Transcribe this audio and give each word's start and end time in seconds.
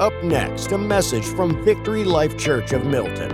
Up 0.00 0.12
next, 0.22 0.70
a 0.70 0.78
message 0.78 1.24
from 1.24 1.64
Victory 1.64 2.04
Life 2.04 2.38
Church 2.38 2.72
of 2.72 2.86
Milton. 2.86 3.30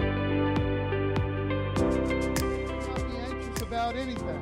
Not 1.75 2.97
be 2.97 3.17
anxious 3.19 3.61
about 3.61 3.97
anything. 3.97 4.41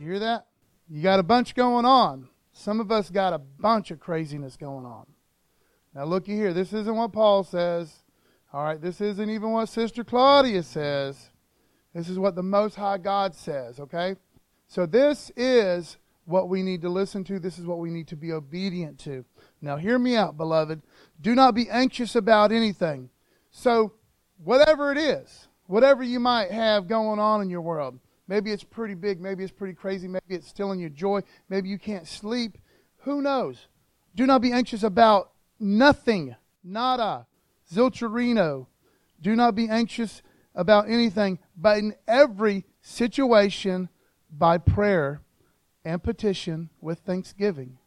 You 0.00 0.06
hear 0.08 0.18
that? 0.18 0.48
You 0.88 1.00
got 1.00 1.20
a 1.20 1.22
bunch 1.22 1.54
going 1.54 1.84
on. 1.84 2.28
Some 2.52 2.80
of 2.80 2.90
us 2.90 3.10
got 3.10 3.32
a 3.32 3.38
bunch 3.38 3.92
of 3.92 4.00
craziness 4.00 4.56
going 4.56 4.84
on. 4.84 5.06
Now, 5.94 6.02
looky 6.02 6.34
here. 6.34 6.52
This 6.52 6.72
isn't 6.72 6.96
what 6.96 7.12
Paul 7.12 7.44
says. 7.44 8.02
All 8.52 8.64
right, 8.64 8.80
this 8.80 9.00
isn't 9.00 9.30
even 9.30 9.52
what 9.52 9.68
Sister 9.68 10.02
Claudia 10.02 10.64
says. 10.64 11.30
This 11.94 12.08
is 12.08 12.18
what 12.18 12.34
the 12.34 12.42
Most 12.42 12.74
High 12.74 12.98
God 12.98 13.36
says, 13.36 13.78
okay? 13.78 14.16
So, 14.66 14.86
this 14.86 15.30
is 15.36 15.98
what 16.24 16.48
we 16.48 16.64
need 16.64 16.82
to 16.82 16.88
listen 16.88 17.22
to. 17.24 17.38
This 17.38 17.56
is 17.56 17.66
what 17.66 17.78
we 17.78 17.90
need 17.90 18.08
to 18.08 18.16
be 18.16 18.32
obedient 18.32 18.98
to. 19.00 19.24
Now, 19.62 19.76
hear 19.76 19.98
me 19.98 20.16
out, 20.16 20.36
beloved. 20.36 20.82
Do 21.20 21.34
not 21.34 21.54
be 21.54 21.70
anxious 21.70 22.16
about 22.16 22.50
anything. 22.50 23.08
So, 23.50 23.92
whatever 24.42 24.90
it 24.90 24.98
is, 24.98 25.48
whatever 25.66 26.02
you 26.02 26.18
might 26.18 26.50
have 26.50 26.88
going 26.88 27.20
on 27.20 27.40
in 27.40 27.48
your 27.48 27.60
world, 27.60 27.98
maybe 28.26 28.50
it's 28.50 28.64
pretty 28.64 28.94
big, 28.94 29.20
maybe 29.20 29.44
it's 29.44 29.52
pretty 29.52 29.74
crazy, 29.74 30.08
maybe 30.08 30.34
it's 30.34 30.48
stealing 30.48 30.80
your 30.80 30.90
joy, 30.90 31.22
maybe 31.48 31.68
you 31.68 31.78
can't 31.78 32.08
sleep. 32.08 32.58
Who 33.04 33.22
knows? 33.22 33.68
Do 34.16 34.26
not 34.26 34.42
be 34.42 34.52
anxious 34.52 34.82
about 34.82 35.30
nothing. 35.60 36.34
Nada. 36.64 37.26
Zilcherino. 37.72 38.66
Do 39.20 39.36
not 39.36 39.54
be 39.54 39.68
anxious 39.68 40.22
about 40.54 40.90
anything, 40.90 41.38
but 41.56 41.78
in 41.78 41.94
every 42.06 42.64
situation, 42.80 43.88
by 44.30 44.58
prayer 44.58 45.20
and 45.84 46.02
petition 46.02 46.70
with 46.80 47.00
thanksgiving. 47.00 47.78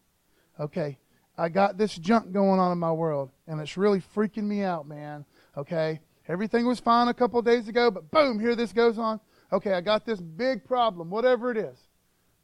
Okay, 0.58 0.98
I 1.38 1.48
got 1.48 1.76
this 1.76 1.94
junk 1.96 2.32
going 2.32 2.58
on 2.58 2.72
in 2.72 2.78
my 2.78 2.92
world, 2.92 3.30
and 3.46 3.60
it's 3.60 3.76
really 3.76 4.00
freaking 4.00 4.44
me 4.44 4.62
out, 4.62 4.88
man. 4.88 5.24
Okay, 5.56 6.00
everything 6.28 6.66
was 6.66 6.80
fine 6.80 7.08
a 7.08 7.14
couple 7.14 7.40
days 7.42 7.68
ago, 7.68 7.90
but 7.90 8.10
boom, 8.10 8.40
here 8.40 8.56
this 8.56 8.72
goes 8.72 8.98
on. 8.98 9.20
Okay, 9.52 9.72
I 9.72 9.80
got 9.80 10.06
this 10.06 10.20
big 10.20 10.64
problem, 10.64 11.10
whatever 11.10 11.50
it 11.50 11.56
is. 11.56 11.78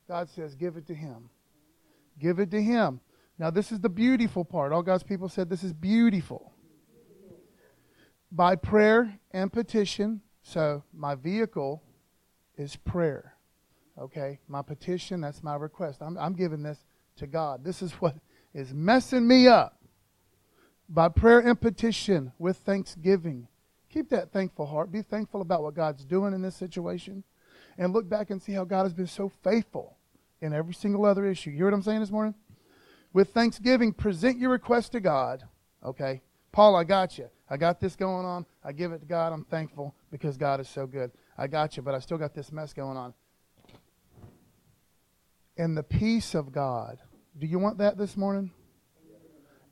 God 0.08 0.28
says, 0.28 0.54
give 0.54 0.76
it 0.76 0.86
to 0.88 0.94
Him. 0.94 1.30
Give 2.18 2.38
it 2.38 2.50
to 2.50 2.62
Him. 2.62 3.00
Now, 3.38 3.50
this 3.50 3.72
is 3.72 3.80
the 3.80 3.88
beautiful 3.88 4.44
part. 4.44 4.72
All 4.72 4.82
God's 4.82 5.02
people 5.02 5.28
said 5.28 5.48
this 5.48 5.64
is 5.64 5.72
beautiful. 5.72 6.52
By 8.30 8.56
prayer 8.56 9.18
and 9.32 9.52
petition. 9.52 10.20
So, 10.42 10.84
my 10.92 11.14
vehicle 11.14 11.82
is 12.56 12.76
prayer. 12.76 13.36
Okay? 13.98 14.38
My 14.48 14.62
petition, 14.62 15.22
that's 15.22 15.42
my 15.42 15.56
request. 15.56 16.02
I'm, 16.02 16.18
I'm 16.18 16.34
giving 16.34 16.62
this 16.62 16.84
to 17.16 17.26
God. 17.26 17.64
This 17.64 17.82
is 17.82 17.92
what 17.92 18.16
is 18.54 18.72
messing 18.72 19.26
me 19.26 19.46
up. 19.46 19.78
By 20.88 21.08
prayer 21.08 21.40
and 21.40 21.58
petition 21.58 22.32
with 22.38 22.58
thanksgiving. 22.58 23.48
Keep 23.88 24.10
that 24.10 24.30
thankful 24.30 24.66
heart. 24.66 24.92
Be 24.92 25.02
thankful 25.02 25.40
about 25.40 25.62
what 25.62 25.74
God's 25.74 26.04
doing 26.04 26.34
in 26.34 26.42
this 26.42 26.56
situation. 26.56 27.24
And 27.78 27.92
look 27.92 28.08
back 28.08 28.30
and 28.30 28.42
see 28.42 28.52
how 28.52 28.64
God 28.64 28.82
has 28.82 28.92
been 28.92 29.06
so 29.06 29.30
faithful 29.42 29.96
in 30.40 30.52
every 30.52 30.74
single 30.74 31.04
other 31.04 31.24
issue. 31.26 31.50
You 31.50 31.56
hear 31.56 31.66
what 31.66 31.74
I'm 31.74 31.82
saying 31.82 32.00
this 32.00 32.10
morning? 32.10 32.34
With 33.12 33.30
thanksgiving, 33.30 33.92
present 33.92 34.38
your 34.38 34.50
request 34.50 34.92
to 34.92 35.00
God. 35.00 35.44
Okay? 35.84 36.20
Paul, 36.50 36.76
I 36.76 36.84
got 36.84 37.16
you. 37.16 37.28
I 37.48 37.56
got 37.56 37.80
this 37.80 37.96
going 37.96 38.26
on. 38.26 38.46
I 38.64 38.72
give 38.72 38.92
it 38.92 39.00
to 39.00 39.06
God. 39.06 39.32
I'm 39.32 39.44
thankful 39.44 39.94
because 40.10 40.36
God 40.36 40.60
is 40.60 40.68
so 40.68 40.86
good. 40.86 41.10
I 41.36 41.46
got 41.46 41.76
you, 41.76 41.82
but 41.82 41.94
I 41.94 41.98
still 41.98 42.18
got 42.18 42.34
this 42.34 42.52
mess 42.52 42.72
going 42.72 42.96
on. 42.96 43.14
And 45.56 45.76
the 45.76 45.82
peace 45.82 46.34
of 46.34 46.52
God. 46.52 46.98
Do 47.38 47.46
you 47.46 47.58
want 47.58 47.78
that 47.78 47.96
this 47.96 48.16
morning? 48.16 48.50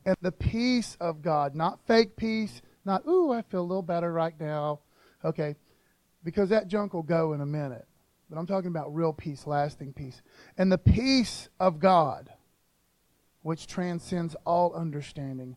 And 0.06 0.16
the 0.22 0.33
peace 0.33 0.97
of 1.00 1.20
God, 1.20 1.55
not 1.55 1.78
fake 1.86 2.17
peace, 2.17 2.62
not, 2.84 3.06
ooh, 3.06 3.33
I 3.33 3.42
feel 3.42 3.61
a 3.61 3.62
little 3.62 3.83
better 3.83 4.12
right 4.12 4.35
now. 4.40 4.80
Okay, 5.24 5.57
because 6.24 6.48
that 6.48 6.68
junk 6.68 6.95
will 6.95 7.02
go 7.02 7.35
in 7.35 7.42
a 7.42 7.46
minute. 7.46 7.86
But 8.30 8.39
I'm 8.39 8.46
talking 8.46 8.68
about 8.68 8.95
real 8.95 9.12
peace, 9.12 9.46
lasting 9.46 9.92
peace. 9.92 10.23
And 10.57 10.70
the 10.70 10.79
peace 10.79 11.48
of 11.58 11.80
God, 11.80 12.30
which 13.42 13.67
transcends 13.67 14.36
all 14.46 14.73
understanding, 14.73 15.56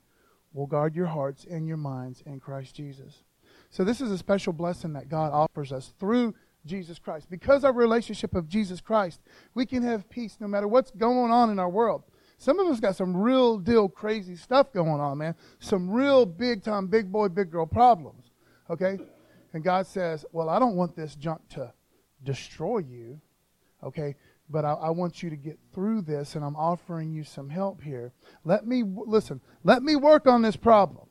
will 0.54 0.68
guard 0.68 0.96
your 0.96 1.06
hearts 1.06 1.46
and 1.50 1.68
your 1.68 1.78
minds 1.78 2.22
in 2.26 2.40
Christ 2.40 2.76
Jesus. 2.76 3.24
So, 3.70 3.84
this 3.84 4.02
is 4.02 4.12
a 4.12 4.18
special 4.18 4.54
blessing 4.54 4.94
that 4.94 5.10
God 5.10 5.32
offers 5.32 5.72
us 5.72 5.94
through 6.00 6.36
Jesus 6.66 7.00
Christ. 7.00 7.30
Because 7.30 7.64
our 7.64 7.74
relationship 7.74 8.36
of 8.36 8.48
Jesus 8.48 8.82
Christ, 8.82 9.22
we 9.54 9.66
can 9.66 9.84
have 9.84 10.10
peace 10.10 10.38
no 10.40 10.48
matter 10.48 10.68
what's 10.68 10.92
going 10.92 11.32
on 11.32 11.50
in 11.50 11.60
our 11.60 11.70
world. 11.70 12.04
Some 12.38 12.60
of 12.60 12.68
us 12.68 12.80
got 12.80 12.96
some 12.96 13.16
real 13.16 13.58
deal 13.58 13.88
crazy 13.88 14.36
stuff 14.36 14.74
going 14.74 15.00
on, 15.00 15.18
man. 15.18 15.36
Some 15.60 15.90
real 15.90 16.26
big 16.26 16.64
time, 16.64 16.88
big 16.88 17.12
boy, 17.12 17.30
big 17.30 17.52
girl 17.52 17.66
problems. 17.66 18.32
Okay? 18.70 18.98
And 19.54 19.64
God 19.64 19.88
says, 19.88 20.26
Well, 20.32 20.50
I 20.50 20.60
don't 20.60 20.76
want 20.76 20.96
this 20.96 21.16
junk 21.16 21.48
to 21.50 21.74
destroy 22.24 22.80
you. 22.80 23.22
Okay? 23.84 24.16
But 24.50 24.66
I, 24.66 24.74
I 24.74 24.90
want 24.90 25.24
you 25.24 25.30
to 25.30 25.36
get 25.36 25.58
through 25.74 26.02
this, 26.02 26.36
and 26.36 26.44
I'm 26.44 26.56
offering 26.56 27.12
you 27.14 27.24
some 27.24 27.50
help 27.50 27.82
here. 27.82 28.12
Let 28.44 28.68
me, 28.68 28.84
listen, 28.84 29.40
let 29.64 29.84
me 29.84 29.96
work 29.96 30.28
on 30.28 30.42
this 30.42 30.56
problem. 30.56 31.08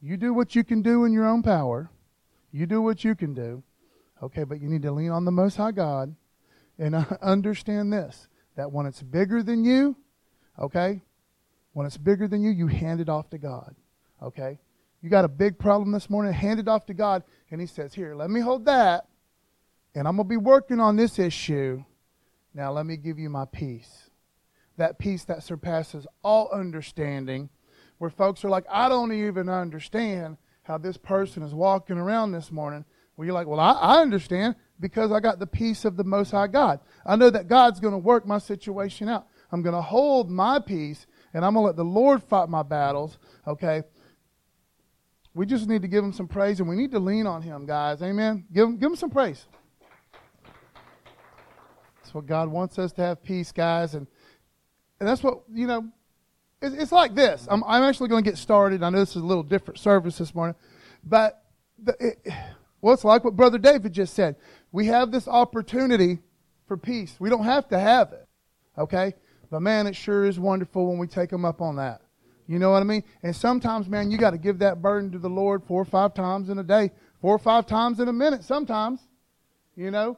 You 0.00 0.16
do 0.16 0.32
what 0.32 0.54
you 0.54 0.62
can 0.62 0.82
do 0.82 1.04
in 1.04 1.12
your 1.12 1.26
own 1.26 1.42
power. 1.42 1.90
You 2.52 2.66
do 2.66 2.80
what 2.80 3.02
you 3.02 3.14
can 3.14 3.34
do. 3.34 3.62
Okay, 4.22 4.44
but 4.44 4.60
you 4.60 4.68
need 4.68 4.82
to 4.82 4.92
lean 4.92 5.10
on 5.10 5.24
the 5.24 5.30
Most 5.30 5.56
High 5.56 5.72
God 5.72 6.14
and 6.78 6.94
understand 7.22 7.92
this 7.92 8.28
that 8.56 8.72
when 8.72 8.86
it's 8.86 9.02
bigger 9.02 9.42
than 9.42 9.64
you, 9.64 9.96
okay, 10.58 11.02
when 11.74 11.86
it's 11.86 11.98
bigger 11.98 12.26
than 12.26 12.42
you, 12.42 12.50
you 12.50 12.66
hand 12.66 13.00
it 13.00 13.08
off 13.08 13.28
to 13.30 13.38
God. 13.38 13.74
Okay? 14.22 14.58
You 15.02 15.10
got 15.10 15.26
a 15.26 15.28
big 15.28 15.58
problem 15.58 15.92
this 15.92 16.08
morning, 16.08 16.32
hand 16.32 16.58
it 16.58 16.68
off 16.68 16.86
to 16.86 16.94
God, 16.94 17.22
and 17.50 17.60
He 17.60 17.66
says, 17.66 17.92
Here, 17.92 18.14
let 18.14 18.30
me 18.30 18.40
hold 18.40 18.64
that, 18.64 19.06
and 19.94 20.08
I'm 20.08 20.16
going 20.16 20.26
to 20.26 20.30
be 20.30 20.38
working 20.38 20.80
on 20.80 20.96
this 20.96 21.18
issue. 21.18 21.84
Now, 22.54 22.72
let 22.72 22.86
me 22.86 22.96
give 22.96 23.18
you 23.18 23.28
my 23.28 23.44
peace. 23.44 24.10
That 24.78 24.98
peace 24.98 25.24
that 25.24 25.42
surpasses 25.42 26.06
all 26.24 26.50
understanding, 26.50 27.50
where 27.98 28.10
folks 28.10 28.44
are 28.44 28.48
like, 28.48 28.64
I 28.70 28.88
don't 28.88 29.12
even 29.12 29.50
understand 29.50 30.38
how 30.62 30.78
this 30.78 30.96
person 30.96 31.42
is 31.42 31.54
walking 31.54 31.98
around 31.98 32.32
this 32.32 32.50
morning. 32.50 32.84
Well, 33.16 33.24
you're 33.24 33.34
like, 33.34 33.46
well, 33.46 33.60
I, 33.60 33.72
I 33.72 34.02
understand 34.02 34.56
because 34.78 35.10
I 35.10 35.20
got 35.20 35.38
the 35.38 35.46
peace 35.46 35.84
of 35.84 35.96
the 35.96 36.04
Most 36.04 36.30
High 36.30 36.48
God. 36.48 36.80
I 37.04 37.16
know 37.16 37.30
that 37.30 37.48
God's 37.48 37.80
going 37.80 37.92
to 37.92 37.98
work 37.98 38.26
my 38.26 38.38
situation 38.38 39.08
out. 39.08 39.26
I'm 39.50 39.62
going 39.62 39.74
to 39.74 39.82
hold 39.82 40.30
my 40.30 40.58
peace 40.58 41.06
and 41.32 41.44
I'm 41.44 41.54
going 41.54 41.62
to 41.62 41.66
let 41.68 41.76
the 41.76 41.84
Lord 41.84 42.22
fight 42.22 42.48
my 42.48 42.62
battles, 42.62 43.18
okay? 43.46 43.82
We 45.34 45.46
just 45.46 45.68
need 45.68 45.82
to 45.82 45.88
give 45.88 46.04
him 46.04 46.12
some 46.12 46.28
praise 46.28 46.60
and 46.60 46.68
we 46.68 46.76
need 46.76 46.92
to 46.92 46.98
lean 46.98 47.26
on 47.26 47.42
him, 47.42 47.66
guys. 47.66 48.02
Amen? 48.02 48.44
Give 48.52 48.68
him, 48.68 48.76
give 48.76 48.90
him 48.90 48.96
some 48.96 49.10
praise. 49.10 49.46
That's 52.02 52.14
what 52.14 52.26
God 52.26 52.48
wants 52.48 52.78
us 52.78 52.92
to 52.94 53.02
have 53.02 53.22
peace, 53.22 53.52
guys. 53.52 53.94
And, 53.94 54.06
and 55.00 55.08
that's 55.08 55.22
what, 55.22 55.42
you 55.52 55.66
know, 55.66 55.88
it's, 56.60 56.74
it's 56.74 56.92
like 56.92 57.14
this. 57.14 57.46
I'm, 57.50 57.62
I'm 57.64 57.82
actually 57.82 58.08
going 58.08 58.24
to 58.24 58.30
get 58.30 58.38
started. 58.38 58.82
I 58.82 58.90
know 58.90 58.98
this 58.98 59.10
is 59.10 59.22
a 59.22 59.26
little 59.26 59.42
different 59.42 59.78
service 59.78 60.18
this 60.18 60.34
morning, 60.34 60.56
but 61.04 61.42
the, 61.82 61.94
it, 62.00 62.32
well, 62.86 62.94
it's 62.94 63.04
like 63.04 63.24
what 63.24 63.34
Brother 63.34 63.58
David 63.58 63.92
just 63.92 64.14
said. 64.14 64.36
We 64.70 64.86
have 64.86 65.10
this 65.10 65.26
opportunity 65.26 66.20
for 66.68 66.76
peace. 66.76 67.16
We 67.18 67.28
don't 67.28 67.42
have 67.42 67.66
to 67.70 67.80
have 67.80 68.12
it, 68.12 68.28
okay? 68.78 69.14
But 69.50 69.62
man, 69.62 69.88
it 69.88 69.96
sure 69.96 70.24
is 70.24 70.38
wonderful 70.38 70.86
when 70.86 70.96
we 70.96 71.08
take 71.08 71.30
them 71.30 71.44
up 71.44 71.60
on 71.60 71.74
that. 71.78 72.00
You 72.46 72.60
know 72.60 72.70
what 72.70 72.82
I 72.82 72.84
mean? 72.84 73.02
And 73.24 73.34
sometimes, 73.34 73.88
man, 73.88 74.12
you 74.12 74.18
got 74.18 74.30
to 74.30 74.38
give 74.38 74.60
that 74.60 74.82
burden 74.82 75.10
to 75.10 75.18
the 75.18 75.28
Lord 75.28 75.64
four 75.64 75.82
or 75.82 75.84
five 75.84 76.14
times 76.14 76.48
in 76.48 76.60
a 76.60 76.62
day, 76.62 76.92
four 77.20 77.34
or 77.34 77.40
five 77.40 77.66
times 77.66 77.98
in 77.98 78.06
a 78.06 78.12
minute 78.12 78.44
sometimes, 78.44 79.00
you 79.74 79.90
know? 79.90 80.16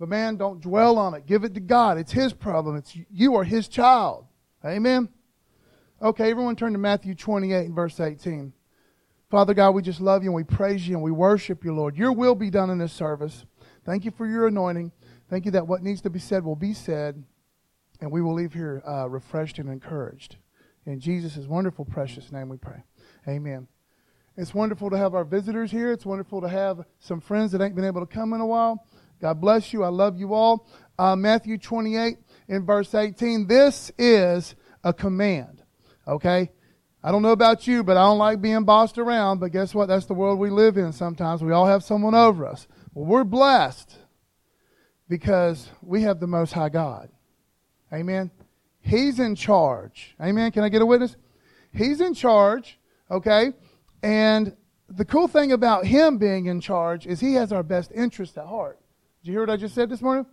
But 0.00 0.08
man, 0.08 0.34
don't 0.34 0.60
dwell 0.60 0.98
on 0.98 1.14
it. 1.14 1.26
Give 1.26 1.44
it 1.44 1.54
to 1.54 1.60
God. 1.60 1.96
It's 1.96 2.10
His 2.10 2.32
problem. 2.32 2.74
It's 2.74 2.98
you 3.08 3.36
are 3.36 3.44
His 3.44 3.68
child. 3.68 4.26
Amen? 4.64 5.10
Okay, 6.02 6.28
everyone 6.28 6.56
turn 6.56 6.72
to 6.72 6.78
Matthew 6.80 7.14
28 7.14 7.66
and 7.66 7.74
verse 7.76 8.00
18. 8.00 8.52
Father 9.34 9.52
God, 9.52 9.72
we 9.72 9.82
just 9.82 10.00
love 10.00 10.22
you 10.22 10.28
and 10.28 10.36
we 10.36 10.44
praise 10.44 10.86
you 10.86 10.94
and 10.94 11.02
we 11.02 11.10
worship 11.10 11.64
you, 11.64 11.74
Lord. 11.74 11.96
Your 11.96 12.12
will 12.12 12.36
be 12.36 12.50
done 12.50 12.70
in 12.70 12.78
this 12.78 12.92
service. 12.92 13.44
Thank 13.84 14.04
you 14.04 14.12
for 14.12 14.28
your 14.28 14.46
anointing. 14.46 14.92
Thank 15.28 15.44
you 15.44 15.50
that 15.50 15.66
what 15.66 15.82
needs 15.82 16.00
to 16.02 16.10
be 16.10 16.20
said 16.20 16.44
will 16.44 16.54
be 16.54 16.72
said, 16.72 17.20
and 18.00 18.12
we 18.12 18.22
will 18.22 18.34
leave 18.34 18.52
here 18.52 18.80
uh, 18.86 19.10
refreshed 19.10 19.58
and 19.58 19.68
encouraged. 19.68 20.36
In 20.86 21.00
Jesus' 21.00 21.48
wonderful, 21.48 21.84
precious 21.84 22.30
name 22.30 22.48
we 22.48 22.58
pray. 22.58 22.84
Amen. 23.26 23.66
It's 24.36 24.54
wonderful 24.54 24.88
to 24.90 24.96
have 24.96 25.16
our 25.16 25.24
visitors 25.24 25.72
here. 25.72 25.90
It's 25.90 26.06
wonderful 26.06 26.40
to 26.40 26.48
have 26.48 26.84
some 27.00 27.20
friends 27.20 27.50
that 27.50 27.60
ain't 27.60 27.74
been 27.74 27.84
able 27.84 28.06
to 28.06 28.14
come 28.14 28.34
in 28.34 28.40
a 28.40 28.46
while. 28.46 28.86
God 29.20 29.40
bless 29.40 29.72
you. 29.72 29.82
I 29.82 29.88
love 29.88 30.16
you 30.16 30.32
all. 30.32 30.68
Uh, 30.96 31.16
Matthew 31.16 31.58
28 31.58 32.18
in 32.46 32.64
verse 32.64 32.94
18. 32.94 33.48
This 33.48 33.90
is 33.98 34.54
a 34.84 34.92
command. 34.92 35.64
Okay? 36.06 36.52
I 37.06 37.12
don't 37.12 37.20
know 37.20 37.32
about 37.32 37.66
you, 37.66 37.84
but 37.84 37.98
I 37.98 38.04
don't 38.04 38.16
like 38.16 38.40
being 38.40 38.64
bossed 38.64 38.96
around. 38.96 39.38
But 39.38 39.52
guess 39.52 39.74
what? 39.74 39.88
That's 39.88 40.06
the 40.06 40.14
world 40.14 40.38
we 40.38 40.48
live 40.48 40.78
in 40.78 40.90
sometimes. 40.90 41.42
We 41.42 41.52
all 41.52 41.66
have 41.66 41.84
someone 41.84 42.14
over 42.14 42.46
us. 42.46 42.66
Well, 42.94 43.04
we're 43.04 43.24
blessed 43.24 43.94
because 45.06 45.68
we 45.82 46.00
have 46.00 46.18
the 46.18 46.26
Most 46.26 46.54
High 46.54 46.70
God. 46.70 47.10
Amen. 47.92 48.30
He's 48.80 49.20
in 49.20 49.34
charge. 49.34 50.16
Amen. 50.18 50.50
Can 50.50 50.64
I 50.64 50.70
get 50.70 50.80
a 50.80 50.86
witness? 50.86 51.14
He's 51.74 52.00
in 52.00 52.14
charge, 52.14 52.78
okay? 53.10 53.52
And 54.02 54.56
the 54.88 55.04
cool 55.04 55.28
thing 55.28 55.52
about 55.52 55.84
him 55.84 56.16
being 56.16 56.46
in 56.46 56.62
charge 56.62 57.06
is 57.06 57.20
he 57.20 57.34
has 57.34 57.52
our 57.52 57.62
best 57.62 57.92
interest 57.94 58.38
at 58.38 58.46
heart. 58.46 58.80
Did 59.22 59.28
you 59.28 59.32
hear 59.34 59.42
what 59.42 59.50
I 59.50 59.58
just 59.58 59.74
said 59.74 59.90
this 59.90 60.00
morning? 60.00 60.24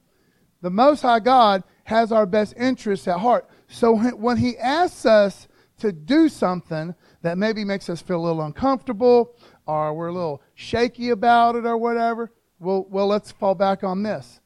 The 0.61 0.69
Most 0.69 1.01
High 1.01 1.19
God 1.19 1.63
has 1.83 2.13
our 2.13 2.25
best 2.25 2.53
interests 2.55 3.09
at 3.09 3.19
heart. 3.19 3.49
So 3.67 3.97
when 3.97 4.37
he 4.37 4.57
asks 4.57 5.05
us 5.05 5.49
to 5.81 5.91
do 5.91 6.29
something 6.29 6.95
that 7.21 7.37
maybe 7.37 7.63
makes 7.63 7.89
us 7.89 8.01
feel 8.01 8.17
a 8.17 8.25
little 8.25 8.41
uncomfortable 8.41 9.35
or 9.65 9.93
we're 9.93 10.07
a 10.07 10.13
little 10.13 10.41
shaky 10.55 11.09
about 11.09 11.55
it 11.55 11.65
or 11.65 11.77
whatever, 11.77 12.31
well, 12.59 12.85
well, 12.89 13.07
let's 13.07 13.31
fall 13.31 13.55
back 13.55 13.83
on 13.83 14.03
this. 14.03 14.39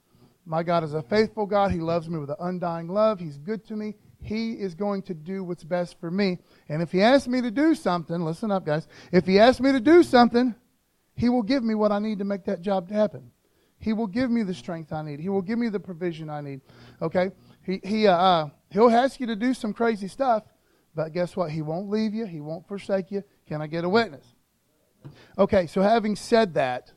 My 0.45 0.63
God 0.63 0.83
is 0.83 0.93
a 0.93 1.01
faithful 1.01 1.45
God. 1.45 1.71
He 1.71 1.79
loves 1.79 2.09
me 2.09 2.19
with 2.19 2.29
an 2.29 2.37
undying 2.39 2.87
love. 2.87 3.19
He's 3.19 3.37
good 3.37 3.65
to 3.67 3.75
me. 3.75 3.95
He 4.21 4.53
is 4.53 4.73
going 4.73 5.01
to 5.03 5.13
do 5.13 5.43
what's 5.43 5.63
best 5.63 5.99
for 5.99 6.09
me. 6.09 6.39
And 6.69 6.81
if 6.81 6.91
He 6.91 7.01
asks 7.01 7.27
me 7.27 7.41
to 7.41 7.51
do 7.51 7.75
something, 7.75 8.21
listen 8.21 8.51
up, 8.51 8.65
guys. 8.65 8.87
If 9.11 9.25
He 9.25 9.39
asks 9.39 9.61
me 9.61 9.71
to 9.71 9.79
do 9.79 10.03
something, 10.03 10.55
He 11.15 11.29
will 11.29 11.43
give 11.43 11.63
me 11.63 11.75
what 11.75 11.91
I 11.91 11.99
need 11.99 12.19
to 12.19 12.25
make 12.25 12.45
that 12.45 12.61
job 12.61 12.89
happen. 12.89 13.31
He 13.79 13.93
will 13.93 14.07
give 14.07 14.31
me 14.31 14.43
the 14.43 14.53
strength 14.53 14.93
I 14.93 15.03
need. 15.03 15.19
He 15.19 15.29
will 15.29 15.41
give 15.41 15.59
me 15.59 15.69
the 15.69 15.79
provision 15.79 16.29
I 16.29 16.41
need. 16.41 16.61
Okay? 17.01 17.31
He, 17.63 17.81
he, 17.83 18.07
uh, 18.07 18.15
uh, 18.15 18.49
he'll 18.69 18.89
ask 18.89 19.19
you 19.19 19.27
to 19.27 19.35
do 19.35 19.53
some 19.53 19.73
crazy 19.73 20.07
stuff, 20.07 20.43
but 20.95 21.13
guess 21.13 21.35
what? 21.35 21.51
He 21.51 21.61
won't 21.61 21.89
leave 21.89 22.13
you. 22.13 22.25
He 22.25 22.39
won't 22.39 22.67
forsake 22.67 23.11
you. 23.11 23.23
Can 23.47 23.61
I 23.61 23.67
get 23.67 23.83
a 23.83 23.89
witness? 23.89 24.25
Okay, 25.37 25.67
so 25.67 25.81
having 25.81 26.15
said 26.15 26.53
that, 26.55 26.91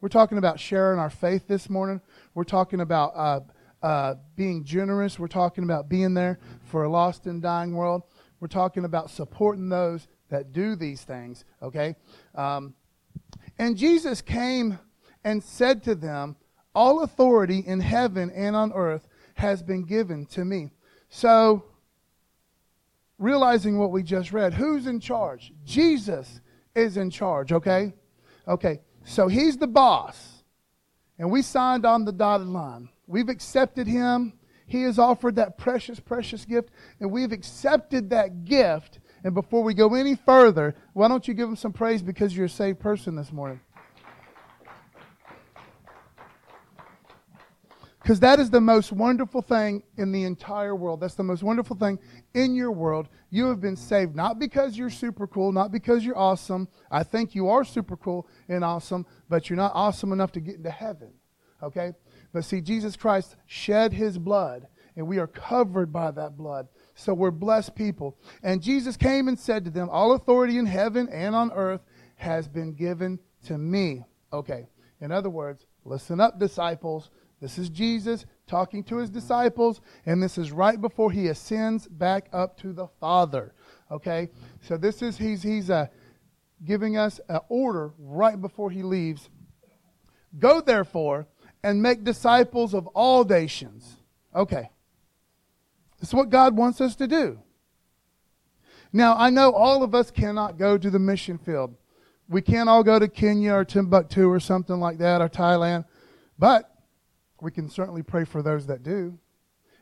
we're 0.00 0.08
talking 0.08 0.38
about 0.38 0.58
sharing 0.58 0.98
our 0.98 1.10
faith 1.10 1.46
this 1.46 1.68
morning. 1.68 2.00
We're 2.34 2.44
talking 2.44 2.80
about 2.80 3.12
uh, 3.14 3.40
uh, 3.82 4.14
being 4.36 4.64
generous. 4.64 5.18
We're 5.18 5.28
talking 5.28 5.64
about 5.64 5.88
being 5.88 6.14
there 6.14 6.38
for 6.64 6.84
a 6.84 6.88
lost 6.88 7.26
and 7.26 7.42
dying 7.42 7.74
world. 7.74 8.02
We're 8.38 8.48
talking 8.48 8.84
about 8.84 9.10
supporting 9.10 9.68
those 9.68 10.08
that 10.30 10.52
do 10.52 10.74
these 10.76 11.02
things, 11.02 11.44
okay? 11.60 11.96
Um, 12.34 12.74
and 13.58 13.76
Jesus 13.76 14.22
came 14.22 14.78
and 15.24 15.42
said 15.42 15.82
to 15.84 15.94
them, 15.94 16.36
All 16.74 17.02
authority 17.02 17.58
in 17.58 17.80
heaven 17.80 18.30
and 18.30 18.56
on 18.56 18.72
earth 18.72 19.06
has 19.34 19.62
been 19.62 19.84
given 19.84 20.24
to 20.26 20.44
me. 20.44 20.70
So, 21.10 21.64
realizing 23.20 23.78
what 23.78 23.92
we 23.92 24.02
just 24.02 24.32
read, 24.32 24.54
who's 24.54 24.86
in 24.88 24.98
charge? 24.98 25.52
Jesus 25.64 26.40
is 26.74 26.96
in 26.96 27.10
charge, 27.10 27.52
okay? 27.52 27.94
Okay, 28.48 28.80
so 29.04 29.28
he's 29.28 29.56
the 29.56 29.68
boss. 29.68 30.42
And 31.18 31.30
we 31.30 31.42
signed 31.42 31.84
on 31.84 32.04
the 32.04 32.12
dotted 32.12 32.46
line. 32.46 32.88
We've 33.06 33.28
accepted 33.28 33.86
him. 33.86 34.32
He 34.66 34.82
has 34.82 34.98
offered 34.98 35.36
that 35.36 35.58
precious, 35.58 36.00
precious 36.00 36.44
gift, 36.44 36.70
and 36.98 37.10
we've 37.10 37.32
accepted 37.32 38.10
that 38.10 38.44
gift. 38.44 39.00
And 39.22 39.34
before 39.34 39.62
we 39.62 39.74
go 39.74 39.94
any 39.94 40.14
further, 40.14 40.74
why 40.94 41.08
don't 41.08 41.28
you 41.28 41.34
give 41.34 41.48
him 41.48 41.56
some 41.56 41.72
praise 41.72 42.00
because 42.00 42.34
you're 42.34 42.46
a 42.46 42.48
saved 42.48 42.80
person 42.80 43.16
this 43.16 43.32
morning? 43.32 43.60
Because 48.10 48.18
that 48.18 48.40
is 48.40 48.50
the 48.50 48.60
most 48.60 48.90
wonderful 48.90 49.40
thing 49.40 49.84
in 49.96 50.10
the 50.10 50.24
entire 50.24 50.74
world. 50.74 50.98
That's 50.98 51.14
the 51.14 51.22
most 51.22 51.44
wonderful 51.44 51.76
thing 51.76 52.00
in 52.34 52.56
your 52.56 52.72
world. 52.72 53.06
You 53.30 53.46
have 53.46 53.60
been 53.60 53.76
saved 53.76 54.16
not 54.16 54.40
because 54.40 54.76
you're 54.76 54.90
super 54.90 55.28
cool, 55.28 55.52
not 55.52 55.70
because 55.70 56.04
you're 56.04 56.18
awesome. 56.18 56.66
I 56.90 57.04
think 57.04 57.36
you 57.36 57.48
are 57.50 57.62
super 57.62 57.96
cool 57.96 58.26
and 58.48 58.64
awesome, 58.64 59.06
but 59.28 59.48
you're 59.48 59.56
not 59.56 59.70
awesome 59.76 60.10
enough 60.10 60.32
to 60.32 60.40
get 60.40 60.56
into 60.56 60.72
heaven. 60.72 61.12
Okay? 61.62 61.92
But 62.32 62.44
see, 62.44 62.60
Jesus 62.60 62.96
Christ 62.96 63.36
shed 63.46 63.92
his 63.92 64.18
blood, 64.18 64.66
and 64.96 65.06
we 65.06 65.18
are 65.20 65.28
covered 65.28 65.92
by 65.92 66.10
that 66.10 66.36
blood. 66.36 66.66
So 66.96 67.14
we're 67.14 67.30
blessed 67.30 67.76
people. 67.76 68.18
And 68.42 68.60
Jesus 68.60 68.96
came 68.96 69.28
and 69.28 69.38
said 69.38 69.64
to 69.66 69.70
them, 69.70 69.88
All 69.88 70.14
authority 70.14 70.58
in 70.58 70.66
heaven 70.66 71.08
and 71.10 71.36
on 71.36 71.52
earth 71.52 71.82
has 72.16 72.48
been 72.48 72.72
given 72.72 73.20
to 73.44 73.56
me. 73.56 74.02
Okay. 74.32 74.66
In 75.00 75.12
other 75.12 75.30
words, 75.30 75.64
listen 75.84 76.20
up, 76.20 76.40
disciples. 76.40 77.08
This 77.40 77.58
is 77.58 77.70
Jesus 77.70 78.26
talking 78.46 78.84
to 78.84 78.98
his 78.98 79.08
disciples, 79.08 79.80
and 80.04 80.22
this 80.22 80.36
is 80.36 80.52
right 80.52 80.78
before 80.80 81.10
he 81.10 81.28
ascends 81.28 81.88
back 81.88 82.28
up 82.32 82.58
to 82.60 82.72
the 82.72 82.88
Father. 83.00 83.54
Okay? 83.90 84.28
So 84.60 84.76
this 84.76 85.00
is, 85.00 85.16
he's, 85.16 85.42
he's 85.42 85.70
uh, 85.70 85.86
giving 86.64 86.96
us 86.96 87.20
an 87.28 87.40
order 87.48 87.92
right 87.98 88.40
before 88.40 88.70
he 88.70 88.82
leaves. 88.82 89.30
Go 90.38 90.60
therefore 90.60 91.26
and 91.62 91.82
make 91.82 92.04
disciples 92.04 92.74
of 92.74 92.86
all 92.88 93.24
nations. 93.24 93.96
Okay. 94.34 94.70
This 95.98 96.10
is 96.10 96.14
what 96.14 96.30
God 96.30 96.56
wants 96.56 96.80
us 96.80 96.94
to 96.96 97.06
do. 97.06 97.38
Now, 98.92 99.16
I 99.16 99.30
know 99.30 99.52
all 99.52 99.82
of 99.82 99.94
us 99.94 100.10
cannot 100.10 100.58
go 100.58 100.76
to 100.76 100.90
the 100.90 100.98
mission 100.98 101.38
field. 101.38 101.74
We 102.28 102.42
can't 102.42 102.68
all 102.68 102.82
go 102.82 102.98
to 102.98 103.08
Kenya 103.08 103.54
or 103.54 103.64
Timbuktu 103.64 104.28
or 104.28 104.40
something 104.40 104.78
like 104.78 104.98
that 104.98 105.20
or 105.20 105.28
Thailand, 105.28 105.84
but 106.38 106.69
we 107.42 107.50
can 107.50 107.68
certainly 107.68 108.02
pray 108.02 108.24
for 108.24 108.42
those 108.42 108.66
that 108.66 108.82
do. 108.82 109.18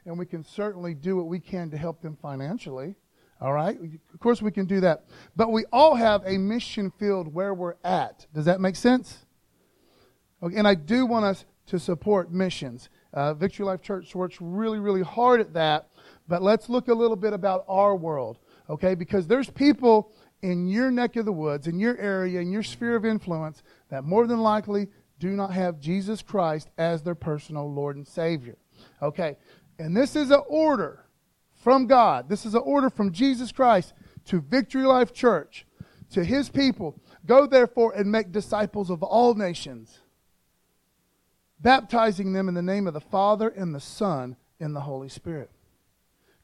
And 0.04 0.18
we 0.18 0.26
can 0.26 0.42
certainly 0.42 0.94
do 0.94 1.16
what 1.16 1.26
we 1.26 1.38
can 1.38 1.70
to 1.70 1.76
help 1.76 2.00
them 2.00 2.16
financially. 2.20 2.94
All 3.40 3.52
right? 3.52 3.78
Of 4.14 4.20
course, 4.20 4.40
we 4.42 4.50
can 4.50 4.66
do 4.66 4.80
that. 4.80 5.04
But 5.36 5.52
we 5.52 5.64
all 5.72 5.94
have 5.94 6.22
a 6.24 6.38
mission 6.38 6.90
field 6.98 7.32
where 7.32 7.54
we're 7.54 7.74
at. 7.84 8.26
Does 8.34 8.46
that 8.46 8.60
make 8.60 8.76
sense? 8.76 9.26
Okay, 10.42 10.56
and 10.56 10.66
I 10.66 10.74
do 10.74 11.06
want 11.06 11.24
us 11.24 11.44
to 11.66 11.78
support 11.78 12.32
missions. 12.32 12.88
Uh, 13.12 13.34
Victory 13.34 13.66
Life 13.66 13.82
Church 13.82 14.14
works 14.14 14.38
really, 14.40 14.78
really 14.78 15.02
hard 15.02 15.40
at 15.40 15.52
that. 15.54 15.88
But 16.26 16.42
let's 16.42 16.68
look 16.68 16.88
a 16.88 16.94
little 16.94 17.16
bit 17.16 17.32
about 17.32 17.64
our 17.68 17.96
world, 17.96 18.38
okay? 18.68 18.94
Because 18.94 19.26
there's 19.26 19.50
people 19.50 20.12
in 20.42 20.68
your 20.68 20.90
neck 20.90 21.16
of 21.16 21.24
the 21.24 21.32
woods, 21.32 21.66
in 21.66 21.80
your 21.80 21.96
area, 21.98 22.40
in 22.40 22.52
your 22.52 22.62
sphere 22.62 22.96
of 22.96 23.04
influence, 23.04 23.62
that 23.90 24.04
more 24.04 24.26
than 24.26 24.40
likely 24.40 24.88
do 25.18 25.30
not 25.30 25.52
have 25.52 25.80
Jesus 25.80 26.22
Christ 26.22 26.68
as 26.78 27.02
their 27.02 27.14
personal 27.14 27.72
Lord 27.72 27.96
and 27.96 28.06
Savior. 28.06 28.56
Okay? 29.02 29.36
And 29.78 29.96
this 29.96 30.16
is 30.16 30.30
an 30.30 30.42
order 30.48 31.04
from 31.56 31.86
God. 31.86 32.28
This 32.28 32.46
is 32.46 32.54
an 32.54 32.62
order 32.64 32.90
from 32.90 33.12
Jesus 33.12 33.52
Christ 33.52 33.92
to 34.26 34.40
Victory 34.40 34.84
Life 34.84 35.12
Church, 35.12 35.66
to 36.10 36.24
his 36.24 36.48
people. 36.48 37.00
Go 37.26 37.46
therefore 37.46 37.92
and 37.94 38.10
make 38.10 38.32
disciples 38.32 38.90
of 38.90 39.02
all 39.02 39.34
nations 39.34 40.00
baptizing 41.60 42.32
them 42.32 42.48
in 42.48 42.54
the 42.54 42.62
name 42.62 42.86
of 42.86 42.94
the 42.94 43.00
Father 43.00 43.48
and 43.48 43.74
the 43.74 43.80
Son 43.80 44.36
and 44.60 44.74
the 44.74 44.80
Holy 44.80 45.08
Spirit. 45.08 45.50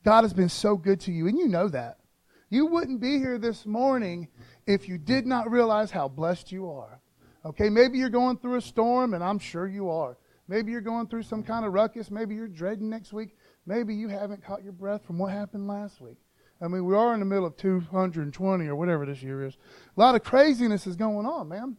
God 0.05 0.23
has 0.23 0.35
been 0.35 0.49
so 0.49 0.77
good 0.77 1.01
to 1.01 1.13
you, 1.13 1.27
and 1.27 1.39
you 1.39 1.49
know 1.49 1.69
that. 1.69 1.99
You 2.51 2.67
wouldn't 2.67 3.01
be 3.01 3.19
here 3.19 3.39
this 3.39 3.65
morning 3.65 4.29
if 4.67 4.89
you 4.89 4.99
did 4.99 5.27
not 5.27 5.51
realize 5.51 5.91
how 5.91 6.09
blessed 6.09 6.53
you 6.53 6.71
are. 6.71 7.01
Okay, 7.45 7.69
maybe 7.69 7.99
you're 7.99 8.09
going 8.09 8.39
through 8.39 8.57
a 8.57 8.61
storm, 8.61 9.15
and 9.15 9.23
I'm 9.23 9.39
sure 9.39 9.67
you 9.67 9.91
are. 9.91 10.17
Maybe 10.49 10.73
you're 10.73 10.81
going 10.81 11.07
through 11.07 11.25
some 11.25 11.43
kind 11.43 11.65
of 11.65 11.73
ruckus. 11.73 12.11
Maybe 12.11 12.35
you're 12.35 12.49
dreading 12.49 12.89
next 12.89 13.13
week. 13.13 13.37
Maybe 13.67 13.95
you 13.95 14.09
haven't 14.09 14.45
caught 14.45 14.63
your 14.63 14.73
breath 14.73 15.05
from 15.07 15.19
what 15.19 15.33
happened 15.33 15.67
last 15.67 16.01
week. 16.01 16.19
I 16.61 16.69
mean, 16.69 16.85
we 16.85 16.95
are 16.95 17.13
in 17.13 17.21
the 17.21 17.27
middle 17.27 17.47
of 17.47 17.57
220 17.57 18.67
or 18.67 18.77
whatever 18.77 19.05
this 19.05 19.23
year 19.23 19.45
is. 19.45 19.57
A 19.97 20.01
lot 20.01 20.15
of 20.15 20.23
craziness 20.23 20.87
is 20.87 20.97
going 20.97 21.27
on, 21.27 21.49
man. 21.49 21.77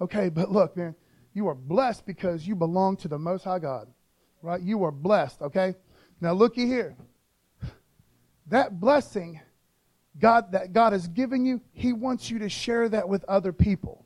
Okay, 0.00 0.28
but 0.28 0.50
look, 0.50 0.76
man, 0.76 0.94
you 1.34 1.48
are 1.48 1.54
blessed 1.54 2.06
because 2.06 2.46
you 2.46 2.54
belong 2.54 2.96
to 2.98 3.08
the 3.08 3.18
Most 3.18 3.44
High 3.44 3.58
God. 3.58 3.88
Right? 4.42 4.60
You 4.60 4.82
are 4.84 4.90
blessed, 4.90 5.42
okay? 5.42 5.74
Now 6.20 6.32
looky 6.32 6.66
here. 6.66 6.96
That 8.48 8.80
blessing 8.80 9.40
God 10.18 10.52
that 10.52 10.72
God 10.72 10.92
has 10.92 11.08
given 11.08 11.44
you, 11.44 11.60
He 11.72 11.92
wants 11.92 12.30
you 12.30 12.38
to 12.40 12.48
share 12.48 12.88
that 12.88 13.08
with 13.08 13.24
other 13.24 13.52
people. 13.52 14.04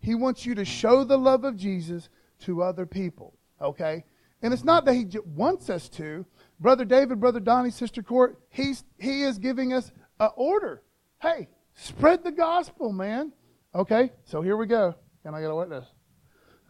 He 0.00 0.14
wants 0.14 0.46
you 0.46 0.54
to 0.54 0.64
show 0.64 1.04
the 1.04 1.18
love 1.18 1.44
of 1.44 1.56
Jesus 1.56 2.08
to 2.40 2.62
other 2.62 2.86
people. 2.86 3.34
Okay? 3.60 4.04
And 4.42 4.52
it's 4.52 4.64
not 4.64 4.84
that 4.84 4.94
He 4.94 5.06
wants 5.24 5.68
us 5.70 5.88
to. 5.90 6.24
Brother 6.60 6.84
David, 6.84 7.20
Brother 7.20 7.40
Donnie, 7.40 7.70
Sister 7.70 8.02
Court, 8.02 8.38
he's, 8.50 8.84
He 8.98 9.22
is 9.22 9.38
giving 9.38 9.72
us 9.72 9.90
an 10.20 10.30
order. 10.36 10.82
Hey, 11.20 11.48
spread 11.74 12.22
the 12.24 12.32
gospel, 12.32 12.92
man. 12.92 13.32
Okay? 13.74 14.12
So 14.24 14.42
here 14.42 14.56
we 14.56 14.66
go. 14.66 14.94
Can 15.22 15.34
I 15.34 15.40
get 15.40 15.50
a 15.50 15.54
witness? 15.54 15.86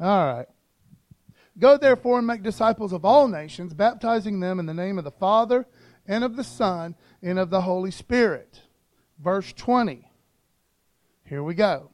All 0.01 0.27
right. 0.27 0.47
Go 1.59 1.77
therefore 1.77 2.19
and 2.19 2.27
make 2.27 2.43
disciples 2.43 2.93
of 2.93 3.05
all 3.05 3.27
nations, 3.27 3.75
baptizing 3.75 4.41
them 4.41 4.61
in 4.61 4.67
the 4.67 4.75
name 4.75 4.97
of 4.97 5.05
the 5.05 5.11
Father 5.11 5.67
and 6.07 6.23
of 6.23 6.37
the 6.37 6.45
Son 6.45 6.95
and 7.23 7.39
of 7.39 7.51
the 7.51 7.63
Holy 7.63 7.91
Spirit. 7.91 8.63
Verse 9.19 9.53
20. 9.53 10.09
Here 11.25 11.43
we 11.43 11.55
go. 11.55 11.91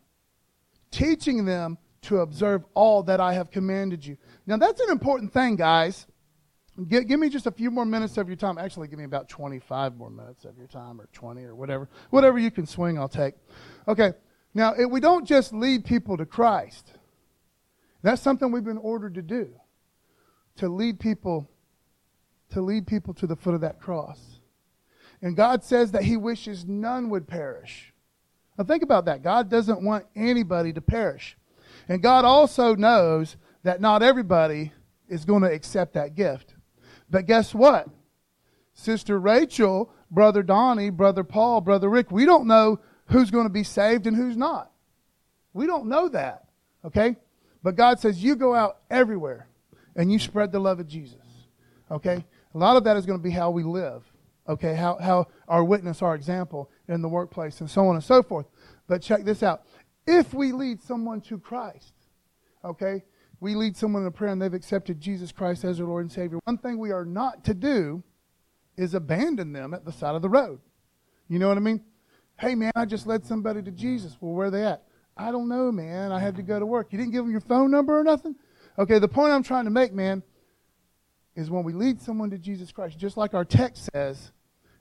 Teaching 0.94 1.44
them 1.44 1.78
to 2.02 2.18
observe 2.18 2.64
all 2.74 3.02
that 3.04 3.18
I 3.18 3.32
have 3.34 3.50
commanded 3.50 4.06
you. 4.06 4.16
Now, 4.46 4.56
that's 4.56 4.80
an 4.80 4.90
important 4.90 5.32
thing, 5.32 5.56
guys. 5.56 6.06
Give, 6.88 7.06
give, 7.06 7.18
me 7.18 7.28
just 7.28 7.46
a 7.46 7.50
few 7.50 7.70
more 7.70 7.84
minutes 7.84 8.16
of 8.16 8.28
your 8.28 8.36
time. 8.36 8.58
Actually, 8.58 8.88
give 8.88 8.98
me 8.98 9.04
about 9.04 9.28
25 9.28 9.96
more 9.96 10.10
minutes 10.10 10.44
of 10.44 10.56
your 10.56 10.66
time, 10.68 11.00
or 11.00 11.08
20, 11.12 11.42
or 11.44 11.54
whatever. 11.54 11.88
Whatever 12.10 12.38
you 12.38 12.50
can 12.50 12.66
swing, 12.66 12.98
I'll 12.98 13.08
take. 13.08 13.34
Okay. 13.88 14.12
Now, 14.54 14.74
we 14.86 15.00
don't 15.00 15.26
just 15.26 15.52
lead 15.52 15.84
people 15.84 16.16
to 16.16 16.26
Christ. 16.26 16.92
That's 18.02 18.22
something 18.22 18.52
we've 18.52 18.62
been 18.62 18.78
ordered 18.78 19.14
to 19.14 19.22
do. 19.22 19.50
To 20.58 20.68
lead 20.68 21.00
people 21.00 21.48
to 22.50 22.60
lead 22.60 22.86
people 22.86 23.14
to 23.14 23.26
the 23.26 23.34
foot 23.34 23.54
of 23.54 23.62
that 23.62 23.80
cross. 23.80 24.38
And 25.20 25.34
God 25.34 25.64
says 25.64 25.92
that 25.92 26.04
He 26.04 26.16
wishes 26.16 26.66
none 26.66 27.10
would 27.10 27.26
perish. 27.26 27.93
Now 28.56 28.64
think 28.64 28.82
about 28.82 29.06
that. 29.06 29.22
God 29.22 29.48
doesn't 29.48 29.82
want 29.82 30.06
anybody 30.14 30.72
to 30.72 30.80
perish. 30.80 31.36
And 31.88 32.02
God 32.02 32.24
also 32.24 32.74
knows 32.74 33.36
that 33.62 33.80
not 33.80 34.02
everybody 34.02 34.72
is 35.08 35.24
going 35.24 35.42
to 35.42 35.52
accept 35.52 35.94
that 35.94 36.14
gift. 36.14 36.54
But 37.10 37.26
guess 37.26 37.54
what? 37.54 37.88
Sister 38.74 39.18
Rachel, 39.18 39.92
Brother 40.10 40.42
Donnie, 40.42 40.90
Brother 40.90 41.24
Paul, 41.24 41.60
Brother 41.60 41.88
Rick, 41.88 42.10
we 42.10 42.24
don't 42.24 42.46
know 42.46 42.80
who's 43.06 43.30
going 43.30 43.46
to 43.46 43.52
be 43.52 43.64
saved 43.64 44.06
and 44.06 44.16
who's 44.16 44.36
not. 44.36 44.70
We 45.52 45.66
don't 45.66 45.86
know 45.86 46.08
that. 46.08 46.44
Okay? 46.84 47.16
But 47.62 47.76
God 47.76 48.00
says, 48.00 48.22
you 48.22 48.36
go 48.36 48.54
out 48.54 48.78
everywhere 48.90 49.48
and 49.96 50.12
you 50.12 50.18
spread 50.18 50.52
the 50.52 50.58
love 50.58 50.80
of 50.80 50.88
Jesus. 50.88 51.18
Okay? 51.90 52.24
A 52.54 52.58
lot 52.58 52.76
of 52.76 52.84
that 52.84 52.96
is 52.96 53.06
going 53.06 53.18
to 53.18 53.22
be 53.22 53.30
how 53.30 53.50
we 53.50 53.62
live. 53.62 54.02
Okay? 54.48 54.74
How, 54.74 54.98
how 55.00 55.28
our 55.48 55.64
witness, 55.64 56.02
our 56.02 56.14
example 56.14 56.70
in 56.88 57.02
the 57.02 57.08
workplace, 57.08 57.60
and 57.60 57.70
so 57.70 57.86
on 57.88 57.94
and 57.94 58.04
so 58.04 58.22
forth. 58.22 58.46
But 58.86 59.02
check 59.02 59.24
this 59.24 59.42
out. 59.42 59.62
If 60.06 60.34
we 60.34 60.52
lead 60.52 60.82
someone 60.82 61.20
to 61.22 61.38
Christ, 61.38 61.94
okay, 62.64 63.02
we 63.40 63.54
lead 63.54 63.76
someone 63.76 64.04
in 64.04 64.12
prayer 64.12 64.32
and 64.32 64.40
they've 64.40 64.52
accepted 64.52 65.00
Jesus 65.00 65.32
Christ 65.32 65.64
as 65.64 65.78
their 65.78 65.86
Lord 65.86 66.04
and 66.04 66.12
Savior, 66.12 66.38
one 66.44 66.58
thing 66.58 66.78
we 66.78 66.92
are 66.92 67.04
not 67.04 67.44
to 67.44 67.54
do 67.54 68.02
is 68.76 68.94
abandon 68.94 69.52
them 69.52 69.74
at 69.74 69.84
the 69.84 69.92
side 69.92 70.14
of 70.14 70.22
the 70.22 70.28
road. 70.28 70.60
You 71.28 71.38
know 71.38 71.48
what 71.48 71.56
I 71.56 71.60
mean? 71.60 71.82
Hey, 72.38 72.54
man, 72.54 72.72
I 72.74 72.84
just 72.84 73.06
led 73.06 73.24
somebody 73.24 73.62
to 73.62 73.70
Jesus. 73.70 74.16
Well, 74.20 74.32
where 74.32 74.48
are 74.48 74.50
they 74.50 74.64
at? 74.64 74.82
I 75.16 75.30
don't 75.30 75.48
know, 75.48 75.70
man. 75.70 76.10
I 76.10 76.18
had 76.18 76.36
to 76.36 76.42
go 76.42 76.58
to 76.58 76.66
work. 76.66 76.88
You 76.90 76.98
didn't 76.98 77.12
give 77.12 77.24
them 77.24 77.30
your 77.30 77.40
phone 77.40 77.70
number 77.70 77.98
or 77.98 78.02
nothing? 78.02 78.34
Okay, 78.78 78.98
the 78.98 79.08
point 79.08 79.32
I'm 79.32 79.44
trying 79.44 79.64
to 79.64 79.70
make, 79.70 79.92
man, 79.92 80.22
is 81.36 81.50
when 81.50 81.64
we 81.64 81.72
lead 81.72 82.00
someone 82.00 82.30
to 82.30 82.38
Jesus 82.38 82.72
Christ, 82.72 82.98
just 82.98 83.16
like 83.16 83.34
our 83.34 83.44
text 83.44 83.88
says, 83.92 84.32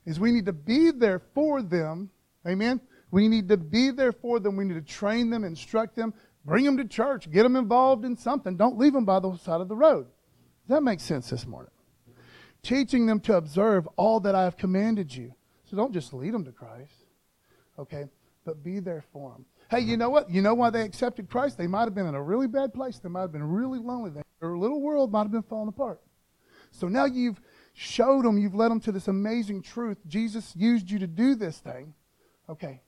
is 0.05 0.19
we 0.19 0.31
need 0.31 0.45
to 0.45 0.53
be 0.53 0.91
there 0.91 1.19
for 1.19 1.61
them. 1.61 2.09
Amen? 2.47 2.81
We 3.11 3.27
need 3.27 3.47
to 3.49 3.57
be 3.57 3.91
there 3.91 4.11
for 4.11 4.39
them. 4.39 4.55
We 4.55 4.65
need 4.65 4.73
to 4.73 4.81
train 4.81 5.29
them, 5.29 5.43
instruct 5.43 5.95
them, 5.95 6.13
bring 6.45 6.65
them 6.65 6.77
to 6.77 6.85
church, 6.85 7.29
get 7.31 7.43
them 7.43 7.55
involved 7.55 8.05
in 8.05 8.17
something. 8.17 8.57
Don't 8.57 8.77
leave 8.77 8.93
them 8.93 9.05
by 9.05 9.19
the 9.19 9.35
side 9.37 9.61
of 9.61 9.67
the 9.67 9.75
road. 9.75 10.07
Does 10.67 10.75
that 10.75 10.83
make 10.83 10.99
sense 10.99 11.29
this 11.29 11.45
morning? 11.45 11.71
Teaching 12.63 13.05
them 13.05 13.19
to 13.21 13.35
observe 13.35 13.87
all 13.97 14.19
that 14.21 14.35
I 14.35 14.43
have 14.43 14.57
commanded 14.57 15.13
you. 15.13 15.33
So 15.65 15.77
don't 15.77 15.93
just 15.93 16.13
lead 16.13 16.33
them 16.33 16.45
to 16.45 16.51
Christ, 16.51 17.05
okay? 17.77 18.05
But 18.45 18.63
be 18.63 18.79
there 18.79 19.03
for 19.13 19.31
them. 19.31 19.45
Hey, 19.69 19.79
you 19.79 19.97
know 19.97 20.09
what? 20.09 20.29
You 20.29 20.41
know 20.41 20.53
why 20.53 20.69
they 20.69 20.81
accepted 20.81 21.29
Christ? 21.29 21.57
They 21.57 21.67
might 21.67 21.85
have 21.85 21.95
been 21.95 22.05
in 22.05 22.15
a 22.15 22.21
really 22.21 22.47
bad 22.47 22.73
place. 22.73 22.99
They 22.99 23.09
might 23.09 23.21
have 23.21 23.31
been 23.31 23.43
really 23.43 23.79
lonely. 23.79 24.11
Their 24.39 24.57
little 24.57 24.81
world 24.81 25.11
might 25.11 25.23
have 25.23 25.31
been 25.31 25.43
falling 25.43 25.69
apart. 25.69 26.01
So 26.71 26.87
now 26.87 27.05
you've 27.05 27.39
showed 27.73 28.25
them, 28.25 28.37
you've 28.37 28.55
led 28.55 28.71
them 28.71 28.79
to 28.81 28.91
this 28.91 29.07
amazing 29.07 29.61
truth. 29.61 29.97
Jesus 30.07 30.55
used 30.55 30.89
you 30.89 30.99
to 30.99 31.07
do 31.07 31.35
this 31.35 31.57
thing. 31.57 31.93
Okay, 32.49 32.81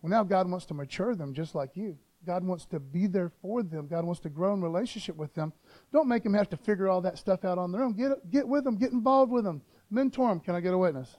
well, 0.00 0.10
now 0.10 0.22
God 0.22 0.50
wants 0.50 0.66
to 0.66 0.74
mature 0.74 1.14
them 1.14 1.34
just 1.34 1.54
like 1.54 1.76
you. 1.76 1.98
God 2.24 2.44
wants 2.44 2.66
to 2.66 2.78
be 2.78 3.06
there 3.06 3.32
for 3.40 3.62
them. 3.62 3.88
God 3.88 4.04
wants 4.04 4.20
to 4.20 4.28
grow 4.28 4.54
in 4.54 4.62
relationship 4.62 5.16
with 5.16 5.34
them. 5.34 5.52
Don't 5.92 6.08
make 6.08 6.22
them 6.22 6.34
have 6.34 6.48
to 6.50 6.56
figure 6.56 6.88
all 6.88 7.00
that 7.00 7.18
stuff 7.18 7.44
out 7.44 7.58
on 7.58 7.72
their 7.72 7.82
own. 7.82 7.94
Get, 7.94 8.30
get 8.30 8.46
with 8.46 8.62
them. 8.62 8.76
Get 8.76 8.92
involved 8.92 9.32
with 9.32 9.44
them. 9.44 9.62
Mentor 9.90 10.28
them. 10.28 10.40
Can 10.40 10.54
I 10.54 10.60
get 10.60 10.72
a 10.72 10.78
witness? 10.78 11.16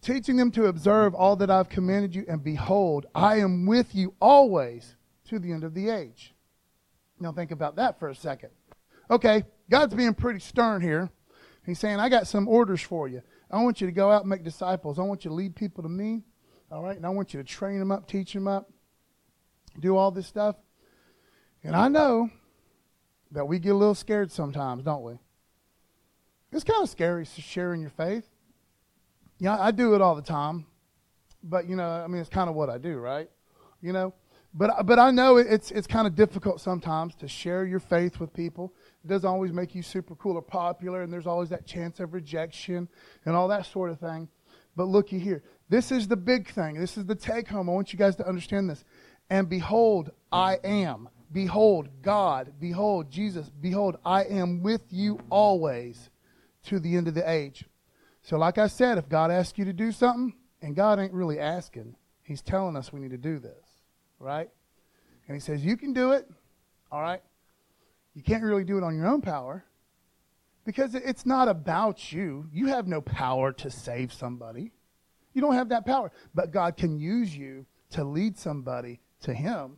Teaching 0.00 0.36
them 0.36 0.52
to 0.52 0.66
observe 0.66 1.14
all 1.14 1.34
that 1.36 1.50
I've 1.50 1.68
commanded 1.68 2.14
you, 2.14 2.24
and 2.28 2.44
behold, 2.44 3.06
I 3.14 3.38
am 3.38 3.66
with 3.66 3.94
you 3.94 4.14
always 4.20 4.94
to 5.28 5.38
the 5.38 5.50
end 5.50 5.64
of 5.64 5.74
the 5.74 5.88
age. 5.88 6.34
Now 7.18 7.32
think 7.32 7.50
about 7.50 7.76
that 7.76 7.98
for 7.98 8.08
a 8.08 8.14
second. 8.14 8.50
Okay, 9.10 9.44
God's 9.70 9.94
being 9.94 10.14
pretty 10.14 10.40
stern 10.40 10.80
here. 10.80 11.10
He's 11.64 11.78
saying, 11.78 11.98
I 11.98 12.08
got 12.08 12.26
some 12.26 12.46
orders 12.46 12.82
for 12.82 13.08
you. 13.08 13.22
I 13.50 13.62
want 13.62 13.80
you 13.80 13.86
to 13.86 13.92
go 13.92 14.10
out 14.10 14.22
and 14.22 14.30
make 14.30 14.44
disciples. 14.44 14.98
I 14.98 15.02
want 15.02 15.24
you 15.24 15.30
to 15.30 15.34
lead 15.34 15.56
people 15.56 15.82
to 15.82 15.88
me. 15.88 16.22
All 16.70 16.82
right? 16.82 16.96
And 16.96 17.06
I 17.06 17.10
want 17.10 17.32
you 17.32 17.42
to 17.42 17.44
train 17.44 17.78
them 17.78 17.90
up, 17.90 18.06
teach 18.06 18.32
them 18.32 18.48
up, 18.48 18.70
do 19.78 19.96
all 19.96 20.10
this 20.10 20.26
stuff. 20.26 20.56
And 21.62 21.74
I 21.74 21.88
know 21.88 22.30
that 23.30 23.46
we 23.46 23.58
get 23.58 23.70
a 23.70 23.74
little 23.74 23.94
scared 23.94 24.30
sometimes, 24.30 24.84
don't 24.84 25.02
we? 25.02 25.18
It's 26.52 26.64
kind 26.64 26.82
of 26.82 26.88
scary 26.88 27.24
sharing 27.24 27.80
your 27.80 27.90
faith. 27.90 28.28
Yeah, 29.38 29.58
I 29.58 29.70
do 29.70 29.94
it 29.94 30.00
all 30.00 30.14
the 30.14 30.22
time. 30.22 30.66
But, 31.42 31.68
you 31.68 31.76
know, 31.76 31.88
I 31.88 32.06
mean, 32.06 32.20
it's 32.20 32.30
kind 32.30 32.48
of 32.48 32.54
what 32.54 32.70
I 32.70 32.78
do, 32.78 32.96
right? 32.96 33.28
You 33.80 33.92
know? 33.92 34.14
But, 34.54 34.86
but 34.86 34.98
I 34.98 35.10
know 35.10 35.36
it's, 35.36 35.70
it's 35.70 35.86
kind 35.86 36.06
of 36.06 36.14
difficult 36.14 36.60
sometimes 36.60 37.16
to 37.16 37.28
share 37.28 37.64
your 37.64 37.80
faith 37.80 38.20
with 38.20 38.32
people. 38.32 38.72
Doesn't 39.06 39.28
always 39.28 39.52
make 39.52 39.74
you 39.74 39.82
super 39.82 40.14
cool 40.14 40.36
or 40.36 40.42
popular, 40.42 41.02
and 41.02 41.12
there's 41.12 41.26
always 41.26 41.50
that 41.50 41.66
chance 41.66 42.00
of 42.00 42.14
rejection 42.14 42.88
and 43.26 43.36
all 43.36 43.48
that 43.48 43.66
sort 43.66 43.90
of 43.90 44.00
thing. 44.00 44.28
But 44.76 44.84
looky 44.84 45.18
here. 45.18 45.42
This 45.68 45.92
is 45.92 46.08
the 46.08 46.16
big 46.16 46.48
thing. 46.48 46.74
This 46.74 46.96
is 46.96 47.04
the 47.06 47.14
take 47.14 47.48
home. 47.48 47.68
I 47.68 47.72
want 47.72 47.92
you 47.92 47.98
guys 47.98 48.16
to 48.16 48.26
understand 48.26 48.68
this. 48.68 48.84
And 49.30 49.48
behold, 49.48 50.10
I 50.32 50.58
am. 50.64 51.08
Behold, 51.32 51.88
God. 52.02 52.52
Behold, 52.60 53.10
Jesus. 53.10 53.50
Behold, 53.60 53.96
I 54.04 54.24
am 54.24 54.62
with 54.62 54.82
you 54.90 55.18
always 55.30 56.10
to 56.64 56.80
the 56.80 56.96
end 56.96 57.08
of 57.08 57.14
the 57.14 57.28
age. 57.28 57.64
So, 58.22 58.38
like 58.38 58.58
I 58.58 58.68
said, 58.68 58.98
if 58.98 59.08
God 59.08 59.30
asks 59.30 59.58
you 59.58 59.64
to 59.66 59.72
do 59.72 59.92
something, 59.92 60.34
and 60.62 60.74
God 60.74 60.98
ain't 60.98 61.12
really 61.12 61.38
asking, 61.38 61.94
He's 62.22 62.40
telling 62.40 62.74
us 62.74 62.92
we 62.92 63.00
need 63.00 63.10
to 63.10 63.18
do 63.18 63.38
this, 63.38 63.66
right? 64.18 64.48
And 65.28 65.34
He 65.34 65.40
says, 65.40 65.64
You 65.64 65.76
can 65.76 65.92
do 65.92 66.12
it, 66.12 66.26
all 66.90 67.02
right? 67.02 67.20
You 68.14 68.22
can't 68.22 68.42
really 68.42 68.64
do 68.64 68.78
it 68.78 68.84
on 68.84 68.96
your 68.96 69.06
own 69.06 69.20
power 69.20 69.64
because 70.64 70.94
it's 70.94 71.26
not 71.26 71.48
about 71.48 72.12
you. 72.12 72.48
You 72.52 72.68
have 72.68 72.86
no 72.86 73.00
power 73.00 73.52
to 73.54 73.70
save 73.70 74.12
somebody. 74.12 74.72
You 75.32 75.42
don't 75.42 75.54
have 75.54 75.68
that 75.70 75.84
power. 75.84 76.12
But 76.34 76.52
God 76.52 76.76
can 76.76 76.98
use 76.98 77.36
you 77.36 77.66
to 77.90 78.04
lead 78.04 78.38
somebody 78.38 79.00
to 79.22 79.34
Him. 79.34 79.76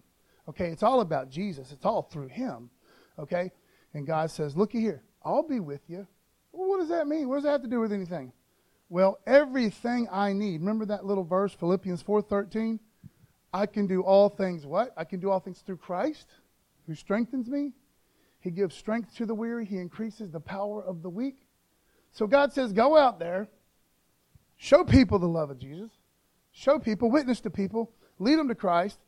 Okay, 0.49 0.67
it's 0.67 0.83
all 0.83 1.01
about 1.01 1.31
Jesus. 1.31 1.73
It's 1.73 1.85
all 1.85 2.03
through 2.03 2.29
Him. 2.29 2.71
Okay? 3.19 3.51
And 3.95 4.07
God 4.07 4.31
says, 4.31 4.57
Looky 4.57 4.81
here, 4.81 5.03
I'll 5.25 5.43
be 5.43 5.61
with 5.61 5.81
you. 5.89 6.07
Well, 6.53 6.69
what 6.69 6.81
does 6.81 6.91
that 6.91 7.09
mean? 7.09 7.29
What 7.29 7.37
does 7.37 7.45
that 7.45 7.53
have 7.53 7.63
to 7.63 7.69
do 7.69 7.81
with 7.81 7.93
anything? 7.93 8.33
Well, 8.89 9.19
everything 9.27 10.09
I 10.13 10.33
need. 10.33 10.61
Remember 10.61 10.87
that 10.87 11.05
little 11.05 11.25
verse, 11.25 11.53
Philippians 11.53 12.03
4:13? 12.03 12.79
I 13.53 13.67
can 13.67 13.87
do 13.87 14.03
all 14.03 14.29
things 14.29 14.67
what? 14.67 14.93
I 14.97 15.05
can 15.05 15.19
do 15.19 15.31
all 15.31 15.41
things 15.41 15.61
through 15.61 15.79
Christ 15.79 16.29
who 16.87 16.95
strengthens 16.95 17.49
me. 17.49 17.73
He 18.47 18.53
gives 18.53 18.75
strength 18.75 19.17
to 19.17 19.27
the 19.27 19.35
weary, 19.35 19.67
he 19.67 19.77
increases 19.77 20.31
the 20.31 20.41
power 20.41 20.83
of 20.83 21.03
the 21.03 21.11
weak. 21.11 21.47
So 22.13 22.27
God 22.27 22.53
says, 22.53 22.73
go 22.73 22.97
out 22.97 23.19
there 23.19 23.49
Show 24.57 24.85
people 24.85 25.19
the 25.19 25.29
love 25.29 25.51
of 25.51 25.59
Jesus. 25.59 25.91
Show 26.53 26.79
people, 26.79 27.11
witness 27.11 27.41
to 27.43 27.51
people, 27.51 27.93
lead 28.19 28.39
them 28.39 28.49
to 28.49 28.55
Christ, 28.55 28.99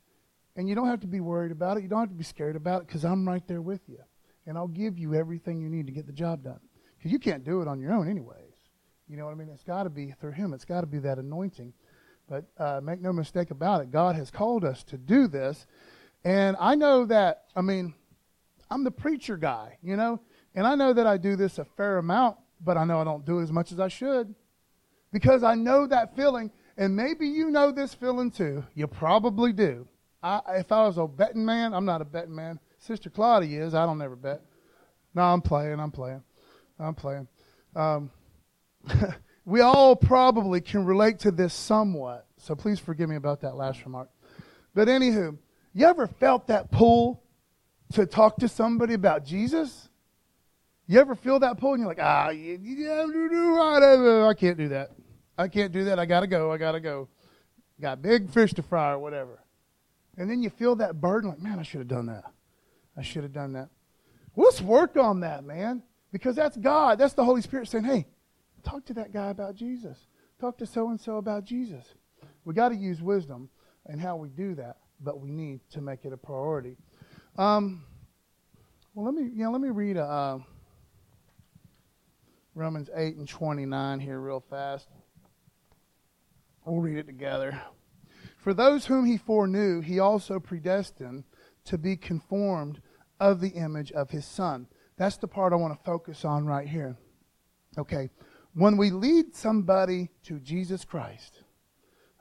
and 0.56 0.68
you 0.68 0.74
don't 0.74 0.88
have 0.88 1.00
to 1.00 1.06
be 1.06 1.20
worried 1.20 1.52
about 1.52 1.78
it. 1.78 1.82
You 1.82 1.88
don't 1.88 2.00
have 2.00 2.10
to 2.10 2.14
be 2.14 2.24
scared 2.24 2.56
about 2.56 2.82
it 2.82 2.88
because 2.88 3.04
I'm 3.04 3.26
right 3.26 3.46
there 3.46 3.62
with 3.62 3.80
you. 3.88 3.98
And 4.46 4.58
I'll 4.58 4.68
give 4.68 4.98
you 4.98 5.14
everything 5.14 5.60
you 5.60 5.68
need 5.68 5.86
to 5.86 5.92
get 5.92 6.06
the 6.06 6.12
job 6.12 6.42
done. 6.44 6.60
Because 6.96 7.12
you 7.12 7.18
can't 7.18 7.44
do 7.44 7.62
it 7.62 7.68
on 7.68 7.80
your 7.80 7.92
own, 7.92 8.08
anyways. 8.08 8.54
You 9.08 9.16
know 9.16 9.24
what 9.24 9.32
I 9.32 9.34
mean? 9.34 9.48
It's 9.52 9.62
got 9.62 9.84
to 9.84 9.90
be 9.90 10.14
through 10.20 10.32
Him, 10.32 10.52
it's 10.52 10.64
got 10.64 10.82
to 10.82 10.86
be 10.86 10.98
that 10.98 11.18
anointing. 11.18 11.72
But 12.28 12.44
uh, 12.58 12.80
make 12.82 13.00
no 13.00 13.12
mistake 13.12 13.50
about 13.50 13.80
it, 13.80 13.90
God 13.90 14.14
has 14.16 14.30
called 14.30 14.64
us 14.64 14.84
to 14.84 14.98
do 14.98 15.28
this. 15.28 15.66
And 16.24 16.56
I 16.60 16.74
know 16.74 17.06
that, 17.06 17.44
I 17.56 17.62
mean, 17.62 17.94
I'm 18.70 18.84
the 18.84 18.90
preacher 18.90 19.36
guy, 19.36 19.78
you 19.82 19.96
know, 19.96 20.20
and 20.54 20.66
I 20.66 20.74
know 20.74 20.92
that 20.92 21.06
I 21.06 21.16
do 21.16 21.36
this 21.36 21.58
a 21.58 21.64
fair 21.64 21.98
amount, 21.98 22.36
but 22.60 22.76
I 22.76 22.84
know 22.84 23.00
I 23.00 23.04
don't 23.04 23.24
do 23.24 23.38
it 23.38 23.44
as 23.44 23.52
much 23.52 23.72
as 23.72 23.80
I 23.80 23.88
should 23.88 24.34
because 25.12 25.42
I 25.42 25.54
know 25.54 25.86
that 25.86 26.14
feeling. 26.16 26.50
And 26.76 26.94
maybe 26.94 27.26
you 27.26 27.50
know 27.50 27.72
this 27.72 27.94
feeling 27.94 28.30
too. 28.30 28.64
You 28.74 28.86
probably 28.86 29.52
do. 29.52 29.86
I, 30.22 30.40
if 30.56 30.72
I 30.72 30.86
was 30.86 30.98
a 30.98 31.06
betting 31.06 31.44
man, 31.44 31.72
I'm 31.74 31.84
not 31.84 32.00
a 32.00 32.04
betting 32.04 32.34
man. 32.34 32.58
Sister 32.78 33.10
Claudia 33.10 33.64
is. 33.64 33.74
I 33.74 33.86
don't 33.86 34.00
ever 34.02 34.16
bet. 34.16 34.42
No, 35.14 35.22
I'm 35.22 35.40
playing. 35.40 35.80
I'm 35.80 35.90
playing. 35.90 36.22
I'm 36.78 36.94
playing. 36.94 37.26
Um, 37.74 38.10
we 39.44 39.60
all 39.60 39.96
probably 39.96 40.60
can 40.60 40.84
relate 40.84 41.18
to 41.20 41.30
this 41.30 41.54
somewhat. 41.54 42.26
So 42.36 42.54
please 42.54 42.78
forgive 42.78 43.08
me 43.08 43.16
about 43.16 43.40
that 43.40 43.56
last 43.56 43.84
remark. 43.84 44.10
But 44.74 44.88
anywho, 44.88 45.36
you 45.74 45.86
ever 45.86 46.06
felt 46.06 46.46
that 46.48 46.70
pull 46.70 47.22
to 47.92 48.06
talk 48.06 48.36
to 48.38 48.48
somebody 48.48 48.94
about 48.94 49.24
Jesus? 49.24 49.88
You 50.86 51.00
ever 51.00 51.14
feel 51.14 51.40
that 51.40 51.58
pull 51.58 51.74
and 51.74 51.80
you're 51.80 51.88
like, 51.88 51.98
ah, 52.00 52.28
I 52.28 52.34
can't 54.34 54.56
do 54.56 54.68
that. 54.68 54.90
I 55.36 55.48
can't 55.48 55.72
do 55.72 55.84
that. 55.84 55.98
I 55.98 56.06
got 56.06 56.20
to 56.20 56.26
go. 56.26 56.50
I 56.50 56.56
got 56.56 56.72
to 56.72 56.80
go. 56.80 57.08
Got 57.80 58.02
big 58.02 58.30
fish 58.30 58.52
to 58.54 58.62
fry 58.62 58.92
or 58.92 58.98
whatever. 58.98 59.38
And 60.16 60.28
then 60.28 60.42
you 60.42 60.50
feel 60.50 60.76
that 60.76 61.00
burden 61.00 61.30
like, 61.30 61.40
man, 61.40 61.58
I 61.58 61.62
should 61.62 61.78
have 61.80 61.88
done 61.88 62.06
that. 62.06 62.24
I 62.96 63.02
should 63.02 63.22
have 63.22 63.32
done 63.32 63.52
that. 63.52 63.68
Let's 64.34 64.60
work 64.60 64.96
on 64.96 65.20
that, 65.20 65.44
man. 65.44 65.82
Because 66.10 66.34
that's 66.34 66.56
God. 66.56 66.98
That's 66.98 67.14
the 67.14 67.24
Holy 67.24 67.42
Spirit 67.42 67.68
saying, 67.68 67.84
hey, 67.84 68.06
talk 68.64 68.84
to 68.86 68.94
that 68.94 69.12
guy 69.12 69.28
about 69.28 69.54
Jesus. 69.54 69.98
Talk 70.40 70.58
to 70.58 70.66
so 70.66 70.88
and 70.88 71.00
so 71.00 71.18
about 71.18 71.44
Jesus. 71.44 71.84
We 72.44 72.54
got 72.54 72.70
to 72.70 72.76
use 72.76 73.02
wisdom 73.02 73.50
in 73.88 73.98
how 73.98 74.16
we 74.16 74.30
do 74.30 74.54
that, 74.54 74.78
but 75.00 75.20
we 75.20 75.30
need 75.30 75.60
to 75.70 75.80
make 75.80 76.04
it 76.04 76.12
a 76.12 76.16
priority. 76.16 76.76
Um, 77.38 77.84
well, 78.94 79.06
let 79.06 79.14
me, 79.14 79.30
know, 79.32 79.52
let 79.52 79.60
me 79.60 79.68
read 79.68 79.96
uh, 79.96 80.38
Romans 82.56 82.90
8 82.92 83.14
and 83.14 83.28
29 83.28 84.00
here 84.00 84.18
real 84.18 84.40
fast. 84.50 84.88
We'll 86.64 86.80
read 86.80 86.98
it 86.98 87.06
together. 87.06 87.62
For 88.38 88.52
those 88.52 88.86
whom 88.86 89.04
he 89.06 89.16
foreknew, 89.16 89.80
he 89.80 90.00
also 90.00 90.40
predestined 90.40 91.22
to 91.66 91.78
be 91.78 91.96
conformed 91.96 92.82
of 93.20 93.40
the 93.40 93.50
image 93.50 93.92
of 93.92 94.10
his 94.10 94.26
son. 94.26 94.66
That's 94.96 95.16
the 95.16 95.28
part 95.28 95.52
I 95.52 95.56
want 95.56 95.78
to 95.78 95.84
focus 95.84 96.24
on 96.24 96.44
right 96.44 96.66
here. 96.66 96.96
Okay. 97.78 98.10
When 98.54 98.76
we 98.76 98.90
lead 98.90 99.36
somebody 99.36 100.10
to 100.24 100.40
Jesus 100.40 100.84
Christ, 100.84 101.44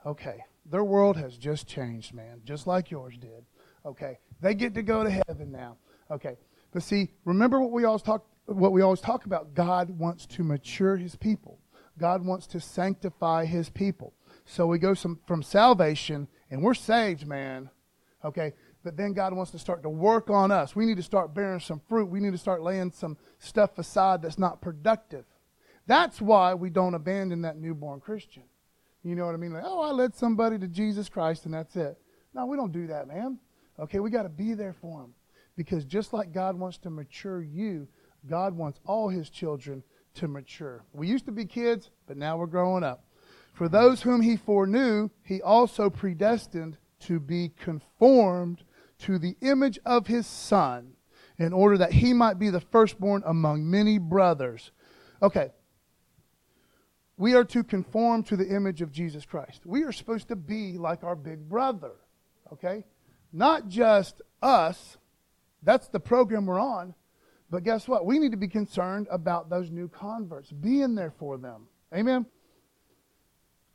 okay, 0.06 0.44
their 0.64 0.84
world 0.84 1.16
has 1.16 1.36
just 1.36 1.66
changed, 1.66 2.14
man, 2.14 2.42
just 2.44 2.68
like 2.68 2.92
yours 2.92 3.16
did. 3.18 3.44
Okay. 3.84 4.18
They 4.40 4.54
get 4.54 4.74
to 4.74 4.82
go 4.82 5.04
to 5.04 5.10
heaven 5.10 5.50
now. 5.50 5.76
Okay. 6.10 6.36
But 6.72 6.82
see, 6.82 7.10
remember 7.24 7.60
what 7.60 7.72
we 7.72 7.84
always 7.84 8.02
talk 8.02 8.26
what 8.46 8.72
we 8.72 8.80
always 8.80 9.00
talk 9.00 9.26
about. 9.26 9.54
God 9.54 9.90
wants 9.90 10.24
to 10.26 10.42
mature 10.42 10.96
his 10.96 11.14
people. 11.16 11.58
God 11.98 12.24
wants 12.24 12.46
to 12.48 12.60
sanctify 12.60 13.44
his 13.44 13.68
people. 13.68 14.14
So 14.46 14.66
we 14.66 14.78
go 14.78 14.94
some, 14.94 15.18
from 15.26 15.42
salvation 15.42 16.28
and 16.50 16.62
we're 16.62 16.74
saved, 16.74 17.26
man. 17.26 17.68
Okay. 18.24 18.54
But 18.82 18.96
then 18.96 19.12
God 19.12 19.34
wants 19.34 19.50
to 19.50 19.58
start 19.58 19.82
to 19.82 19.90
work 19.90 20.30
on 20.30 20.50
us. 20.50 20.74
We 20.74 20.86
need 20.86 20.96
to 20.96 21.02
start 21.02 21.34
bearing 21.34 21.60
some 21.60 21.82
fruit. 21.88 22.06
We 22.06 22.20
need 22.20 22.32
to 22.32 22.38
start 22.38 22.62
laying 22.62 22.92
some 22.92 23.18
stuff 23.38 23.78
aside 23.78 24.22
that's 24.22 24.38
not 24.38 24.62
productive. 24.62 25.24
That's 25.86 26.20
why 26.20 26.54
we 26.54 26.70
don't 26.70 26.94
abandon 26.94 27.42
that 27.42 27.58
newborn 27.58 28.00
Christian. 28.00 28.44
You 29.02 29.14
know 29.14 29.26
what 29.26 29.34
I 29.34 29.38
mean? 29.38 29.52
Like, 29.52 29.64
oh, 29.66 29.80
I 29.80 29.90
led 29.90 30.14
somebody 30.14 30.58
to 30.58 30.68
Jesus 30.68 31.08
Christ 31.08 31.44
and 31.44 31.54
that's 31.54 31.76
it. 31.76 31.98
No, 32.34 32.46
we 32.46 32.56
don't 32.56 32.72
do 32.72 32.86
that, 32.88 33.08
man. 33.08 33.38
Okay, 33.78 34.00
we 34.00 34.10
got 34.10 34.24
to 34.24 34.28
be 34.28 34.54
there 34.54 34.72
for 34.72 35.00
them. 35.00 35.14
Because 35.56 35.84
just 35.84 36.12
like 36.12 36.32
God 36.32 36.58
wants 36.58 36.78
to 36.78 36.90
mature 36.90 37.42
you, 37.42 37.88
God 38.28 38.56
wants 38.56 38.80
all 38.86 39.08
his 39.08 39.30
children 39.30 39.82
to 40.14 40.28
mature. 40.28 40.84
We 40.92 41.08
used 41.08 41.26
to 41.26 41.32
be 41.32 41.44
kids, 41.44 41.90
but 42.06 42.16
now 42.16 42.36
we're 42.36 42.46
growing 42.46 42.84
up. 42.84 43.04
For 43.52 43.68
those 43.68 44.02
whom 44.02 44.20
he 44.20 44.36
foreknew, 44.36 45.10
he 45.22 45.42
also 45.42 45.90
predestined 45.90 46.78
to 47.00 47.18
be 47.18 47.50
conformed 47.60 48.62
to 49.00 49.18
the 49.18 49.36
image 49.40 49.78
of 49.84 50.06
his 50.06 50.26
Son, 50.26 50.92
in 51.38 51.52
order 51.52 51.78
that 51.78 51.92
he 51.92 52.12
might 52.12 52.38
be 52.38 52.50
the 52.50 52.60
firstborn 52.60 53.22
among 53.24 53.68
many 53.68 53.98
brothers. 53.98 54.72
Okay. 55.22 55.50
We 57.16 57.34
are 57.34 57.44
to 57.44 57.64
conform 57.64 58.22
to 58.24 58.36
the 58.36 58.48
image 58.48 58.80
of 58.80 58.92
Jesus 58.92 59.24
Christ. 59.24 59.66
We 59.66 59.82
are 59.82 59.92
supposed 59.92 60.28
to 60.28 60.36
be 60.36 60.78
like 60.78 61.02
our 61.02 61.16
big 61.16 61.48
brother. 61.48 61.92
Okay? 62.52 62.84
Not 63.32 63.68
just 63.68 64.22
us, 64.42 64.96
that's 65.62 65.88
the 65.88 66.00
program 66.00 66.46
we're 66.46 66.60
on. 66.60 66.94
But 67.50 67.64
guess 67.64 67.88
what? 67.88 68.04
We 68.04 68.18
need 68.18 68.32
to 68.32 68.36
be 68.36 68.48
concerned 68.48 69.06
about 69.10 69.48
those 69.48 69.70
new 69.70 69.88
converts, 69.88 70.52
being 70.52 70.94
there 70.94 71.12
for 71.18 71.38
them. 71.38 71.66
Amen? 71.94 72.26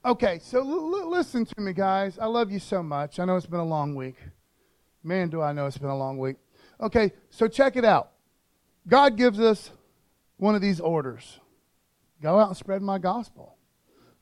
Okay, 0.06 0.40
so 0.40 0.60
l- 0.60 0.96
l- 0.96 1.10
listen 1.10 1.46
to 1.46 1.62
me, 1.62 1.74
guys. 1.74 2.20
I 2.20 2.26
love 2.26 2.52
you 2.52 2.60
so 2.60 2.84
much. 2.84 3.20
I 3.20 3.26
know 3.26 3.36
it's 3.36 3.46
been 3.46 3.60
a 3.60 3.66
long 3.66 3.96
week. 3.96 4.18
Man, 5.04 5.30
do 5.30 5.42
I 5.42 5.54
know 5.54 5.66
it's 5.66 5.78
been 5.78 5.90
a 5.90 5.98
long 5.98 6.18
week. 6.18 6.36
Okay, 6.80 7.14
so 7.30 7.48
check 7.48 7.76
it 7.76 7.86
out. 7.86 8.12
God 8.88 9.18
gives 9.18 9.40
us 9.40 9.72
one 10.38 10.56
of 10.56 10.62
these 10.62 10.80
orders 10.80 11.40
go 12.22 12.40
out 12.40 12.50
and 12.50 12.58
spread 12.58 12.82
my 12.82 12.98
gospel. 12.98 13.58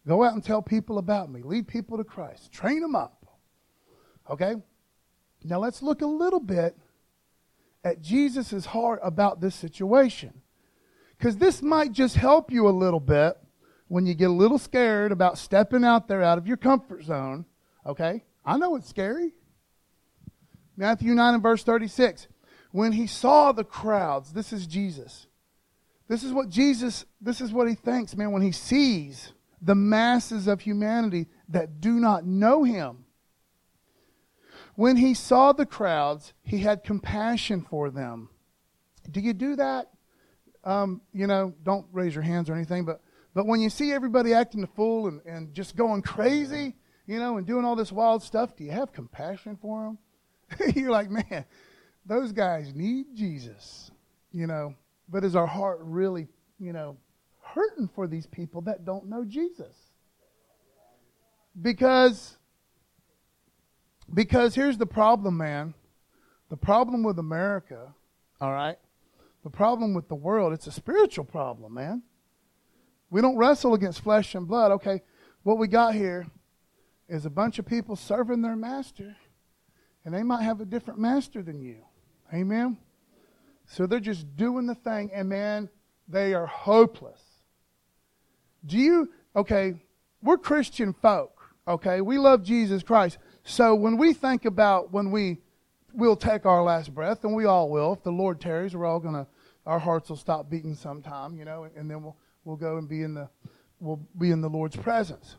Go 0.07 0.23
out 0.23 0.33
and 0.33 0.43
tell 0.43 0.61
people 0.61 0.97
about 0.97 1.31
me. 1.31 1.41
Lead 1.43 1.67
people 1.67 1.97
to 1.97 2.03
Christ. 2.03 2.51
Train 2.51 2.81
them 2.81 2.95
up. 2.95 3.25
Okay? 4.29 4.55
Now 5.43 5.59
let's 5.59 5.81
look 5.81 6.01
a 6.01 6.07
little 6.07 6.39
bit 6.39 6.77
at 7.83 8.01
Jesus' 8.01 8.65
heart 8.65 8.99
about 9.03 9.41
this 9.41 9.55
situation. 9.55 10.41
Because 11.17 11.37
this 11.37 11.61
might 11.61 11.91
just 11.91 12.15
help 12.15 12.51
you 12.51 12.67
a 12.67 12.71
little 12.71 12.99
bit 12.99 13.37
when 13.87 14.05
you 14.05 14.13
get 14.13 14.29
a 14.29 14.33
little 14.33 14.57
scared 14.57 15.11
about 15.11 15.37
stepping 15.37 15.83
out 15.83 16.07
there 16.07 16.23
out 16.23 16.37
of 16.37 16.47
your 16.47 16.57
comfort 16.57 17.03
zone. 17.03 17.45
Okay? 17.85 18.23
I 18.45 18.57
know 18.57 18.75
it's 18.75 18.89
scary. 18.89 19.33
Matthew 20.77 21.13
9 21.13 21.35
and 21.35 21.43
verse 21.43 21.63
36. 21.63 22.27
When 22.71 22.91
he 22.93 23.05
saw 23.05 23.51
the 23.51 23.63
crowds, 23.63 24.33
this 24.33 24.53
is 24.53 24.65
Jesus. 24.65 25.27
This 26.07 26.23
is 26.23 26.33
what 26.33 26.49
Jesus, 26.49 27.05
this 27.19 27.41
is 27.41 27.51
what 27.51 27.67
he 27.67 27.75
thinks, 27.75 28.15
man, 28.15 28.31
when 28.31 28.41
he 28.41 28.51
sees 28.51 29.33
the 29.61 29.75
masses 29.75 30.47
of 30.47 30.61
humanity 30.61 31.27
that 31.49 31.79
do 31.79 31.99
not 31.99 32.25
know 32.25 32.63
him. 32.63 33.05
When 34.81 34.97
he 34.97 35.13
saw 35.13 35.51
the 35.51 35.67
crowds, 35.67 36.33
he 36.41 36.57
had 36.57 36.83
compassion 36.83 37.61
for 37.69 37.91
them. 37.91 38.29
Do 39.11 39.19
you 39.19 39.31
do 39.31 39.55
that? 39.57 39.91
Um, 40.63 41.01
you 41.13 41.27
know, 41.27 41.53
don't 41.61 41.85
raise 41.91 42.15
your 42.15 42.23
hands 42.23 42.49
or 42.49 42.55
anything, 42.55 42.83
but, 42.83 42.99
but 43.35 43.45
when 43.45 43.61
you 43.61 43.69
see 43.69 43.91
everybody 43.91 44.33
acting 44.33 44.63
a 44.63 44.67
fool 44.75 45.07
and, 45.07 45.21
and 45.23 45.53
just 45.53 45.75
going 45.75 46.01
crazy, 46.01 46.73
you 47.05 47.19
know, 47.19 47.37
and 47.37 47.45
doing 47.45 47.63
all 47.63 47.75
this 47.75 47.91
wild 47.91 48.23
stuff, 48.23 48.55
do 48.55 48.63
you 48.63 48.71
have 48.71 48.91
compassion 48.91 49.55
for 49.61 49.83
them? 49.83 50.73
You're 50.75 50.89
like, 50.89 51.11
man, 51.11 51.45
those 52.07 52.31
guys 52.31 52.73
need 52.73 53.05
Jesus, 53.13 53.91
you 54.31 54.47
know. 54.47 54.73
But 55.07 55.23
is 55.23 55.35
our 55.35 55.45
heart 55.45 55.77
really, 55.83 56.27
you 56.59 56.73
know, 56.73 56.97
hurting 57.39 57.87
for 57.93 58.07
these 58.07 58.25
people 58.25 58.61
that 58.61 58.83
don't 58.83 59.07
know 59.07 59.25
Jesus? 59.25 59.75
Because 61.61 62.39
because 64.13 64.55
here's 64.55 64.77
the 64.77 64.85
problem, 64.85 65.37
man. 65.37 65.73
The 66.49 66.57
problem 66.57 67.03
with 67.03 67.19
America, 67.19 67.93
all 68.39 68.51
right? 68.51 68.77
The 69.43 69.49
problem 69.49 69.93
with 69.93 70.07
the 70.07 70.15
world, 70.15 70.53
it's 70.53 70.67
a 70.67 70.71
spiritual 70.71 71.25
problem, 71.25 71.73
man. 71.73 72.03
We 73.09 73.21
don't 73.21 73.37
wrestle 73.37 73.73
against 73.73 74.01
flesh 74.01 74.35
and 74.35 74.47
blood. 74.47 74.71
Okay, 74.73 75.01
what 75.43 75.57
we 75.57 75.67
got 75.67 75.95
here 75.95 76.27
is 77.09 77.25
a 77.25 77.29
bunch 77.29 77.59
of 77.59 77.65
people 77.65 77.95
serving 77.95 78.41
their 78.41 78.55
master, 78.55 79.15
and 80.05 80.13
they 80.13 80.23
might 80.23 80.43
have 80.43 80.61
a 80.61 80.65
different 80.65 80.99
master 80.99 81.41
than 81.41 81.61
you. 81.61 81.77
Amen? 82.33 82.77
So 83.65 83.85
they're 83.85 83.99
just 83.99 84.35
doing 84.35 84.65
the 84.65 84.75
thing, 84.75 85.11
and 85.13 85.27
man, 85.29 85.69
they 86.07 86.33
are 86.33 86.45
hopeless. 86.45 87.21
Do 88.65 88.77
you, 88.77 89.09
okay, 89.35 89.75
we're 90.21 90.37
Christian 90.37 90.93
folk, 90.93 91.41
okay? 91.67 92.01
We 92.01 92.17
love 92.17 92.43
Jesus 92.43 92.83
Christ. 92.83 93.17
So 93.43 93.75
when 93.75 93.97
we 93.97 94.13
think 94.13 94.45
about 94.45 94.91
when 94.91 95.11
we 95.11 95.39
will 95.93 96.15
take 96.15 96.45
our 96.45 96.63
last 96.63 96.93
breath, 96.93 97.23
and 97.23 97.35
we 97.35 97.45
all 97.45 97.69
will, 97.69 97.93
if 97.93 98.03
the 98.03 98.11
Lord 98.11 98.39
tarries, 98.39 98.75
we're 98.75 98.85
all 98.85 98.99
gonna 98.99 99.27
our 99.65 99.79
hearts 99.79 100.09
will 100.09 100.17
stop 100.17 100.49
beating 100.49 100.75
sometime, 100.75 101.35
you 101.37 101.45
know, 101.45 101.67
and 101.75 101.89
then 101.89 102.03
we'll 102.03 102.17
we'll 102.45 102.55
go 102.55 102.77
and 102.77 102.87
be 102.87 103.03
in 103.03 103.13
the 103.13 103.29
we'll 103.79 104.01
be 104.17 104.31
in 104.31 104.41
the 104.41 104.49
Lord's 104.49 104.75
presence. 104.75 105.37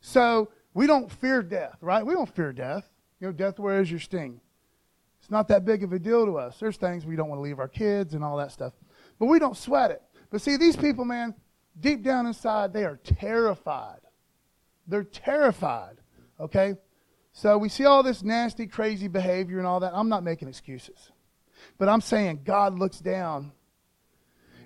So 0.00 0.50
we 0.74 0.86
don't 0.86 1.10
fear 1.10 1.42
death, 1.42 1.78
right? 1.80 2.04
We 2.04 2.14
don't 2.14 2.32
fear 2.34 2.52
death. 2.52 2.88
You 3.20 3.28
know, 3.28 3.32
death 3.32 3.58
wears 3.58 3.90
your 3.90 4.00
sting. 4.00 4.40
It's 5.20 5.30
not 5.30 5.48
that 5.48 5.64
big 5.64 5.82
of 5.82 5.92
a 5.92 5.98
deal 5.98 6.24
to 6.24 6.38
us. 6.38 6.58
There's 6.60 6.76
things 6.76 7.04
we 7.04 7.16
don't 7.16 7.28
want 7.28 7.38
to 7.38 7.42
leave 7.42 7.58
our 7.58 7.68
kids 7.68 8.14
and 8.14 8.22
all 8.22 8.36
that 8.36 8.52
stuff. 8.52 8.72
But 9.18 9.26
we 9.26 9.38
don't 9.38 9.56
sweat 9.56 9.90
it. 9.90 10.02
But 10.30 10.40
see, 10.40 10.56
these 10.56 10.76
people, 10.76 11.04
man, 11.04 11.34
deep 11.80 12.02
down 12.02 12.26
inside, 12.26 12.72
they 12.72 12.84
are 12.84 12.96
terrified. 13.02 14.00
They're 14.86 15.04
terrified. 15.04 15.96
Okay? 16.38 16.76
So 17.38 17.56
we 17.56 17.68
see 17.68 17.84
all 17.84 18.02
this 18.02 18.24
nasty, 18.24 18.66
crazy 18.66 19.06
behavior 19.06 19.58
and 19.58 19.66
all 19.66 19.78
that. 19.78 19.92
I'm 19.94 20.08
not 20.08 20.24
making 20.24 20.48
excuses. 20.48 21.12
But 21.78 21.88
I'm 21.88 22.00
saying 22.00 22.40
God 22.44 22.76
looks 22.76 22.98
down. 22.98 23.52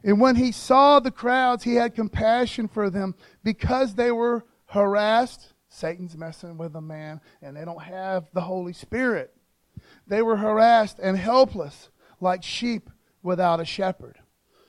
And 0.02 0.18
when 0.18 0.36
he 0.36 0.52
saw 0.52 0.98
the 0.98 1.10
crowds, 1.10 1.64
he 1.64 1.74
had 1.74 1.94
compassion 1.94 2.68
for 2.68 2.88
them 2.88 3.14
because 3.44 3.94
they 3.94 4.10
were 4.10 4.46
harassed. 4.64 5.52
Satan's 5.68 6.16
messing 6.16 6.56
with 6.56 6.72
them, 6.72 6.86
man, 6.86 7.20
and 7.42 7.54
they 7.54 7.66
don't 7.66 7.82
have 7.82 8.30
the 8.32 8.40
Holy 8.40 8.72
Spirit. 8.72 9.34
They 10.06 10.22
were 10.22 10.38
harassed 10.38 10.98
and 10.98 11.18
helpless 11.18 11.90
like 12.22 12.42
sheep 12.42 12.88
without 13.22 13.60
a 13.60 13.66
shepherd. 13.66 14.18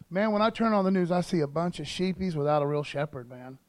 Man, 0.09 0.33
when 0.33 0.41
I 0.41 0.49
turn 0.49 0.73
on 0.73 0.83
the 0.83 0.91
news, 0.91 1.09
I 1.09 1.21
see 1.21 1.39
a 1.39 1.47
bunch 1.47 1.79
of 1.79 1.85
sheepies 1.85 2.35
without 2.35 2.63
a 2.63 2.67
real 2.67 2.83
shepherd, 2.83 3.29
man. 3.29 3.59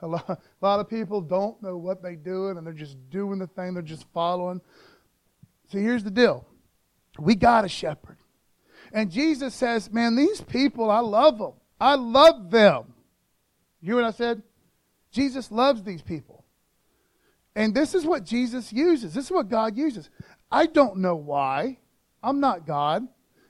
A 0.00 0.06
lot, 0.06 0.28
a 0.28 0.38
lot 0.64 0.80
of 0.80 0.88
people 0.88 1.20
don't 1.20 1.60
know 1.62 1.76
what 1.76 2.02
they're 2.02 2.14
doing 2.14 2.56
and 2.56 2.66
they're 2.66 2.72
just 2.72 2.96
doing 3.10 3.38
the 3.38 3.46
thing, 3.46 3.74
they're 3.74 3.82
just 3.82 4.06
following. 4.14 4.60
See, 5.70 5.80
here's 5.80 6.04
the 6.04 6.10
deal 6.10 6.46
we 7.18 7.34
got 7.34 7.64
a 7.64 7.68
shepherd. 7.68 8.16
And 8.92 9.10
Jesus 9.10 9.54
says, 9.54 9.92
Man, 9.92 10.16
these 10.16 10.40
people, 10.40 10.90
I 10.90 11.00
love 11.00 11.38
them. 11.38 11.52
I 11.80 11.94
love 11.94 12.50
them. 12.50 12.94
You 13.80 13.94
hear 13.94 14.02
what 14.02 14.08
I 14.08 14.16
said? 14.16 14.42
Jesus 15.10 15.50
loves 15.50 15.82
these 15.82 16.02
people. 16.02 16.44
And 17.54 17.74
this 17.74 17.94
is 17.94 18.04
what 18.04 18.24
Jesus 18.24 18.72
uses. 18.72 19.14
This 19.14 19.26
is 19.26 19.30
what 19.30 19.48
God 19.48 19.76
uses. 19.76 20.10
I 20.50 20.66
don't 20.66 20.98
know 20.98 21.16
why. 21.16 21.78
I'm 22.22 22.40
not 22.40 22.66
God. 22.66 23.06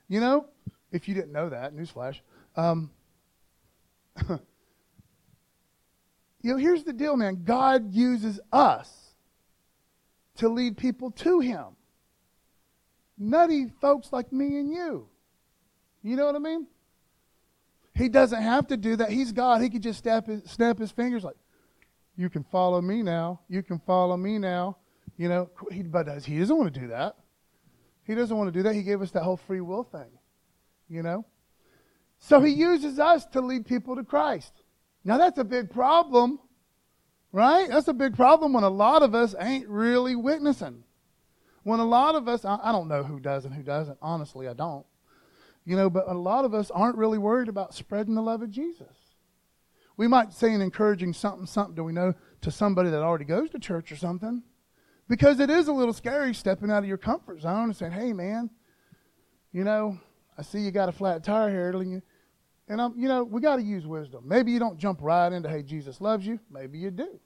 You 0.08 0.20
know, 0.20 0.46
if 0.92 1.08
you 1.08 1.14
didn't 1.14 1.32
know 1.32 1.50
that, 1.50 1.74
newsflash. 1.74 2.20
Um, 2.56 2.90
You 6.48 6.54
know, 6.54 6.60
here's 6.60 6.82
the 6.82 6.94
deal, 6.94 7.14
man. 7.14 7.42
God 7.44 7.92
uses 7.92 8.40
us 8.50 8.90
to 10.36 10.48
lead 10.48 10.78
people 10.78 11.10
to 11.10 11.40
Him. 11.40 11.76
Nutty 13.18 13.66
folks 13.82 14.14
like 14.14 14.32
me 14.32 14.58
and 14.58 14.72
you. 14.72 15.10
You 16.02 16.16
know 16.16 16.24
what 16.24 16.36
I 16.36 16.38
mean? 16.38 16.66
He 17.94 18.08
doesn't 18.08 18.40
have 18.40 18.66
to 18.68 18.78
do 18.78 18.96
that. 18.96 19.10
He's 19.10 19.30
God. 19.30 19.60
He 19.60 19.68
could 19.68 19.82
just 19.82 19.98
snap 19.98 20.26
his, 20.26 20.42
snap 20.44 20.78
his 20.78 20.90
fingers 20.90 21.22
like, 21.22 21.36
You 22.16 22.30
can 22.30 22.44
follow 22.44 22.80
me 22.80 23.02
now. 23.02 23.40
You 23.50 23.62
can 23.62 23.78
follow 23.80 24.16
me 24.16 24.38
now. 24.38 24.78
You 25.18 25.28
know, 25.28 25.50
he, 25.70 25.82
but 25.82 26.24
he 26.24 26.38
doesn't 26.38 26.56
want 26.56 26.72
to 26.72 26.80
do 26.80 26.86
that. 26.86 27.16
He 28.04 28.14
doesn't 28.14 28.34
want 28.34 28.48
to 28.50 28.58
do 28.58 28.62
that. 28.62 28.74
He 28.74 28.84
gave 28.84 29.02
us 29.02 29.10
that 29.10 29.22
whole 29.22 29.36
free 29.36 29.60
will 29.60 29.84
thing. 29.84 30.08
You 30.88 31.02
know? 31.02 31.26
So 32.18 32.40
he 32.40 32.52
uses 32.52 32.98
us 32.98 33.26
to 33.32 33.42
lead 33.42 33.66
people 33.66 33.96
to 33.96 34.02
Christ. 34.02 34.57
Now 35.08 35.16
that's 35.16 35.38
a 35.38 35.44
big 35.44 35.70
problem, 35.70 36.38
right? 37.32 37.66
That's 37.70 37.88
a 37.88 37.94
big 37.94 38.14
problem 38.14 38.52
when 38.52 38.62
a 38.62 38.68
lot 38.68 39.02
of 39.02 39.14
us 39.14 39.34
ain't 39.40 39.66
really 39.66 40.14
witnessing. 40.14 40.84
When 41.62 41.80
a 41.80 41.84
lot 41.86 42.14
of 42.14 42.28
us, 42.28 42.44
I, 42.44 42.58
I 42.62 42.72
don't 42.72 42.88
know 42.88 43.02
who 43.02 43.18
does 43.18 43.46
and 43.46 43.54
who 43.54 43.62
doesn't. 43.62 43.96
Honestly, 44.02 44.48
I 44.48 44.52
don't. 44.52 44.84
You 45.64 45.76
know, 45.76 45.88
but 45.88 46.08
a 46.08 46.12
lot 46.12 46.44
of 46.44 46.52
us 46.52 46.70
aren't 46.70 46.98
really 46.98 47.16
worried 47.16 47.48
about 47.48 47.74
spreading 47.74 48.16
the 48.16 48.20
love 48.20 48.42
of 48.42 48.50
Jesus. 48.50 49.14
We 49.96 50.08
might 50.08 50.34
say 50.34 50.52
an 50.52 50.60
encouraging 50.60 51.14
something, 51.14 51.46
something, 51.46 51.74
do 51.74 51.84
we 51.84 51.94
know, 51.94 52.12
to 52.42 52.50
somebody 52.50 52.90
that 52.90 53.00
already 53.00 53.24
goes 53.24 53.48
to 53.50 53.58
church 53.58 53.90
or 53.90 53.96
something. 53.96 54.42
Because 55.08 55.40
it 55.40 55.48
is 55.48 55.68
a 55.68 55.72
little 55.72 55.94
scary 55.94 56.34
stepping 56.34 56.70
out 56.70 56.82
of 56.82 56.88
your 56.88 56.98
comfort 56.98 57.40
zone 57.40 57.64
and 57.64 57.76
saying, 57.76 57.92
hey, 57.92 58.12
man, 58.12 58.50
you 59.52 59.64
know, 59.64 59.98
I 60.36 60.42
see 60.42 60.58
you 60.58 60.70
got 60.70 60.90
a 60.90 60.92
flat 60.92 61.24
tire 61.24 61.48
here. 61.48 62.02
And, 62.68 62.80
I'm, 62.80 62.98
you 62.98 63.08
know, 63.08 63.24
we 63.24 63.40
got 63.40 63.56
to 63.56 63.62
use 63.62 63.86
wisdom. 63.86 64.24
Maybe 64.26 64.52
you 64.52 64.58
don't 64.58 64.78
jump 64.78 65.00
right 65.02 65.32
into, 65.32 65.48
hey, 65.48 65.62
Jesus 65.62 66.00
loves 66.00 66.26
you. 66.26 66.38
Maybe 66.50 66.78
you 66.78 66.90
do. 66.90 67.18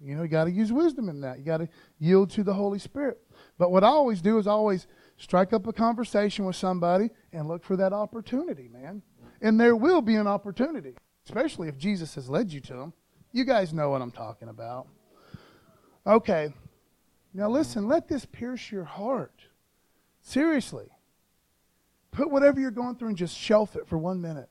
You 0.00 0.14
know, 0.14 0.22
you 0.22 0.28
got 0.28 0.44
to 0.44 0.50
use 0.50 0.72
wisdom 0.72 1.08
in 1.08 1.20
that. 1.22 1.38
You 1.38 1.44
got 1.44 1.58
to 1.58 1.68
yield 1.98 2.30
to 2.30 2.42
the 2.42 2.52
Holy 2.52 2.78
Spirit. 2.78 3.18
But 3.58 3.70
what 3.70 3.84
I 3.84 3.88
always 3.88 4.20
do 4.20 4.38
is 4.38 4.46
always 4.46 4.86
strike 5.16 5.52
up 5.52 5.66
a 5.66 5.72
conversation 5.72 6.44
with 6.44 6.56
somebody 6.56 7.10
and 7.32 7.48
look 7.48 7.64
for 7.64 7.76
that 7.76 7.92
opportunity, 7.92 8.68
man. 8.68 9.02
And 9.40 9.58
there 9.58 9.76
will 9.76 10.02
be 10.02 10.16
an 10.16 10.26
opportunity, 10.26 10.94
especially 11.24 11.68
if 11.68 11.78
Jesus 11.78 12.14
has 12.14 12.28
led 12.28 12.52
you 12.52 12.60
to 12.60 12.74
them. 12.74 12.92
You 13.32 13.44
guys 13.44 13.72
know 13.72 13.90
what 13.90 14.02
I'm 14.02 14.10
talking 14.10 14.48
about. 14.48 14.86
Okay. 16.06 16.52
Now 17.32 17.50
listen, 17.50 17.88
let 17.88 18.08
this 18.08 18.24
pierce 18.24 18.70
your 18.70 18.84
heart. 18.84 19.42
Seriously. 20.22 20.88
Put 22.10 22.30
whatever 22.30 22.60
you're 22.60 22.70
going 22.70 22.96
through 22.96 23.08
and 23.08 23.16
just 23.16 23.36
shelf 23.36 23.76
it 23.76 23.86
for 23.86 23.98
one 23.98 24.20
minute. 24.20 24.48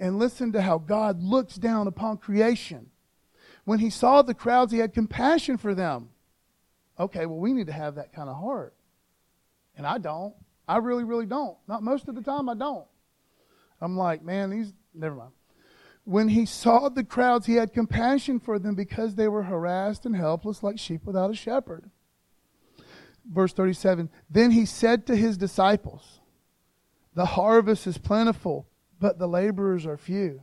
And 0.00 0.18
listen 0.18 0.50
to 0.52 0.62
how 0.62 0.78
God 0.78 1.22
looks 1.22 1.54
down 1.56 1.86
upon 1.86 2.16
creation. 2.16 2.90
When 3.64 3.78
he 3.78 3.90
saw 3.90 4.22
the 4.22 4.34
crowds, 4.34 4.72
he 4.72 4.78
had 4.78 4.94
compassion 4.94 5.58
for 5.58 5.74
them. 5.74 6.08
Okay, 6.98 7.26
well, 7.26 7.38
we 7.38 7.52
need 7.52 7.66
to 7.66 7.72
have 7.72 7.94
that 7.94 8.12
kind 8.12 8.28
of 8.28 8.36
heart. 8.36 8.74
And 9.76 9.86
I 9.86 9.98
don't. 9.98 10.34
I 10.66 10.78
really, 10.78 11.04
really 11.04 11.26
don't. 11.26 11.56
Not 11.68 11.82
most 11.82 12.08
of 12.08 12.14
the 12.14 12.22
time, 12.22 12.48
I 12.48 12.54
don't. 12.54 12.86
I'm 13.80 13.96
like, 13.96 14.22
man, 14.22 14.50
these, 14.50 14.72
never 14.94 15.14
mind. 15.14 15.32
When 16.04 16.28
he 16.28 16.46
saw 16.46 16.88
the 16.88 17.04
crowds, 17.04 17.46
he 17.46 17.54
had 17.54 17.72
compassion 17.72 18.40
for 18.40 18.58
them 18.58 18.74
because 18.74 19.14
they 19.14 19.28
were 19.28 19.42
harassed 19.42 20.06
and 20.06 20.16
helpless 20.16 20.62
like 20.62 20.78
sheep 20.78 21.04
without 21.04 21.30
a 21.30 21.34
shepherd. 21.34 21.90
Verse 23.30 23.52
37 23.52 24.08
Then 24.28 24.50
he 24.50 24.64
said 24.64 25.06
to 25.06 25.16
his 25.16 25.36
disciples, 25.36 26.20
The 27.14 27.26
harvest 27.26 27.86
is 27.86 27.98
plentiful, 27.98 28.66
but 29.00 29.18
the 29.18 29.26
laborers 29.26 29.86
are 29.86 29.96
few. 29.96 30.42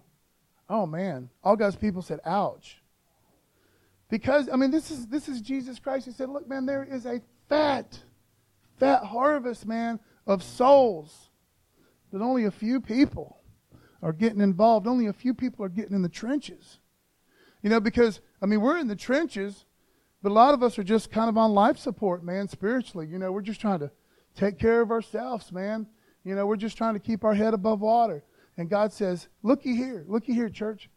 Oh, 0.69 0.85
man. 0.85 1.29
All 1.43 1.55
God's 1.55 1.75
people 1.77 2.01
said, 2.01 2.19
ouch. 2.25 2.81
Because, 4.09 4.49
I 4.51 4.55
mean, 4.55 4.71
this 4.71 4.91
is, 4.91 5.07
this 5.07 5.29
is 5.29 5.41
Jesus 5.41 5.79
Christ. 5.79 6.05
He 6.05 6.11
said, 6.11 6.29
Look, 6.29 6.47
man, 6.47 6.65
there 6.65 6.83
is 6.83 7.05
a 7.05 7.21
fat 7.49 7.99
fat 8.79 9.03
harvest, 9.03 9.65
man, 9.65 9.99
of 10.25 10.43
souls. 10.43 11.29
But 12.11 12.21
only 12.21 12.45
a 12.45 12.51
few 12.51 12.79
people 12.79 13.37
are 14.01 14.13
getting 14.13 14.41
involved. 14.41 14.87
Only 14.87 15.07
a 15.07 15.13
few 15.13 15.33
people 15.33 15.65
are 15.65 15.69
getting 15.69 15.95
in 15.95 16.01
the 16.01 16.09
trenches. 16.09 16.79
You 17.61 17.69
know, 17.69 17.79
because, 17.79 18.21
I 18.41 18.45
mean, 18.45 18.61
we're 18.61 18.77
in 18.77 18.87
the 18.87 18.95
trenches, 18.95 19.65
but 20.21 20.31
a 20.31 20.33
lot 20.33 20.53
of 20.53 20.63
us 20.63 20.77
are 20.79 20.83
just 20.83 21.11
kind 21.11 21.29
of 21.29 21.37
on 21.37 21.53
life 21.53 21.77
support, 21.77 22.23
man, 22.23 22.47
spiritually. 22.47 23.07
You 23.07 23.17
know, 23.17 23.31
we're 23.31 23.41
just 23.41 23.59
trying 23.59 23.79
to 23.79 23.91
take 24.35 24.59
care 24.59 24.81
of 24.81 24.91
ourselves, 24.91 25.51
man. 25.51 25.87
You 26.23 26.35
know, 26.35 26.45
we're 26.45 26.55
just 26.55 26.77
trying 26.77 26.93
to 26.93 26.99
keep 26.99 27.23
our 27.23 27.33
head 27.33 27.53
above 27.53 27.81
water. 27.81 28.23
And 28.57 28.69
God 28.69 28.91
says, 28.91 29.27
looky 29.43 29.75
here, 29.75 30.03
looky 30.07 30.33
here, 30.33 30.49
church. 30.49 30.89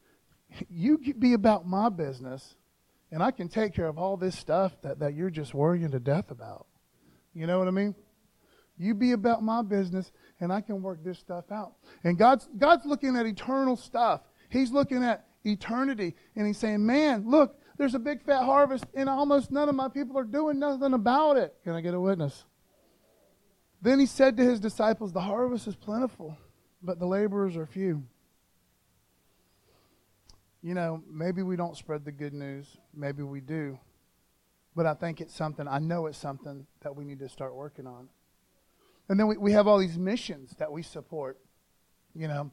You 0.68 0.98
be 0.98 1.34
about 1.34 1.66
my 1.66 1.90
business, 1.90 2.56
and 3.12 3.22
I 3.22 3.30
can 3.30 3.48
take 3.48 3.74
care 3.74 3.86
of 3.86 3.98
all 3.98 4.16
this 4.16 4.36
stuff 4.36 4.72
that, 4.82 4.98
that 5.00 5.14
you're 5.14 5.30
just 5.30 5.54
worrying 5.54 5.90
to 5.90 6.00
death 6.00 6.30
about. 6.30 6.66
You 7.34 7.46
know 7.46 7.58
what 7.58 7.68
I 7.68 7.72
mean? 7.72 7.94
You 8.78 8.94
be 8.94 9.12
about 9.12 9.42
my 9.42 9.62
business, 9.62 10.10
and 10.40 10.50
I 10.50 10.62
can 10.62 10.82
work 10.82 11.04
this 11.04 11.18
stuff 11.18 11.52
out. 11.52 11.74
And 12.02 12.16
God's, 12.16 12.48
God's 12.56 12.86
looking 12.86 13.14
at 13.14 13.26
eternal 13.26 13.76
stuff. 13.76 14.22
He's 14.48 14.72
looking 14.72 15.04
at 15.04 15.26
eternity, 15.44 16.16
and 16.34 16.46
He's 16.46 16.58
saying, 16.58 16.84
Man, 16.84 17.28
look, 17.28 17.60
there's 17.76 17.94
a 17.94 17.98
big 17.98 18.22
fat 18.22 18.44
harvest, 18.44 18.84
and 18.94 19.08
almost 19.08 19.50
none 19.50 19.68
of 19.68 19.74
my 19.74 19.88
people 19.88 20.18
are 20.18 20.24
doing 20.24 20.58
nothing 20.58 20.94
about 20.94 21.36
it. 21.36 21.54
Can 21.62 21.74
I 21.74 21.82
get 21.82 21.94
a 21.94 22.00
witness? 22.00 22.44
Then 23.82 24.00
He 24.00 24.06
said 24.06 24.38
to 24.38 24.44
His 24.44 24.60
disciples, 24.60 25.12
The 25.12 25.20
harvest 25.20 25.66
is 25.68 25.76
plentiful, 25.76 26.38
but 26.82 26.98
the 26.98 27.06
laborers 27.06 27.56
are 27.56 27.66
few. 27.66 28.02
You 30.62 30.74
know, 30.74 31.02
maybe 31.10 31.42
we 31.42 31.56
don't 31.56 31.76
spread 31.76 32.04
the 32.04 32.12
good 32.12 32.34
news. 32.34 32.66
Maybe 32.94 33.22
we 33.22 33.40
do. 33.40 33.78
But 34.76 34.86
I 34.86 34.94
think 34.94 35.20
it's 35.20 35.34
something, 35.34 35.66
I 35.66 35.78
know 35.78 36.06
it's 36.06 36.18
something 36.18 36.66
that 36.82 36.94
we 36.94 37.04
need 37.04 37.18
to 37.20 37.28
start 37.28 37.54
working 37.54 37.86
on. 37.86 38.08
And 39.08 39.18
then 39.18 39.26
we, 39.26 39.36
we 39.36 39.52
have 39.52 39.66
all 39.66 39.78
these 39.78 39.98
missions 39.98 40.54
that 40.58 40.70
we 40.70 40.82
support, 40.82 41.38
you 42.14 42.28
know, 42.28 42.52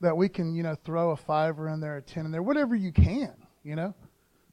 that 0.00 0.16
we 0.16 0.28
can, 0.28 0.54
you 0.54 0.62
know, 0.62 0.74
throw 0.74 1.10
a 1.10 1.16
fiver 1.16 1.68
in 1.68 1.80
there, 1.80 1.98
a 1.98 2.02
ten 2.02 2.24
in 2.24 2.32
there, 2.32 2.42
whatever 2.42 2.74
you 2.74 2.90
can, 2.90 3.34
you 3.62 3.76
know, 3.76 3.94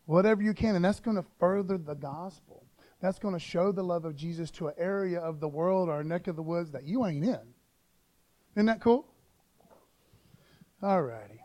whatever 0.06 0.44
you 0.44 0.54
can. 0.54 0.76
And 0.76 0.86
that's 0.86 1.00
going 1.00 1.18
to 1.18 1.26
further 1.40 1.80
the 1.80 1.96
gospel. 1.96 2.67
That's 3.02 3.20
going 3.20 3.34
to 3.34 3.40
show 3.40 3.72
the 3.72 3.84
love 3.84 4.06
of 4.06 4.16
Jesus 4.16 4.50
to 4.52 4.68
an 4.68 4.74
area 4.78 5.20
of 5.20 5.40
the 5.40 5.48
world 5.48 5.90
or 5.90 6.00
a 6.00 6.04
neck 6.04 6.28
of 6.28 6.36
the 6.36 6.44
woods 6.44 6.72
that 6.72 6.84
you 6.84 7.06
ain't 7.06 7.26
in. 7.26 7.54
Isn't 8.56 8.66
that 8.66 8.82
cool? 8.82 9.06
All 10.82 11.02
righty. 11.02 11.42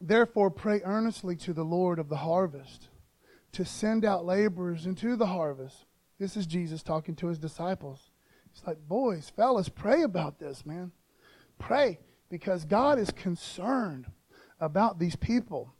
Therefore, 0.00 0.50
pray 0.50 0.80
earnestly 0.84 1.36
to 1.36 1.52
the 1.52 1.64
Lord 1.64 1.98
of 1.98 2.08
the 2.08 2.16
harvest 2.16 2.88
to 3.52 3.64
send 3.64 4.04
out 4.04 4.24
laborers 4.24 4.86
into 4.86 5.14
the 5.14 5.26
harvest. 5.26 5.84
This 6.18 6.36
is 6.36 6.46
Jesus 6.46 6.82
talking 6.82 7.14
to 7.16 7.28
his 7.28 7.38
disciples. 7.38 8.10
He's 8.52 8.66
like, 8.66 8.78
boys, 8.88 9.30
fellas, 9.34 9.68
pray 9.68 10.02
about 10.02 10.38
this, 10.38 10.64
man. 10.64 10.92
Pray 11.58 12.00
because 12.30 12.64
God 12.64 12.98
is 12.98 13.10
concerned 13.10 14.06
about 14.58 14.98
these 14.98 15.16
people 15.16 15.74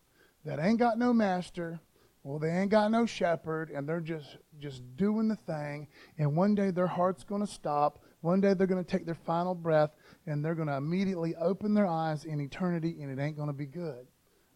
that 0.45 0.59
ain't 0.59 0.79
got 0.79 0.99
no 0.99 1.13
master, 1.13 1.81
well, 2.25 2.39
they 2.39 2.51
ain't 2.51 2.71
got 2.71 2.91
no 2.91 3.05
shepherd, 3.05 3.71
and 3.71 3.89
they're 3.89 4.01
just 4.01 4.37
just 4.61 4.83
doing 4.97 5.29
the 5.29 5.37
thing. 5.37 5.89
And 6.19 6.37
one 6.37 6.55
day 6.55 6.71
their 6.71 6.87
heart's 6.87 7.25
going 7.25 7.45
to 7.45 7.53
stop. 7.53 7.99
One 8.21 8.41
day 8.41 8.55
they're 8.55 8.69
going 8.69 8.85
to 8.85 8.89
take 8.89 9.07
their 9.07 9.17
final 9.27 9.55
breath, 9.55 9.91
and 10.27 10.45
they're 10.45 10.55
going 10.55 10.69
to 10.69 10.77
immediately 10.77 11.35
open 11.35 11.75
their 11.75 11.87
eyes 11.87 12.25
in 12.25 12.41
eternity, 12.41 12.99
and 13.03 13.11
it 13.11 13.21
ain't 13.21 13.37
going 13.37 13.49
to 13.49 13.53
be 13.53 13.67
good. 13.67 14.07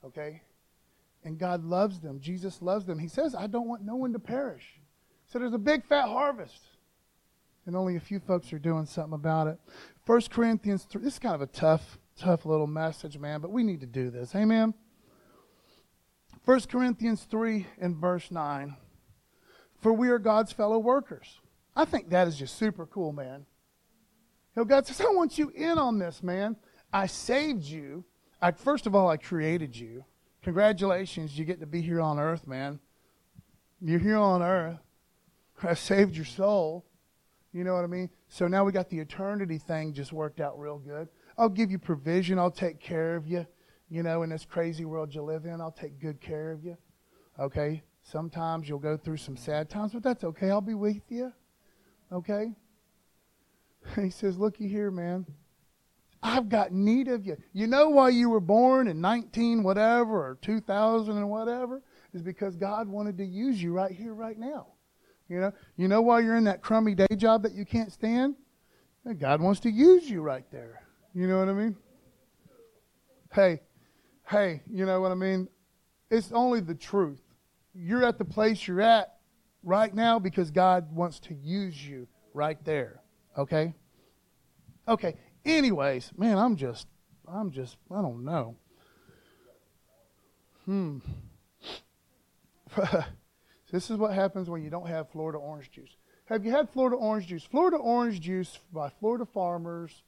Okay? 0.05 0.43
And 1.25 1.39
God 1.39 1.65
loves 1.65 1.99
them. 1.99 2.21
Jesus 2.21 2.63
loves 2.63 2.87
them. 2.87 3.01
He 3.01 3.09
says, 3.09 3.35
I 3.35 3.49
don't 3.49 3.67
want 3.67 3.83
no 3.83 3.97
one 3.97 4.13
to 4.13 4.21
perish. 4.21 4.81
So 5.27 5.41
there's 5.41 5.53
a 5.53 5.59
big 5.59 5.85
fat 5.85 6.07
harvest. 6.07 6.69
And 7.67 7.75
only 7.75 7.97
a 7.97 8.01
few 8.01 8.21
folks 8.21 8.53
are 8.53 8.61
doing 8.61 8.87
something 8.87 9.15
about 9.15 9.49
it. 9.49 9.59
1 10.07 10.21
Corinthians 10.31 10.85
3. 10.85 11.03
This 11.03 11.15
is 11.15 11.19
kind 11.19 11.35
of 11.35 11.43
a 11.43 11.47
tough, 11.47 11.99
tough 12.17 12.47
little 12.47 12.69
message, 12.69 13.19
man, 13.19 13.41
but 13.41 13.51
we 13.51 13.65
need 13.65 13.81
to 13.81 13.87
do 13.87 14.09
this. 14.09 14.37
Amen? 14.37 14.73
1 16.47 16.61
Corinthians 16.63 17.25
3 17.25 17.67
and 17.79 17.97
verse 17.97 18.31
9. 18.31 18.77
For 19.83 19.93
we 19.93 20.09
are 20.09 20.19
God's 20.19 20.53
fellow 20.53 20.79
workers. 20.79 21.41
I 21.75 21.85
think 21.85 22.09
that 22.09 22.27
is 22.27 22.39
just 22.39 22.57
super 22.57 22.87
cool, 22.87 23.13
man. 23.13 23.45
You 24.55 24.63
know, 24.63 24.65
God 24.65 24.87
says, 24.87 25.03
I 25.03 25.11
want 25.11 25.37
you 25.37 25.51
in 25.55 25.77
on 25.77 25.99
this, 25.99 26.23
man. 26.23 26.57
I 26.91 27.07
saved 27.07 27.65
you 27.65 28.05
I, 28.41 28.53
first 28.53 28.87
of 28.87 28.95
all, 28.95 29.09
I 29.09 29.17
created 29.17 29.77
you. 29.77 30.05
Congratulations, 30.43 31.39
you 31.39 31.45
get 31.45 31.61
to 31.61 31.67
be 31.67 31.81
here 31.81 32.01
on 32.01 32.19
earth, 32.19 32.47
man. 32.47 32.79
You're 33.81 33.99
here 33.99 34.19
on 34.19 34.43
earth. 34.43 34.79
I 35.63 35.75
saved 35.75 36.15
your 36.15 36.25
soul. 36.25 36.85
You 37.53 37.65
know 37.65 37.75
what 37.75 37.85
I 37.85 37.89
mean? 37.89 38.11
So 38.29 38.47
now 38.47 38.65
we 38.65 38.73
got 38.73 38.91
the 38.91 38.99
eternity 38.99 39.59
thing 39.59 39.95
just 39.95 40.13
worked 40.13 40.41
out 40.41 40.59
real 40.59 40.79
good. 40.79 41.09
I'll 41.39 41.49
give 41.49 41.71
you 41.71 41.79
provision. 41.79 42.39
I'll 42.39 42.51
take 42.51 42.81
care 42.81 43.17
of 43.17 43.27
you. 43.27 43.47
You 43.89 44.03
know, 44.03 44.23
in 44.23 44.31
this 44.31 44.45
crazy 44.45 44.85
world 44.85 45.15
you 45.15 45.23
live 45.23 45.45
in, 45.45 45.61
I'll 45.61 45.71
take 45.71 46.01
good 46.01 46.21
care 46.21 46.51
of 46.51 46.65
you. 46.65 46.77
Okay? 47.39 47.83
Sometimes 48.03 48.69
you'll 48.69 48.79
go 48.79 48.97
through 48.97 49.19
some 49.19 49.37
sad 49.37 49.69
times, 49.69 49.93
but 49.93 50.03
that's 50.03 50.25
okay. 50.25 50.51
I'll 50.51 50.61
be 50.61 50.75
with 50.75 51.03
you. 51.09 51.33
Okay? 52.13 52.53
He 53.95 54.11
says, 54.11 54.37
Looky 54.37 54.67
here, 54.67 54.91
man. 54.91 55.27
I've 56.21 56.49
got 56.49 56.73
need 56.73 57.07
of 57.07 57.25
you. 57.25 57.37
You 57.53 57.69
know 57.69 57.89
why 57.89 58.09
you 58.09 58.29
were 58.29 58.41
born 58.41 58.89
in 58.89 59.01
19 59.01 59.63
whatever 59.63 60.31
or 60.31 60.39
2000 60.43 61.17
and 61.17 61.31
whatever? 61.31 61.83
Is 62.13 62.23
because 62.23 62.57
God 62.57 62.89
wanted 62.89 63.19
to 63.19 63.25
use 63.25 63.63
you 63.63 63.73
right 63.73 63.93
here, 63.93 64.13
right 64.13 64.37
now. 64.37 64.67
You 65.29 65.41
know, 65.41 65.53
you 65.77 65.87
know 65.87 66.03
why 66.03 66.21
you're 66.21 66.37
in 66.37 66.45
that 66.45 66.63
crummy 66.63 66.95
day 66.95 67.07
job 67.17 67.43
that 67.43 67.53
you 67.53 67.65
can't 67.65 67.93
stand? 67.93 68.35
God 69.19 69.41
wants 69.41 69.61
to 69.61 69.71
use 69.71 70.11
you 70.11 70.21
right 70.21 70.45
there. 70.51 70.83
You 71.15 71.29
know 71.29 71.39
what 71.39 71.49
I 71.49 71.53
mean? 71.53 71.77
Hey, 73.33 73.61
hey, 74.29 74.63
you 74.71 74.87
know 74.87 75.01
what 75.01 75.13
I 75.13 75.15
mean? 75.15 75.49
It's 76.11 76.33
only 76.33 76.61
the 76.61 76.75
truth. 76.75 77.21
You're 77.75 78.05
at 78.05 78.19
the 78.19 78.25
place 78.25 78.67
you're 78.67 78.81
at 78.81 79.17
right 79.63 79.95
now 79.95 80.19
because 80.19 80.51
God 80.51 80.95
wants 80.95 81.21
to 81.21 81.35
use 81.35 81.87
you 81.87 82.07
right 82.33 82.63
there. 82.65 83.01
Okay? 83.37 83.75
Okay. 84.89 85.15
Anyways, 85.45 86.13
man, 86.17 86.39
I'm 86.39 86.57
just, 86.57 86.87
I'm 87.27 87.51
just, 87.51 87.77
I 87.91 88.03
don't 88.03 88.25
know. 88.25 88.57
Hmm. 90.65 90.99
this 93.71 93.91
is 93.91 93.97
what 93.97 94.13
happens 94.13 94.51
when 94.51 94.63
you 94.63 94.71
don't 94.71 94.89
have 94.89 95.11
Florida 95.11 95.39
orange 95.39 95.71
juice. 95.71 95.97
Have 96.27 96.45
you 96.45 96.51
had 96.51 96.69
Florida 96.69 96.97
orange 96.97 97.29
juice? 97.29 97.45
Florida 97.45 97.77
orange 97.77 98.21
juice 98.21 98.59
by 98.73 98.89
Florida 98.89 99.25
farmers 99.25 100.03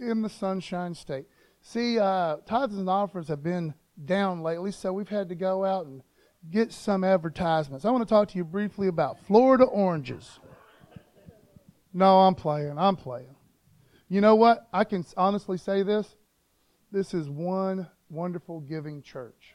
in 0.00 0.22
the 0.22 0.28
Sunshine 0.28 0.94
State. 0.94 1.26
See, 1.62 1.98
uh, 1.98 2.38
tithes 2.44 2.76
and 2.76 2.90
offers 2.90 3.28
have 3.28 3.42
been 3.42 3.74
down 4.04 4.42
lately, 4.42 4.72
so 4.72 4.92
we've 4.92 5.08
had 5.08 5.28
to 5.28 5.36
go 5.36 5.64
out 5.64 5.86
and 5.86 6.02
get 6.50 6.72
some 6.72 7.04
advertisements. 7.04 7.84
I 7.84 7.90
want 7.90 8.06
to 8.06 8.12
talk 8.12 8.28
to 8.28 8.36
you 8.36 8.44
briefly 8.44 8.88
about 8.88 9.20
Florida 9.26 9.64
oranges. 9.64 10.40
No, 11.94 12.20
I'm 12.20 12.34
playing. 12.34 12.78
I'm 12.78 12.96
playing. 12.96 13.36
You 14.08 14.20
know 14.20 14.34
what? 14.34 14.66
I 14.72 14.82
can 14.84 15.04
honestly 15.16 15.56
say 15.56 15.84
this. 15.84 16.16
This 16.90 17.14
is 17.14 17.30
one 17.30 17.88
wonderful 18.10 18.60
giving 18.60 19.00
church. 19.00 19.54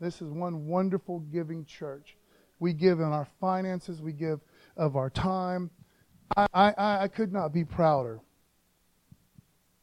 This 0.00 0.22
is 0.22 0.30
one 0.30 0.66
wonderful 0.66 1.20
giving 1.20 1.66
church. 1.66 2.16
We 2.58 2.72
give 2.72 3.00
in 3.00 3.06
our 3.06 3.28
finances, 3.40 4.00
we 4.00 4.12
give 4.12 4.40
of 4.76 4.96
our 4.96 5.10
time. 5.10 5.70
I, 6.36 6.46
I, 6.54 6.74
I 7.02 7.08
could 7.08 7.32
not 7.32 7.52
be 7.52 7.64
prouder. 7.64 8.20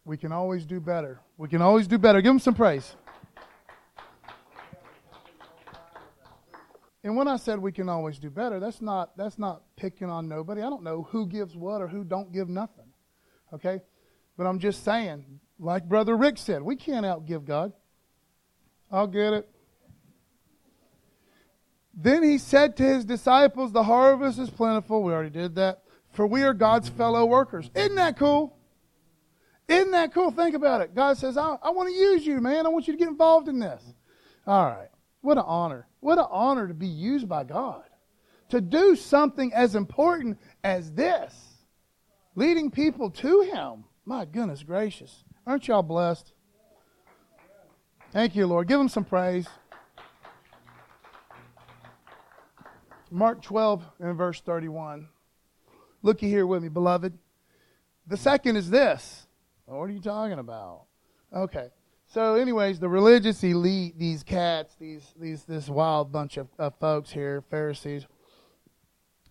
We 0.04 0.18
can 0.18 0.32
always 0.32 0.66
do 0.66 0.80
better. 0.80 1.20
We 1.38 1.48
can 1.48 1.62
always 1.62 1.88
do 1.88 1.98
better. 1.98 2.22
Give 2.22 2.32
them 2.32 2.40
some 2.40 2.56
praise. 2.56 2.96
And 7.04 7.16
when 7.16 7.28
I 7.28 7.38
said 7.38 7.60
we 7.60 7.72
can 7.72 7.90
always 7.90 8.20
do 8.20 8.30
better, 8.30 8.60
that's 8.60 8.82
not 8.82 9.18
that's 9.18 9.40
not 9.40 9.64
picking 9.76 10.10
on 10.10 10.28
nobody. 10.28 10.62
I 10.62 10.70
don't 10.70 10.84
know 10.84 11.04
who 11.10 11.26
gives 11.26 11.56
what 11.56 11.82
or 11.82 11.88
who 11.88 12.04
don't 12.04 12.32
give 12.32 12.48
nothing. 12.48 12.86
Okay? 13.54 13.82
But 14.38 14.46
I'm 14.46 14.60
just 14.60 14.84
saying, 14.84 15.40
like 15.60 15.88
Brother 15.88 16.16
Rick 16.16 16.38
said, 16.38 16.62
we 16.62 16.76
can't 16.76 17.06
outgive 17.06 17.46
God. 17.46 17.74
I'll 18.92 19.08
get 19.08 19.34
it. 19.34 19.50
Then 21.94 22.24
he 22.24 22.38
said 22.38 22.78
to 22.78 22.84
his 22.84 23.06
disciples, 23.06 23.72
The 23.72 23.84
harvest 23.84 24.40
is 24.40 24.50
plentiful. 24.50 25.04
We 25.04 25.14
already 25.14 25.30
did 25.30 25.56
that. 25.56 25.84
For 26.12 26.28
we 26.28 26.44
are 26.44 26.54
God's 26.54 26.90
fellow 26.90 27.26
workers. 27.26 27.70
Isn't 27.76 27.96
that 27.96 28.18
cool? 28.18 28.58
Isn't 29.72 29.92
that 29.92 30.14
cool? 30.14 30.32
Think 30.32 30.54
about 30.54 30.82
it. 30.82 30.94
God 30.94 31.18
says, 31.18 31.38
I, 31.38 31.58
I 31.62 31.70
want 31.70 31.88
to 31.88 31.96
use 31.96 32.26
you, 32.26 32.42
man. 32.42 32.66
I 32.66 32.70
want 32.70 32.88
you 32.88 32.94
to 32.94 33.00
get 33.00 33.08
involved 33.08 33.48
in 33.48 33.58
this. 33.58 33.82
All 34.46 34.66
right. 34.66 34.90
What 35.22 35.38
an 35.38 35.46
honor. 35.48 35.88
What 36.02 36.18
an 36.18 36.26
honor 36.30 36.68
to 36.68 36.74
be 36.74 36.88
used 36.88 37.30
by 37.30 37.46
God. 37.46 37.84
To 38.50 38.60
do 38.60 38.98
something 38.98 39.54
as 39.54 39.76
important 39.76 40.40
as 40.62 40.92
this. 40.92 41.34
Leading 42.36 42.70
people 42.70 43.10
to 43.12 43.42
Him. 43.42 43.86
My 44.04 44.26
goodness 44.26 44.62
gracious. 44.62 45.24
Aren't 45.48 45.70
y'all 45.70 45.84
blessed? 45.84 46.34
Thank 48.12 48.36
you, 48.36 48.48
Lord. 48.48 48.68
Give 48.68 48.80
Him 48.80 48.90
some 48.90 49.06
praise. 49.06 49.48
Mark 53.10 53.42
12 53.42 53.86
and 54.00 54.18
verse 54.18 54.42
31. 54.42 55.08
Looky 56.02 56.28
here 56.28 56.46
with 56.46 56.62
me, 56.62 56.68
beloved. 56.68 57.18
The 58.06 58.18
second 58.18 58.58
is 58.58 58.70
this. 58.70 59.28
What 59.72 59.90
are 59.90 59.94
you 59.94 60.02
talking 60.02 60.40
about? 60.40 60.86
Okay. 61.34 61.70
So, 62.08 62.36
anyways, 62.36 62.80
the 62.80 62.90
religious 62.90 63.42
elite, 63.44 63.98
these 63.98 64.22
cats, 64.22 64.76
these 64.80 65.14
these 65.18 65.44
this 65.46 65.70
wild 65.70 66.12
bunch 66.12 66.36
of, 66.36 66.48
of 66.60 66.74
folks 66.78 67.10
here, 67.10 67.42
Pharisees, 67.50 68.06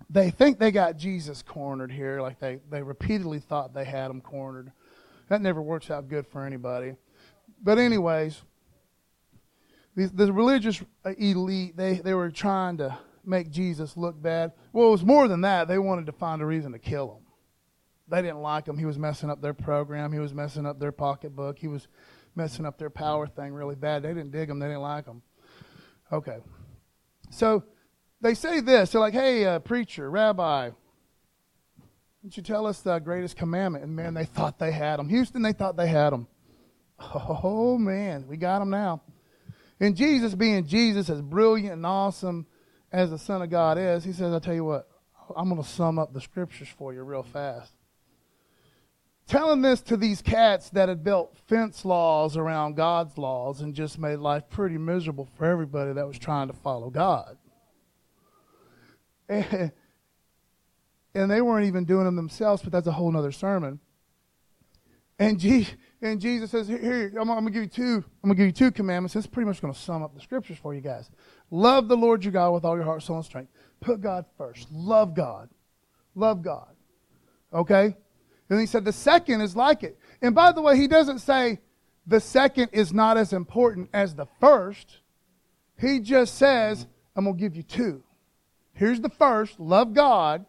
they 0.08 0.30
think 0.30 0.58
they 0.58 0.70
got 0.70 0.96
Jesus 0.96 1.42
cornered 1.42 1.92
here, 1.92 2.22
like 2.22 2.38
they, 2.40 2.58
they 2.70 2.82
repeatedly 2.82 3.38
thought 3.38 3.74
they 3.74 3.84
had 3.84 4.10
him 4.10 4.22
cornered. 4.22 4.72
That 5.28 5.42
never 5.42 5.60
works 5.60 5.90
out 5.90 6.08
good 6.08 6.26
for 6.26 6.44
anybody. 6.46 6.94
But 7.62 7.78
anyways, 7.78 8.42
the 9.94 10.32
religious 10.32 10.82
elite, 11.04 11.76
they, 11.76 11.94
they 11.96 12.14
were 12.14 12.30
trying 12.30 12.78
to 12.78 12.98
make 13.24 13.50
Jesus 13.50 13.96
look 13.96 14.20
bad. 14.20 14.52
Well, 14.72 14.88
it 14.88 14.92
was 14.92 15.04
more 15.04 15.28
than 15.28 15.42
that. 15.42 15.68
They 15.68 15.78
wanted 15.78 16.06
to 16.06 16.12
find 16.12 16.40
a 16.40 16.46
reason 16.46 16.72
to 16.72 16.78
kill 16.78 17.16
him. 17.16 17.29
They 18.10 18.22
didn't 18.22 18.40
like 18.40 18.66
him. 18.66 18.76
He 18.76 18.84
was 18.84 18.98
messing 18.98 19.30
up 19.30 19.40
their 19.40 19.54
program. 19.54 20.12
He 20.12 20.18
was 20.18 20.34
messing 20.34 20.66
up 20.66 20.80
their 20.80 20.92
pocketbook. 20.92 21.58
He 21.58 21.68
was 21.68 21.86
messing 22.34 22.66
up 22.66 22.78
their 22.78 22.90
power 22.90 23.26
thing 23.26 23.54
really 23.54 23.76
bad. 23.76 24.02
They 24.02 24.08
didn't 24.08 24.32
dig 24.32 24.50
him. 24.50 24.58
They 24.58 24.66
didn't 24.66 24.82
like 24.82 25.06
him. 25.06 25.22
Okay. 26.12 26.38
So 27.30 27.64
they 28.20 28.34
say 28.34 28.60
this. 28.60 28.90
They're 28.90 29.00
like, 29.00 29.14
hey, 29.14 29.44
uh, 29.44 29.58
preacher, 29.60 30.10
rabbi, 30.10 30.70
don't 32.22 32.36
you 32.36 32.42
tell 32.42 32.66
us 32.66 32.80
the 32.80 32.98
greatest 32.98 33.36
commandment? 33.36 33.84
And 33.84 33.94
man, 33.94 34.14
they 34.14 34.24
thought 34.24 34.58
they 34.58 34.72
had 34.72 35.00
him. 35.00 35.08
Houston, 35.08 35.42
they 35.42 35.52
thought 35.52 35.76
they 35.76 35.88
had 35.88 36.12
him. 36.12 36.26
Oh, 36.98 37.78
man, 37.78 38.26
we 38.28 38.36
got 38.36 38.60
him 38.60 38.68
now. 38.68 39.00
And 39.78 39.96
Jesus, 39.96 40.34
being 40.34 40.66
Jesus, 40.66 41.08
as 41.08 41.22
brilliant 41.22 41.72
and 41.72 41.86
awesome 41.86 42.46
as 42.92 43.10
the 43.10 43.18
Son 43.18 43.40
of 43.40 43.48
God 43.48 43.78
is, 43.78 44.04
he 44.04 44.12
says, 44.12 44.34
I'll 44.34 44.40
tell 44.40 44.54
you 44.54 44.64
what, 44.64 44.86
I'm 45.34 45.48
going 45.48 45.62
to 45.62 45.68
sum 45.68 45.98
up 45.98 46.12
the 46.12 46.20
scriptures 46.20 46.68
for 46.68 46.92
you 46.92 47.02
real 47.02 47.22
fast. 47.22 47.72
Telling 49.30 49.62
this 49.62 49.80
to 49.82 49.96
these 49.96 50.20
cats 50.22 50.70
that 50.70 50.88
had 50.88 51.04
built 51.04 51.36
fence 51.46 51.84
laws 51.84 52.36
around 52.36 52.74
God's 52.74 53.16
laws 53.16 53.60
and 53.60 53.76
just 53.76 53.96
made 53.96 54.16
life 54.16 54.42
pretty 54.50 54.76
miserable 54.76 55.28
for 55.36 55.44
everybody 55.44 55.92
that 55.92 56.04
was 56.04 56.18
trying 56.18 56.48
to 56.48 56.52
follow 56.52 56.90
God. 56.90 57.38
And, 59.28 59.70
and 61.14 61.30
they 61.30 61.40
weren't 61.40 61.68
even 61.68 61.84
doing 61.84 62.06
them 62.06 62.16
themselves, 62.16 62.60
but 62.60 62.72
that's 62.72 62.88
a 62.88 62.92
whole 62.92 63.16
other 63.16 63.30
sermon. 63.30 63.78
And, 65.20 65.38
G, 65.38 65.68
and 66.02 66.20
Jesus 66.20 66.50
says, 66.50 66.66
here, 66.66 67.12
I'm, 67.16 67.30
I'm 67.30 67.44
going 67.44 67.44
to 67.44 67.50
give 67.52 67.62
you 67.62 67.68
two. 67.68 68.04
I'm 68.24 68.30
going 68.30 68.34
to 68.34 68.34
give 68.34 68.46
you 68.46 68.52
two 68.52 68.72
commandments. 68.72 69.14
Is 69.14 69.28
pretty 69.28 69.46
much 69.46 69.62
going 69.62 69.72
to 69.72 69.78
sum 69.78 70.02
up 70.02 70.12
the 70.12 70.20
scriptures 70.20 70.58
for 70.58 70.74
you 70.74 70.80
guys. 70.80 71.08
Love 71.52 71.86
the 71.86 71.96
Lord 71.96 72.24
your 72.24 72.32
God 72.32 72.50
with 72.50 72.64
all 72.64 72.74
your 72.74 72.84
heart, 72.84 73.04
soul, 73.04 73.18
and 73.18 73.24
strength. 73.24 73.52
Put 73.78 74.00
God 74.00 74.24
first. 74.36 74.66
Love 74.72 75.14
God. 75.14 75.50
Love 76.16 76.42
God. 76.42 76.74
Okay? 77.54 77.94
And 78.50 78.60
he 78.60 78.66
said 78.66 78.84
the 78.84 78.92
second 78.92 79.40
is 79.40 79.54
like 79.56 79.82
it. 79.84 79.96
And 80.20 80.34
by 80.34 80.52
the 80.52 80.60
way, 80.60 80.76
he 80.76 80.88
doesn't 80.88 81.20
say 81.20 81.60
the 82.06 82.20
second 82.20 82.70
is 82.72 82.92
not 82.92 83.16
as 83.16 83.32
important 83.32 83.88
as 83.94 84.14
the 84.14 84.26
first. 84.40 84.98
He 85.80 86.00
just 86.00 86.36
says, 86.36 86.86
I'm 87.16 87.24
going 87.24 87.36
to 87.36 87.40
give 87.40 87.56
you 87.56 87.62
two. 87.62 88.02
Here's 88.74 89.00
the 89.00 89.08
first 89.08 89.60
love 89.60 89.94
God 89.94 90.44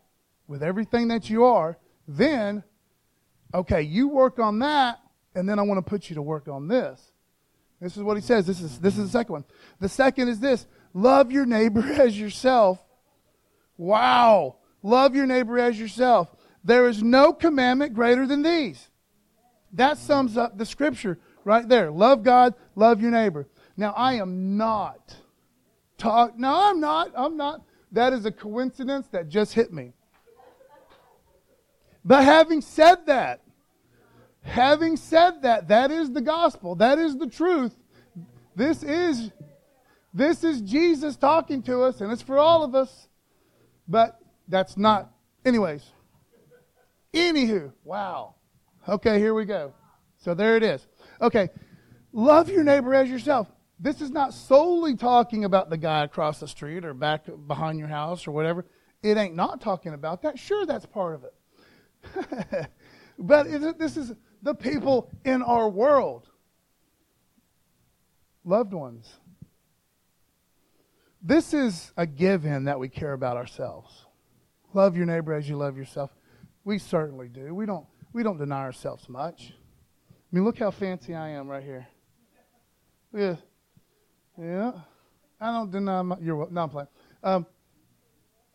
with 0.47 0.63
everything 0.63 1.09
that 1.09 1.29
you 1.29 1.45
are. 1.45 1.77
Then, 2.07 2.63
okay, 3.53 3.83
you 3.83 4.09
work 4.09 4.39
on 4.39 4.59
that, 4.59 4.99
and 5.35 5.47
then 5.47 5.59
I 5.59 5.61
want 5.61 5.77
to 5.77 5.89
put 5.89 6.09
you 6.09 6.15
to 6.15 6.21
work 6.21 6.47
on 6.47 6.67
this. 6.67 7.13
This 7.79 7.97
is 7.97 8.03
what 8.03 8.17
he 8.17 8.21
says. 8.21 8.45
This 8.45 8.61
is, 8.61 8.79
this 8.79 8.97
is 8.97 9.05
the 9.05 9.11
second 9.11 9.33
one. 9.33 9.45
The 9.79 9.89
second 9.89 10.27
is 10.27 10.39
this 10.39 10.65
Love 10.93 11.31
your 11.31 11.45
neighbor 11.45 11.81
as 12.01 12.19
yourself. 12.19 12.79
Wow. 13.77 14.57
Love 14.83 15.15
your 15.15 15.27
neighbor 15.27 15.59
as 15.59 15.79
yourself. 15.79 16.35
There 16.63 16.87
is 16.87 17.01
no 17.01 17.33
commandment 17.33 17.93
greater 17.93 18.27
than 18.27 18.43
these. 18.43 18.89
That 19.73 19.97
sums 19.97 20.37
up 20.37 20.57
the 20.57 20.65
scripture 20.65 21.17
right 21.43 21.67
there. 21.67 21.91
Love 21.91 22.23
God, 22.23 22.53
love 22.75 23.01
your 23.01 23.11
neighbor. 23.11 23.47
Now, 23.77 23.93
I 23.93 24.15
am 24.15 24.57
not 24.57 25.15
talk. 25.97 26.37
No, 26.37 26.69
I'm 26.69 26.79
not. 26.79 27.11
I'm 27.15 27.37
not. 27.37 27.61
That 27.91 28.13
is 28.13 28.25
a 28.25 28.31
coincidence 28.31 29.07
that 29.07 29.29
just 29.29 29.53
hit 29.53 29.71
me. 29.71 29.93
But 32.03 32.23
having 32.23 32.61
said 32.61 33.05
that, 33.05 33.41
having 34.41 34.97
said 34.97 35.43
that, 35.43 35.67
that 35.67 35.91
is 35.91 36.11
the 36.11 36.21
gospel. 36.21 36.75
That 36.75 36.99
is 36.99 37.17
the 37.17 37.27
truth. 37.27 37.75
This 38.55 38.83
is 38.83 39.31
this 40.13 40.43
is 40.43 40.61
Jesus 40.61 41.15
talking 41.15 41.61
to 41.63 41.83
us, 41.83 42.01
and 42.01 42.11
it's 42.11 42.21
for 42.21 42.37
all 42.37 42.63
of 42.63 42.75
us. 42.75 43.07
But 43.87 44.19
that's 44.47 44.77
not. 44.77 45.11
Anyways. 45.45 45.83
Anywho, 47.13 47.71
wow. 47.83 48.35
Okay, 48.87 49.19
here 49.19 49.33
we 49.33 49.45
go. 49.45 49.73
So 50.17 50.33
there 50.33 50.55
it 50.55 50.63
is. 50.63 50.85
Okay, 51.21 51.49
love 52.13 52.49
your 52.49 52.63
neighbor 52.63 52.93
as 52.93 53.09
yourself. 53.09 53.47
This 53.79 53.99
is 53.99 54.11
not 54.11 54.33
solely 54.33 54.95
talking 54.95 55.43
about 55.43 55.69
the 55.69 55.77
guy 55.77 56.03
across 56.03 56.39
the 56.39 56.47
street 56.47 56.85
or 56.85 56.93
back 56.93 57.23
behind 57.47 57.79
your 57.79 57.87
house 57.87 58.27
or 58.27 58.31
whatever. 58.31 58.65
It 59.01 59.17
ain't 59.17 59.35
not 59.35 59.59
talking 59.59 59.93
about 59.93 60.21
that. 60.21 60.37
Sure, 60.37 60.65
that's 60.65 60.85
part 60.85 61.15
of 61.15 61.23
it. 61.23 62.69
but 63.19 63.47
this 63.79 63.97
is 63.97 64.13
the 64.43 64.53
people 64.53 65.09
in 65.25 65.41
our 65.41 65.67
world, 65.67 66.29
loved 68.45 68.73
ones. 68.73 69.11
This 71.21 71.53
is 71.53 71.91
a 71.97 72.05
given 72.05 72.65
that 72.65 72.79
we 72.79 72.89
care 72.89 73.13
about 73.13 73.37
ourselves. 73.37 74.05
Love 74.73 74.95
your 74.95 75.05
neighbor 75.05 75.33
as 75.33 75.47
you 75.49 75.57
love 75.57 75.77
yourself. 75.77 76.11
We 76.63 76.77
certainly 76.77 77.27
do. 77.27 77.53
We 77.53 77.65
don't, 77.65 77.85
we 78.13 78.23
don't 78.23 78.37
deny 78.37 78.61
ourselves 78.61 79.09
much. 79.09 79.53
I 80.09 80.13
mean, 80.31 80.43
look 80.43 80.59
how 80.59 80.71
fancy 80.71 81.15
I 81.15 81.29
am 81.29 81.47
right 81.47 81.63
here. 81.63 81.87
Yeah. 83.13 83.35
Yeah. 84.39 84.71
I 85.39 85.51
don't 85.51 85.71
deny 85.71 86.01
my, 86.03 86.17
you're 86.21 86.47
no, 86.49 86.61
I'm 86.61 86.69
playing. 86.69 86.87
Um, 87.23 87.45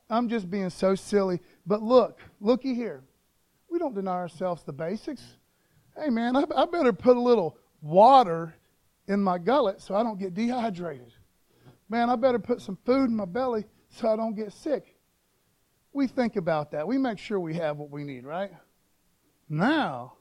I'm 0.08 0.28
just 0.28 0.48
being 0.48 0.70
so 0.70 0.94
silly. 0.94 1.40
But 1.66 1.82
look, 1.82 2.20
looky 2.40 2.74
here. 2.74 3.02
We 3.68 3.78
don't 3.78 3.94
deny 3.94 4.12
ourselves 4.12 4.62
the 4.62 4.72
basics. 4.72 5.22
Hey, 5.96 6.10
man, 6.10 6.36
I, 6.36 6.44
I 6.56 6.64
better 6.66 6.92
put 6.92 7.16
a 7.16 7.20
little 7.20 7.58
water 7.82 8.54
in 9.08 9.22
my 9.22 9.38
gullet 9.38 9.80
so 9.80 9.94
I 9.94 10.02
don't 10.02 10.18
get 10.18 10.34
dehydrated. 10.34 11.12
Man, 11.88 12.08
I 12.08 12.16
better 12.16 12.38
put 12.38 12.60
some 12.60 12.78
food 12.84 13.10
in 13.10 13.16
my 13.16 13.24
belly 13.24 13.64
so 13.90 14.08
I 14.08 14.16
don't 14.16 14.34
get 14.34 14.52
sick. 14.52 14.95
We 15.96 16.06
think 16.06 16.36
about 16.36 16.72
that. 16.72 16.86
We 16.86 16.98
make 16.98 17.18
sure 17.18 17.40
we 17.40 17.54
have 17.54 17.78
what 17.78 17.90
we 17.90 18.04
need, 18.04 18.26
right? 18.26 18.50
Now, 19.48 20.12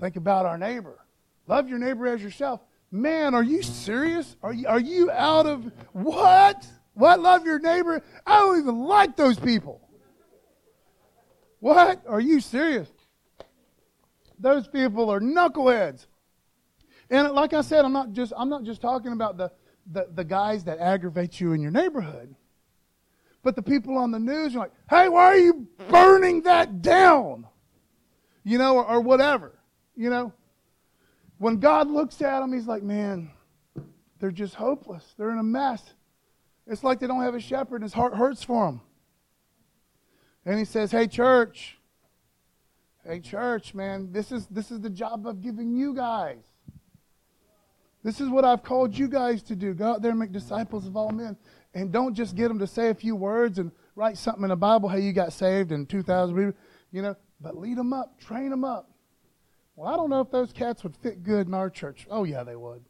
think 0.00 0.16
about 0.16 0.46
our 0.46 0.56
neighbor. 0.56 1.04
Love 1.46 1.68
your 1.68 1.78
neighbor 1.78 2.06
as 2.06 2.22
yourself. 2.22 2.62
Man, 2.90 3.34
are 3.34 3.42
you 3.42 3.62
serious? 3.62 4.34
Are 4.42 4.54
you, 4.54 4.66
are 4.66 4.80
you 4.80 5.10
out 5.10 5.44
of 5.44 5.70
what? 5.92 6.66
What? 6.94 7.20
Love 7.20 7.44
your 7.44 7.58
neighbor? 7.58 8.02
I 8.26 8.38
don't 8.38 8.58
even 8.58 8.78
like 8.78 9.16
those 9.16 9.38
people. 9.38 9.86
What? 11.60 12.02
Are 12.08 12.20
you 12.20 12.40
serious? 12.40 12.88
Those 14.38 14.66
people 14.66 15.10
are 15.10 15.20
knuckleheads. 15.20 16.06
And 17.10 17.32
like 17.32 17.52
I 17.52 17.60
said, 17.60 17.84
I'm 17.84 17.92
not 17.92 18.12
just 18.12 18.32
I'm 18.34 18.48
not 18.48 18.64
just 18.64 18.80
talking 18.80 19.12
about 19.12 19.36
the, 19.36 19.52
the, 19.90 20.08
the 20.10 20.24
guys 20.24 20.64
that 20.64 20.78
aggravate 20.78 21.38
you 21.38 21.52
in 21.52 21.60
your 21.60 21.70
neighborhood. 21.70 22.34
But 23.42 23.56
the 23.56 23.62
people 23.62 23.98
on 23.98 24.10
the 24.10 24.18
news 24.18 24.54
are 24.54 24.60
like, 24.60 24.72
hey, 24.88 25.08
why 25.08 25.24
are 25.24 25.36
you 25.36 25.66
burning 25.88 26.42
that 26.42 26.80
down? 26.80 27.46
You 28.44 28.58
know, 28.58 28.76
or, 28.76 28.84
or 28.86 29.00
whatever. 29.00 29.58
You 29.96 30.10
know? 30.10 30.32
When 31.38 31.58
God 31.58 31.90
looks 31.90 32.22
at 32.22 32.40
them, 32.40 32.52
he's 32.52 32.66
like, 32.66 32.82
man, 32.82 33.30
they're 34.20 34.30
just 34.30 34.54
hopeless. 34.54 35.14
They're 35.18 35.30
in 35.30 35.38
a 35.38 35.42
mess. 35.42 35.82
It's 36.66 36.84
like 36.84 37.00
they 37.00 37.08
don't 37.08 37.22
have 37.22 37.34
a 37.34 37.40
shepherd 37.40 37.76
and 37.76 37.82
his 37.82 37.92
heart 37.92 38.14
hurts 38.14 38.44
for 38.44 38.66
them. 38.66 38.80
And 40.44 40.58
he 40.58 40.64
says, 40.64 40.90
Hey, 40.92 41.06
church. 41.06 41.78
Hey, 43.04 43.18
church, 43.18 43.74
man, 43.74 44.12
this 44.12 44.30
is, 44.30 44.46
this 44.46 44.70
is 44.70 44.80
the 44.80 44.90
job 44.90 45.26
I've 45.26 45.40
given 45.40 45.76
you 45.76 45.92
guys. 45.92 46.38
This 48.04 48.20
is 48.20 48.28
what 48.28 48.44
I've 48.44 48.62
called 48.62 48.96
you 48.96 49.08
guys 49.08 49.42
to 49.44 49.56
do. 49.56 49.74
Go 49.74 49.90
out 49.90 50.02
there 50.02 50.12
and 50.12 50.20
make 50.20 50.30
disciples 50.30 50.86
of 50.86 50.96
all 50.96 51.10
men. 51.10 51.36
And 51.74 51.90
don't 51.90 52.14
just 52.14 52.36
get 52.36 52.48
them 52.48 52.58
to 52.58 52.66
say 52.66 52.90
a 52.90 52.94
few 52.94 53.16
words 53.16 53.58
and 53.58 53.72
write 53.96 54.18
something 54.18 54.44
in 54.44 54.50
the 54.50 54.56
Bible. 54.56 54.88
how 54.88 54.96
you 54.96 55.12
got 55.12 55.32
saved 55.32 55.72
in 55.72 55.86
2000, 55.86 56.54
you 56.90 57.02
know, 57.02 57.16
but 57.40 57.56
lead 57.56 57.78
them 57.78 57.92
up, 57.92 58.20
train 58.20 58.50
them 58.50 58.64
up. 58.64 58.90
Well, 59.74 59.92
I 59.92 59.96
don't 59.96 60.10
know 60.10 60.20
if 60.20 60.30
those 60.30 60.52
cats 60.52 60.82
would 60.82 60.96
fit 60.96 61.22
good 61.22 61.46
in 61.46 61.54
our 61.54 61.70
church. 61.70 62.06
Oh, 62.10 62.24
yeah, 62.24 62.44
they 62.44 62.56
would. 62.56 62.84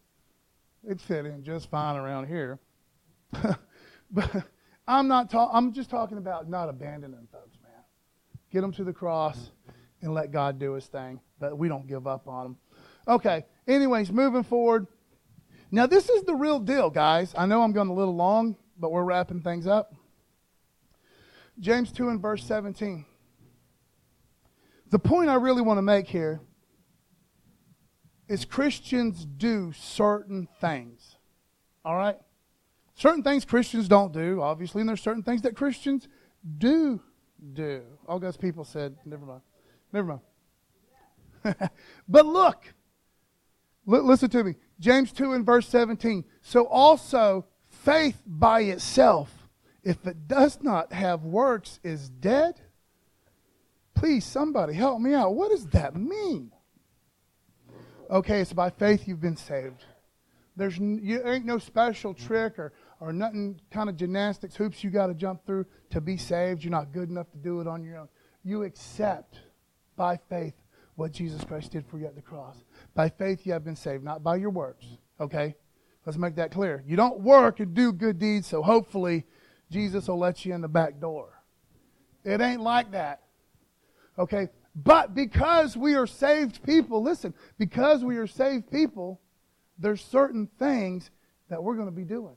They'd 0.83 1.01
fit 1.01 1.27
in 1.27 1.45
just 1.45 1.71
fine 1.71 1.97
around 1.97 2.27
here. 2.27 2.59
but 4.11 4.45
I'm 4.87 5.07
not 5.07 5.31
talking, 5.31 5.57
I'm 5.57 5.73
just 5.73 5.91
talking 5.91 6.19
about 6.19 6.51
not 6.51 6.69
abandoning 6.69 7.29
folks, 7.31 7.57
man. 7.63 7.85
Get 8.51 8.63
them 8.63 8.73
to 8.73 8.85
the 8.85 8.93
cross 8.93 9.53
and 10.03 10.13
let 10.13 10.33
God 10.33 10.59
do 10.59 10.73
his 10.73 10.87
thing. 10.87 11.21
But 11.39 11.57
we 11.57 11.69
don't 11.69 11.87
give 11.87 12.07
up 12.07 12.27
on 12.27 12.45
them. 12.45 12.57
Okay, 13.07 13.45
anyways, 13.67 14.11
moving 14.11 14.43
forward. 14.43 14.87
Now, 15.71 15.87
this 15.87 16.09
is 16.09 16.25
the 16.25 16.35
real 16.35 16.59
deal, 16.59 16.91
guys. 16.91 17.33
I 17.37 17.47
know 17.47 17.63
I'm 17.63 17.73
going 17.73 17.89
a 17.89 17.95
little 17.95 18.15
long, 18.15 18.57
but 18.83 18.91
we're 18.91 19.05
wrapping 19.05 19.41
things 19.41 19.69
up. 19.69 19.95
James 21.61 21.93
2 21.93 22.09
and 22.09 22.21
verse 22.21 22.45
17. 22.45 23.07
The 24.91 24.99
point 24.99 25.31
I 25.31 25.37
really 25.37 25.63
want 25.63 25.79
to 25.79 25.83
make 25.83 26.09
here 26.09 26.41
is 28.29 28.45
Christians 28.45 29.25
do 29.25 29.73
certain 29.73 30.49
things. 30.61 31.17
All 31.85 31.97
right? 31.97 32.17
Certain 32.97 33.23
things 33.23 33.45
Christians 33.45 33.87
don't 33.87 34.13
do, 34.13 34.43
obviously, 34.43 34.81
and 34.81 34.89
there's 34.89 35.01
certain 35.01 35.23
things 35.23 35.43
that 35.43 35.55
Christians 35.55 36.09
do 36.59 37.01
do. 37.53 37.83
All 38.09 38.19
God's 38.19 38.37
people 38.37 38.65
said, 38.65 38.97
never 39.05 39.25
mind. 39.25 39.43
Never 39.93 40.21
mind. 41.45 41.71
but 42.09 42.27
look, 42.27 42.65
l- 43.89 44.03
listen 44.03 44.29
to 44.31 44.43
me. 44.43 44.57
James 44.81 45.13
2 45.13 45.35
and 45.35 45.47
verse 45.47 45.69
17. 45.69 46.25
So 46.41 46.67
also, 46.67 47.47
faith 47.85 48.21
by 48.27 48.63
itself, 48.63 49.31
if 49.83 50.07
it 50.07 50.29
does 50.29 50.59
not 50.63 50.93
have 50.93 51.25
works, 51.25 51.81
is 51.83 52.09
dead. 52.09 52.61
Please, 53.95 54.25
somebody 54.25 54.75
help 54.75 55.01
me 55.01 55.15
out. 55.15 55.35
What 55.35 55.51
does 55.51 55.67
that 55.69 55.95
mean? 55.95 56.53
Okay, 58.11 58.41
it's 58.41 58.53
by 58.53 58.71
faith 58.71 59.07
you've 59.07 59.21
been 59.21 59.37
saved. 59.37 59.85
There's 60.57 60.79
you 60.79 61.27
ain't 61.27 61.47
no 61.47 61.59
special 61.59 62.13
trick 62.13 62.59
or, 62.59 62.73
or 63.01 63.13
nothing 63.13 63.59
kind 63.71 63.89
of 63.89 63.97
gymnastics 63.97 64.55
hoops 64.55 64.85
you 64.85 64.91
got 64.91 65.07
to 65.07 65.15
jump 65.15 65.47
through 65.47 65.65
to 65.91 66.01
be 66.01 66.17
saved. 66.17 66.63
You're 66.63 66.73
not 66.73 66.93
good 66.93 67.09
enough 67.09 67.31
to 67.33 67.39
do 67.39 67.61
it 67.61 67.67
on 67.67 67.83
your 67.83 67.99
own. 67.99 68.09
You 68.45 68.65
accept 68.65 69.39
by 69.97 70.19
faith 70.29 70.55
what 70.97 71.13
Jesus 71.13 71.43
Christ 71.45 71.73
did 71.73 71.87
for 71.87 71.99
you 71.99 72.07
at 72.07 72.15
the 72.15 72.23
cross. 72.23 72.57
By 72.95 73.09
faith 73.09 73.47
you 73.47 73.53
have 73.55 73.65
been 73.65 73.77
saved, 73.77 74.05
not 74.05 74.23
by 74.23 74.37
your 74.37 74.51
works. 74.51 74.85
Okay? 75.19 75.55
Let's 76.05 76.19
make 76.19 76.37
that 76.37 76.51
clear. 76.51 76.83
You 76.87 76.97
don't 76.97 77.21
work 77.21 77.61
and 77.61 77.75
do 77.75 77.93
good 77.93 78.19
deeds, 78.19 78.47
so 78.47 78.63
hopefully 78.63 79.25
Jesus 79.71 80.09
will 80.09 80.19
let 80.19 80.45
you 80.45 80.55
in 80.55 80.61
the 80.61 80.69
back 80.69 81.01
door. 81.01 81.43
It 82.25 82.41
ain't 82.41 82.61
like 82.61 82.93
that. 82.93 83.23
Okay? 84.19 84.49
But 84.75 85.15
because 85.15 85.77
we 85.77 85.95
are 85.95 86.07
saved 86.07 86.63
people, 86.63 87.03
listen, 87.03 87.35
because 87.59 88.05
we 88.05 88.17
are 88.17 88.27
saved 88.27 88.71
people, 88.71 89.21
there's 89.79 90.03
certain 90.03 90.49
things 90.59 91.11
that 91.49 91.63
we're 91.63 91.75
going 91.75 91.89
to 91.89 91.93
be 91.93 92.05
doing. 92.05 92.37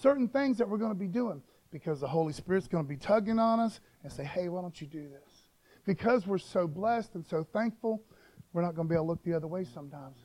Certain 0.00 0.28
things 0.28 0.58
that 0.58 0.68
we're 0.68 0.78
going 0.78 0.92
to 0.92 0.98
be 0.98 1.08
doing 1.08 1.42
because 1.70 2.00
the 2.00 2.08
Holy 2.08 2.32
Spirit's 2.32 2.68
going 2.68 2.84
to 2.84 2.88
be 2.88 2.96
tugging 2.96 3.38
on 3.38 3.60
us 3.60 3.80
and 4.02 4.12
say, 4.12 4.24
hey, 4.24 4.48
why 4.48 4.60
don't 4.62 4.80
you 4.80 4.86
do 4.86 5.08
this? 5.08 5.42
Because 5.84 6.26
we're 6.26 6.38
so 6.38 6.66
blessed 6.66 7.14
and 7.14 7.26
so 7.26 7.44
thankful, 7.52 8.02
we're 8.52 8.62
not 8.62 8.74
going 8.74 8.88
to 8.88 8.92
be 8.92 8.94
able 8.94 9.06
to 9.06 9.10
look 9.10 9.22
the 9.24 9.34
other 9.34 9.46
way 9.46 9.64
sometimes. 9.64 10.16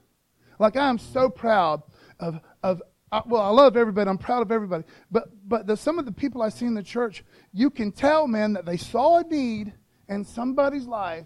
Like 0.60 0.76
I 0.76 0.90
am 0.90 0.98
so 0.98 1.30
proud 1.30 1.84
of, 2.20 2.40
of 2.62 2.82
uh, 3.12 3.22
well, 3.28 3.44
I 3.44 3.50
love 3.50 3.78
everybody. 3.78 4.10
I'm 4.10 4.18
proud 4.18 4.42
of 4.42 4.52
everybody. 4.52 4.84
But, 5.12 5.26
but 5.48 5.68
the, 5.68 5.78
some 5.78 6.00
of 6.00 6.06
the 6.06 6.12
people 6.12 6.42
I 6.42 6.50
see 6.50 6.66
in 6.66 6.74
the 6.74 6.82
church, 6.82 7.24
you 7.52 7.70
can 7.70 7.92
tell, 7.92 8.28
man, 8.28 8.54
that 8.54 8.66
they 8.66 8.78
saw 8.78 9.20
a 9.20 9.24
need 9.24 9.72
in 10.10 10.26
somebody's 10.26 10.88
life 10.88 11.26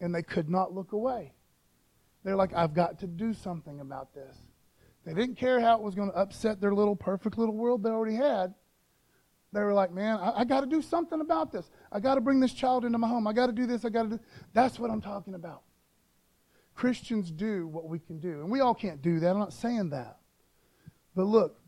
and 0.00 0.14
they 0.14 0.22
could 0.22 0.48
not 0.48 0.72
look 0.72 0.92
away. 0.92 1.34
They're 2.24 2.36
like, 2.36 2.54
I've 2.54 2.72
got 2.72 3.00
to 3.00 3.06
do 3.06 3.34
something 3.34 3.80
about 3.80 4.14
this. 4.14 4.36
They 5.04 5.12
didn't 5.12 5.36
care 5.36 5.60
how 5.60 5.76
it 5.76 5.82
was 5.82 5.94
going 5.94 6.10
to 6.10 6.16
upset 6.16 6.60
their 6.60 6.74
little 6.74 6.96
perfect 6.96 7.36
little 7.36 7.56
world 7.56 7.82
they 7.82 7.90
already 7.90 8.16
had. 8.16 8.54
They 9.52 9.60
were 9.60 9.74
like, 9.74 9.92
man, 9.92 10.16
I, 10.16 10.40
I 10.40 10.44
got 10.44 10.60
to 10.60 10.66
do 10.66 10.80
something 10.80 11.20
about 11.20 11.52
this. 11.52 11.70
I 11.90 12.00
got 12.00 12.14
to 12.14 12.20
bring 12.20 12.40
this 12.40 12.54
child 12.54 12.84
into 12.84 12.96
my 12.98 13.08
home. 13.08 13.26
I 13.26 13.32
got 13.32 13.48
to 13.48 13.52
do 13.52 13.66
this. 13.66 13.84
I 13.84 13.90
got 13.90 14.04
to 14.04 14.08
do. 14.16 14.20
That's 14.54 14.78
what 14.78 14.90
I'm 14.90 15.00
talking 15.00 15.34
about. 15.34 15.62
Christians 16.74 17.30
do 17.30 17.66
what 17.66 17.88
we 17.88 17.98
can 17.98 18.18
do. 18.18 18.40
And 18.40 18.50
we 18.50 18.60
all 18.60 18.74
can't 18.74 19.02
do 19.02 19.20
that. 19.20 19.30
I'm 19.30 19.38
not 19.38 19.52
saying 19.52 19.90
that. 19.90 20.18
But 21.14 21.24
look, 21.24 21.58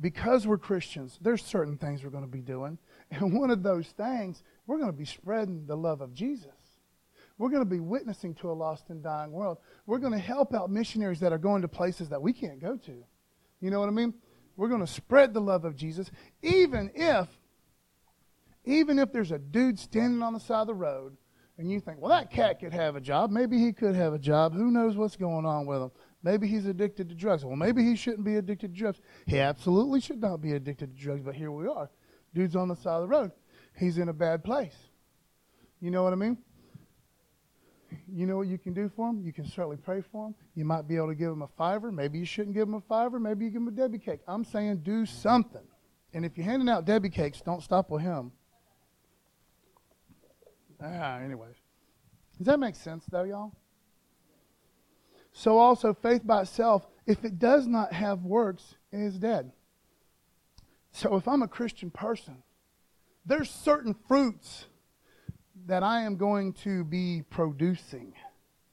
because 0.00 0.46
we're 0.46 0.58
Christians, 0.58 1.18
there's 1.20 1.42
certain 1.42 1.78
things 1.78 2.02
we're 2.02 2.10
going 2.10 2.24
to 2.24 2.30
be 2.30 2.40
doing. 2.40 2.78
And 3.10 3.38
one 3.38 3.50
of 3.50 3.62
those 3.62 3.86
things, 3.88 4.42
we're 4.66 4.78
going 4.78 4.90
to 4.90 4.96
be 4.96 5.04
spreading 5.04 5.66
the 5.66 5.76
love 5.76 6.00
of 6.00 6.14
Jesus. 6.14 6.50
We're 7.38 7.50
going 7.50 7.62
to 7.62 7.68
be 7.68 7.80
witnessing 7.80 8.34
to 8.36 8.50
a 8.50 8.54
lost 8.54 8.90
and 8.90 9.02
dying 9.02 9.32
world. 9.32 9.58
We're 9.86 9.98
going 9.98 10.12
to 10.12 10.18
help 10.18 10.54
out 10.54 10.70
missionaries 10.70 11.20
that 11.20 11.32
are 11.32 11.38
going 11.38 11.62
to 11.62 11.68
places 11.68 12.08
that 12.10 12.22
we 12.22 12.32
can't 12.32 12.60
go 12.60 12.76
to. 12.76 13.04
You 13.60 13.70
know 13.70 13.80
what 13.80 13.88
I 13.88 13.92
mean? 13.92 14.14
We're 14.56 14.68
going 14.68 14.80
to 14.80 14.86
spread 14.86 15.34
the 15.34 15.40
love 15.40 15.64
of 15.64 15.74
Jesus, 15.74 16.10
even 16.42 16.92
if, 16.94 17.28
even 18.64 18.98
if 18.98 19.12
there's 19.12 19.32
a 19.32 19.38
dude 19.38 19.78
standing 19.78 20.22
on 20.22 20.32
the 20.32 20.40
side 20.40 20.60
of 20.60 20.66
the 20.68 20.74
road, 20.74 21.16
and 21.56 21.70
you 21.70 21.80
think, 21.80 22.00
well, 22.00 22.10
that 22.10 22.30
cat 22.30 22.58
could 22.60 22.72
have 22.72 22.96
a 22.96 23.00
job. 23.00 23.30
Maybe 23.30 23.58
he 23.58 23.72
could 23.72 23.94
have 23.94 24.12
a 24.12 24.18
job. 24.18 24.54
Who 24.54 24.70
knows 24.70 24.96
what's 24.96 25.16
going 25.16 25.46
on 25.46 25.66
with 25.66 25.82
him? 25.82 25.90
Maybe 26.22 26.48
he's 26.48 26.66
addicted 26.66 27.08
to 27.10 27.14
drugs. 27.14 27.44
Well, 27.44 27.56
maybe 27.56 27.84
he 27.84 27.96
shouldn't 27.96 28.24
be 28.24 28.36
addicted 28.36 28.74
to 28.74 28.78
drugs. 28.78 29.00
He 29.26 29.38
absolutely 29.38 30.00
should 30.00 30.20
not 30.20 30.40
be 30.40 30.52
addicted 30.52 30.96
to 30.96 31.02
drugs, 31.02 31.22
but 31.22 31.34
here 31.34 31.52
we 31.52 31.68
are. 31.68 31.90
Dude's 32.34 32.56
on 32.56 32.68
the 32.68 32.76
side 32.76 32.96
of 32.96 33.02
the 33.02 33.08
road. 33.08 33.30
He's 33.78 33.98
in 33.98 34.08
a 34.08 34.12
bad 34.12 34.42
place. 34.42 34.74
You 35.80 35.90
know 35.90 36.02
what 36.02 36.12
I 36.12 36.16
mean? 36.16 36.38
you 38.08 38.26
know 38.26 38.36
what 38.36 38.46
you 38.46 38.58
can 38.58 38.72
do 38.72 38.90
for 38.94 39.10
him? 39.10 39.22
You 39.24 39.32
can 39.32 39.46
certainly 39.46 39.76
pray 39.76 40.02
for 40.12 40.28
him. 40.28 40.34
You 40.54 40.64
might 40.64 40.88
be 40.88 40.96
able 40.96 41.08
to 41.08 41.14
give 41.14 41.30
him 41.30 41.42
a 41.42 41.48
fiver. 41.58 41.92
Maybe 41.92 42.18
you 42.18 42.24
shouldn't 42.24 42.54
give 42.54 42.68
him 42.68 42.74
a 42.74 42.80
fiver. 42.80 43.18
Maybe 43.18 43.44
you 43.44 43.50
give 43.50 43.62
him 43.62 43.68
a 43.68 43.72
Debbie 43.72 43.98
cake. 43.98 44.20
I'm 44.26 44.44
saying 44.44 44.78
do 44.78 45.06
something. 45.06 45.62
And 46.12 46.24
if 46.24 46.36
you're 46.36 46.46
handing 46.46 46.68
out 46.68 46.84
Debbie 46.84 47.10
cakes, 47.10 47.40
don't 47.40 47.62
stop 47.62 47.90
with 47.90 48.02
him. 48.02 48.32
Ah, 50.82 51.18
anyways. 51.18 51.56
Does 52.38 52.46
that 52.46 52.58
make 52.58 52.74
sense, 52.74 53.04
though, 53.10 53.24
y'all? 53.24 53.52
So 55.32 55.58
also, 55.58 55.92
faith 55.92 56.26
by 56.26 56.42
itself, 56.42 56.86
if 57.06 57.24
it 57.24 57.38
does 57.38 57.66
not 57.66 57.92
have 57.92 58.24
works, 58.24 58.76
it 58.92 59.00
is 59.00 59.18
dead. 59.18 59.52
So 60.92 61.16
if 61.16 61.26
I'm 61.26 61.42
a 61.42 61.48
Christian 61.48 61.90
person, 61.90 62.42
there's 63.26 63.50
certain 63.50 63.94
fruits 64.06 64.66
that 65.66 65.82
I 65.82 66.02
am 66.02 66.16
going 66.16 66.52
to 66.64 66.84
be 66.84 67.22
producing. 67.30 68.12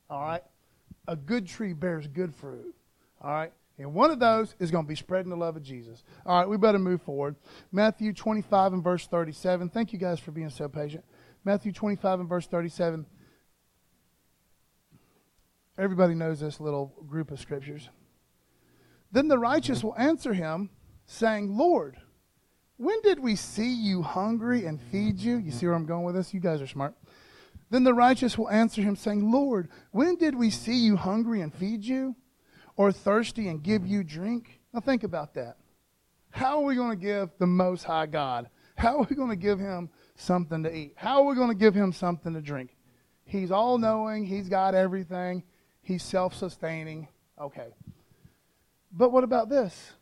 All 0.09 0.21
right? 0.21 0.43
A 1.07 1.15
good 1.15 1.47
tree 1.47 1.73
bears 1.73 2.07
good 2.07 2.35
fruit. 2.35 2.75
All 3.21 3.31
right? 3.31 3.51
And 3.77 3.93
one 3.95 4.11
of 4.11 4.19
those 4.19 4.55
is 4.59 4.69
going 4.69 4.85
to 4.85 4.89
be 4.89 4.95
spreading 4.95 5.29
the 5.29 5.35
love 5.35 5.55
of 5.55 5.63
Jesus. 5.63 6.03
All 6.25 6.37
right, 6.37 6.47
we 6.47 6.57
better 6.57 6.77
move 6.77 7.01
forward. 7.01 7.35
Matthew 7.71 8.13
25 8.13 8.73
and 8.73 8.83
verse 8.83 9.07
37. 9.07 9.69
Thank 9.69 9.91
you 9.91 9.97
guys 9.97 10.19
for 10.19 10.31
being 10.31 10.49
so 10.49 10.67
patient. 10.67 11.03
Matthew 11.43 11.71
25 11.71 12.21
and 12.21 12.29
verse 12.29 12.47
37. 12.47 13.05
Everybody 15.77 16.13
knows 16.13 16.39
this 16.39 16.59
little 16.59 16.93
group 17.07 17.31
of 17.31 17.39
scriptures. 17.39 17.89
Then 19.11 19.27
the 19.27 19.39
righteous 19.39 19.83
will 19.83 19.97
answer 19.97 20.33
him, 20.33 20.69
saying, 21.05 21.57
Lord, 21.57 21.97
when 22.77 23.01
did 23.01 23.19
we 23.19 23.35
see 23.35 23.73
you 23.73 24.01
hungry 24.01 24.65
and 24.65 24.79
feed 24.81 25.19
you? 25.19 25.37
You 25.37 25.51
see 25.51 25.65
where 25.65 25.75
I'm 25.75 25.85
going 25.85 26.03
with 26.03 26.15
this? 26.15 26.33
You 26.33 26.39
guys 26.39 26.61
are 26.61 26.67
smart. 26.67 26.95
Then 27.69 27.83
the 27.83 27.93
righteous 27.93 28.37
will 28.37 28.49
answer 28.49 28.81
him, 28.81 28.95
saying, 28.95 29.31
Lord, 29.31 29.69
when 29.91 30.15
did 30.15 30.35
we 30.35 30.49
see 30.49 30.77
you 30.77 30.95
hungry 30.97 31.41
and 31.41 31.53
feed 31.53 31.83
you? 31.83 32.15
Or 32.75 32.91
thirsty 32.91 33.47
and 33.47 33.63
give 33.63 33.85
you 33.85 34.03
drink? 34.03 34.61
Now 34.73 34.79
think 34.79 35.03
about 35.03 35.33
that. 35.33 35.57
How 36.31 36.59
are 36.59 36.65
we 36.65 36.75
going 36.75 36.91
to 36.91 36.95
give 36.95 37.29
the 37.37 37.47
Most 37.47 37.83
High 37.83 38.05
God? 38.05 38.49
How 38.75 38.99
are 38.99 39.07
we 39.09 39.15
going 39.15 39.29
to 39.29 39.35
give 39.35 39.59
him 39.59 39.89
something 40.22 40.63
to 40.63 40.76
eat? 40.76 40.93
How 40.95 41.22
are 41.22 41.26
we 41.26 41.36
going 41.36 41.49
to 41.49 41.55
give 41.55 41.74
him 41.74 41.91
something 41.91 42.34
to 42.34 42.41
drink? 42.41 42.76
He's 43.26 43.51
all 43.51 43.78
knowing, 43.78 44.26
he's 44.26 44.49
got 44.49 44.76
everything, 44.76 45.43
he's 45.82 46.03
self 46.03 46.36
sustaining. 46.36 47.07
Okay. 47.39 47.69
But 48.91 49.11
what 49.11 49.24
about 49.24 49.49
this? 49.49 49.93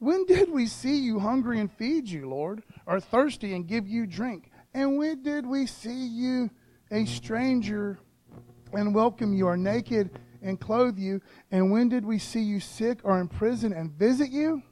When 0.00 0.26
did 0.26 0.50
we 0.50 0.66
see 0.66 0.98
you 0.98 1.18
hungry 1.18 1.58
and 1.60 1.72
feed 1.72 2.08
you, 2.08 2.28
Lord, 2.28 2.62
or 2.86 3.00
thirsty 3.00 3.54
and 3.54 3.66
give 3.66 3.88
you 3.88 4.06
drink? 4.06 4.50
And 4.74 4.98
when 4.98 5.22
did 5.22 5.46
we 5.46 5.66
see 5.66 6.06
you 6.06 6.50
a 6.90 7.04
stranger 7.04 7.98
and 8.72 8.94
welcome 8.94 9.32
you, 9.32 9.46
or 9.46 9.56
naked 9.56 10.18
and 10.42 10.60
clothe 10.60 10.98
you? 10.98 11.20
And 11.50 11.72
when 11.72 11.88
did 11.88 12.04
we 12.04 12.18
see 12.18 12.42
you 12.42 12.60
sick 12.60 13.00
or 13.02 13.20
in 13.20 13.28
prison 13.28 13.72
and 13.72 13.90
visit 13.92 14.30
you? 14.30 14.62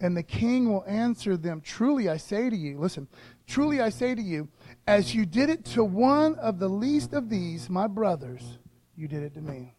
And 0.00 0.16
the 0.16 0.22
king 0.22 0.72
will 0.72 0.84
answer 0.86 1.36
them, 1.36 1.60
Truly 1.60 2.08
I 2.08 2.16
say 2.16 2.48
to 2.48 2.56
you, 2.56 2.78
listen, 2.78 3.06
truly 3.46 3.80
I 3.80 3.90
say 3.90 4.14
to 4.14 4.22
you, 4.22 4.48
as 4.86 5.14
you 5.14 5.26
did 5.26 5.50
it 5.50 5.64
to 5.66 5.84
one 5.84 6.36
of 6.36 6.58
the 6.58 6.68
least 6.68 7.12
of 7.12 7.28
these, 7.28 7.68
my 7.68 7.86
brothers, 7.86 8.58
you 8.96 9.08
did 9.08 9.22
it 9.22 9.34
to 9.34 9.42
me. 9.42 9.74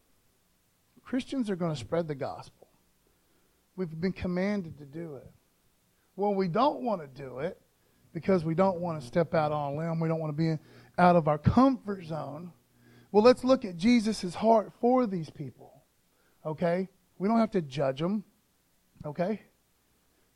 Christians 1.01 1.49
are 1.49 1.55
going 1.55 1.73
to 1.73 1.79
spread 1.79 2.07
the 2.07 2.15
gospel. 2.15 2.67
We've 3.75 3.99
been 3.99 4.13
commanded 4.13 4.77
to 4.77 4.85
do 4.85 5.15
it. 5.15 5.29
Well, 6.15 6.35
we 6.35 6.47
don't 6.47 6.83
want 6.83 7.01
to 7.01 7.07
do 7.07 7.39
it 7.39 7.59
because 8.13 8.45
we 8.45 8.53
don't 8.53 8.79
want 8.79 9.01
to 9.01 9.07
step 9.07 9.33
out 9.33 9.51
on 9.51 9.73
a 9.73 9.77
limb. 9.77 9.99
We 9.99 10.07
don't 10.07 10.19
want 10.19 10.37
to 10.37 10.37
be 10.37 10.61
out 10.97 11.15
of 11.15 11.27
our 11.27 11.37
comfort 11.37 12.05
zone. 12.05 12.51
Well, 13.11 13.23
let's 13.23 13.43
look 13.43 13.65
at 13.65 13.75
Jesus' 13.75 14.35
heart 14.35 14.71
for 14.79 15.07
these 15.07 15.29
people. 15.29 15.81
Okay? 16.45 16.89
We 17.17 17.27
don't 17.27 17.39
have 17.39 17.51
to 17.51 17.61
judge 17.61 17.99
them. 17.99 18.23
Okay? 19.05 19.41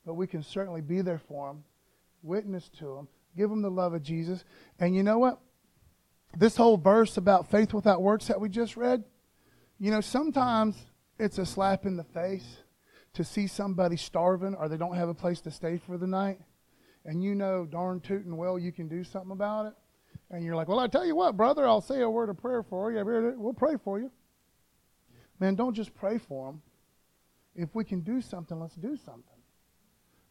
But 0.05 0.13
we 0.13 0.27
can 0.27 0.43
certainly 0.43 0.81
be 0.81 1.01
there 1.01 1.17
for 1.17 1.47
them, 1.47 1.63
witness 2.21 2.69
to 2.79 2.85
them, 2.95 3.07
give 3.35 3.49
them 3.49 3.61
the 3.61 3.71
love 3.71 3.93
of 3.93 4.03
Jesus. 4.03 4.43
And 4.79 4.95
you 4.95 5.03
know 5.03 5.17
what? 5.17 5.39
This 6.37 6.55
whole 6.55 6.77
verse 6.77 7.17
about 7.17 7.49
faith 7.49 7.73
without 7.73 8.01
works 8.01 8.27
that 8.27 8.39
we 8.39 8.49
just 8.49 8.77
read, 8.77 9.03
you 9.79 9.91
know, 9.91 10.01
sometimes 10.01 10.75
it's 11.17 11.37
a 11.37 11.45
slap 11.45 11.85
in 11.85 11.97
the 11.97 12.03
face 12.03 12.57
to 13.13 13.23
see 13.23 13.47
somebody 13.47 13.97
starving 13.97 14.55
or 14.55 14.67
they 14.67 14.77
don't 14.77 14.95
have 14.95 15.09
a 15.09 15.13
place 15.13 15.41
to 15.41 15.51
stay 15.51 15.77
for 15.77 15.97
the 15.97 16.07
night. 16.07 16.39
And 17.05 17.23
you 17.23 17.35
know 17.35 17.65
darn 17.65 18.01
tootin' 18.01 18.35
well 18.35 18.59
you 18.59 18.71
can 18.71 18.87
do 18.87 19.03
something 19.03 19.31
about 19.31 19.67
it. 19.67 19.73
And 20.31 20.43
you're 20.43 20.55
like, 20.55 20.67
well, 20.67 20.79
I 20.79 20.87
tell 20.87 21.05
you 21.05 21.15
what, 21.15 21.37
brother, 21.37 21.67
I'll 21.67 21.81
say 21.81 22.01
a 22.01 22.09
word 22.09 22.29
of 22.29 22.37
prayer 22.37 22.63
for 22.63 22.91
you. 22.91 23.03
We'll 23.37 23.53
pray 23.53 23.75
for 23.83 23.99
you. 23.99 24.11
Man, 25.39 25.55
don't 25.55 25.73
just 25.73 25.93
pray 25.93 26.17
for 26.17 26.47
them. 26.47 26.61
If 27.55 27.73
we 27.75 27.85
can 27.85 28.01
do 28.01 28.21
something, 28.21 28.59
let's 28.59 28.75
do 28.75 28.97
something. 28.97 29.23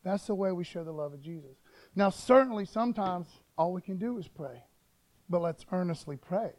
That's 0.05 0.27
the 0.27 0.35
way 0.35 0.53
we 0.53 0.65
show 0.65 0.85
the 0.85 0.93
love 0.93 1.15
of 1.15 1.21
Jesus. 1.21 1.57
Now, 1.97 2.11
certainly, 2.11 2.67
sometimes 2.67 3.27
all 3.57 3.73
we 3.73 3.81
can 3.81 3.97
do 3.97 4.19
is 4.19 4.29
pray, 4.29 4.63
but 5.29 5.41
let's 5.41 5.65
earnestly 5.73 6.17
pray. 6.17 6.51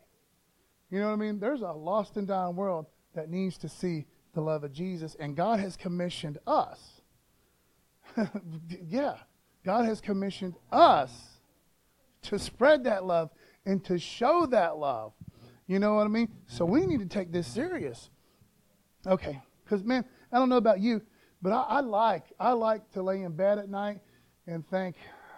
You 0.89 0.99
know 0.99 1.07
what 1.07 1.13
I 1.13 1.17
mean? 1.17 1.39
There's 1.39 1.61
a 1.61 1.71
lost 1.71 2.17
and 2.17 2.27
dying 2.27 2.55
world 2.55 2.87
that 3.13 3.29
needs 3.29 3.57
to 3.59 3.69
see 3.69 4.05
the 4.33 4.41
love 4.41 4.63
of 4.63 4.73
Jesus, 4.73 5.15
and 5.19 5.35
God 5.35 5.59
has 5.59 5.77
commissioned 5.77 6.39
us. 6.47 7.01
yeah, 8.87 9.15
God 9.63 9.85
has 9.85 10.01
commissioned 10.01 10.55
us 10.71 11.11
to 12.23 12.39
spread 12.39 12.83
that 12.85 13.05
love 13.05 13.29
and 13.65 13.83
to 13.85 13.99
show 13.99 14.45
that 14.47 14.77
love. 14.77 15.13
You 15.67 15.79
know 15.79 15.95
what 15.95 16.05
I 16.05 16.09
mean? 16.09 16.29
So 16.47 16.65
we 16.65 16.85
need 16.85 16.99
to 16.99 17.07
take 17.07 17.31
this 17.31 17.47
serious. 17.47 18.09
Okay, 19.05 19.41
because 19.63 19.83
man, 19.83 20.05
I 20.31 20.37
don't 20.37 20.49
know 20.49 20.57
about 20.57 20.79
you, 20.79 21.01
but 21.45 21.53
I, 21.53 21.77
I, 21.77 21.79
like 21.81 22.23
I 22.39 22.53
like 22.53 22.91
to 22.93 23.03
lay 23.03 23.21
in 23.21 23.33
bed 23.33 23.59
at 23.59 23.69
night 23.69 23.99
and 24.47 24.67
think, 24.67 24.95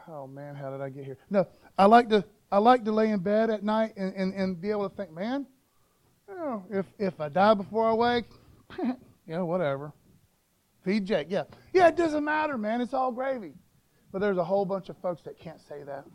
oh 0.07 0.25
man, 0.25 0.55
how 0.55 0.71
did 0.71 0.79
I 0.79 0.87
get 0.87 1.03
here? 1.03 1.17
No, 1.29 1.45
I 1.77 1.85
like 1.85 2.07
to 2.11 2.23
I 2.49 2.59
like 2.59 2.85
to 2.85 2.93
lay 2.93 3.09
in 3.09 3.19
bed 3.19 3.49
at 3.49 3.61
night 3.61 3.97
and, 3.97 4.15
and, 4.15 4.33
and 4.33 4.61
be 4.61 4.71
able 4.71 4.89
to 4.89 4.95
think, 4.95 5.11
man, 5.11 5.45
you 6.29 6.35
know, 6.35 6.65
if 6.69 6.85
if 6.97 7.19
I 7.19 7.27
die 7.27 7.55
before 7.55 7.89
I 7.89 7.93
wake, 7.93 8.25
yeah, 9.27 9.41
whatever. 9.41 9.91
Feed 10.85 11.05
Jake, 11.05 11.27
yeah, 11.29 11.43
yeah, 11.73 11.89
it 11.89 11.97
doesn't 11.97 12.23
matter, 12.23 12.57
man. 12.57 12.79
It's 12.79 12.93
all 12.93 13.11
gravy. 13.11 13.55
But 14.13 14.19
there's 14.19 14.37
a 14.37 14.45
whole 14.45 14.63
bunch 14.63 14.87
of 14.87 14.97
folks 14.99 15.23
that 15.23 15.37
can't 15.37 15.59
say 15.59 15.83
that. 15.83 16.05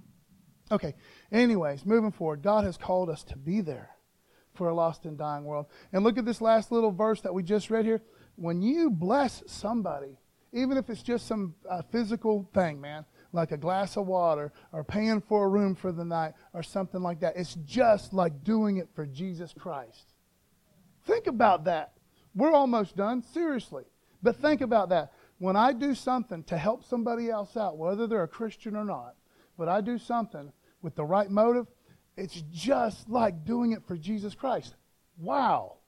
Okay. 0.70 0.94
Anyways, 1.30 1.84
moving 1.84 2.12
forward, 2.12 2.40
God 2.40 2.64
has 2.64 2.78
called 2.78 3.10
us 3.10 3.24
to 3.24 3.36
be 3.36 3.60
there 3.60 3.90
for 4.54 4.70
a 4.70 4.74
lost 4.74 5.04
and 5.04 5.18
dying 5.18 5.44
world. 5.44 5.66
And 5.92 6.02
look 6.02 6.16
at 6.16 6.24
this 6.24 6.40
last 6.40 6.72
little 6.72 6.92
verse 6.92 7.20
that 7.20 7.34
we 7.34 7.42
just 7.42 7.68
read 7.68 7.84
here. 7.84 8.00
When 8.36 8.62
you 8.62 8.90
bless 8.90 9.42
somebody, 9.46 10.18
even 10.52 10.76
if 10.76 10.90
it's 10.90 11.02
just 11.02 11.26
some 11.26 11.54
uh, 11.68 11.82
physical 11.90 12.48
thing, 12.54 12.80
man, 12.80 13.04
like 13.32 13.52
a 13.52 13.56
glass 13.56 13.96
of 13.96 14.06
water 14.06 14.52
or 14.72 14.84
paying 14.84 15.20
for 15.20 15.44
a 15.44 15.48
room 15.48 15.74
for 15.74 15.92
the 15.92 16.04
night 16.04 16.34
or 16.52 16.62
something 16.62 17.00
like 17.00 17.20
that, 17.20 17.36
it's 17.36 17.54
just 17.64 18.12
like 18.12 18.44
doing 18.44 18.76
it 18.76 18.88
for 18.94 19.06
Jesus 19.06 19.54
Christ. 19.58 20.12
Think 21.06 21.26
about 21.26 21.64
that. 21.64 21.92
We're 22.34 22.52
almost 22.52 22.96
done, 22.96 23.22
seriously. 23.22 23.84
But 24.22 24.36
think 24.36 24.60
about 24.60 24.90
that. 24.90 25.12
When 25.38 25.56
I 25.56 25.72
do 25.72 25.94
something 25.94 26.44
to 26.44 26.56
help 26.56 26.84
somebody 26.84 27.28
else 27.28 27.56
out, 27.56 27.76
whether 27.76 28.06
they're 28.06 28.22
a 28.22 28.28
Christian 28.28 28.76
or 28.76 28.84
not, 28.84 29.16
but 29.58 29.68
I 29.68 29.80
do 29.80 29.98
something 29.98 30.52
with 30.82 30.94
the 30.94 31.04
right 31.04 31.30
motive, 31.30 31.66
it's 32.16 32.42
just 32.52 33.08
like 33.08 33.44
doing 33.44 33.72
it 33.72 33.82
for 33.86 33.96
Jesus 33.96 34.34
Christ. 34.34 34.74
Wow. 35.18 35.78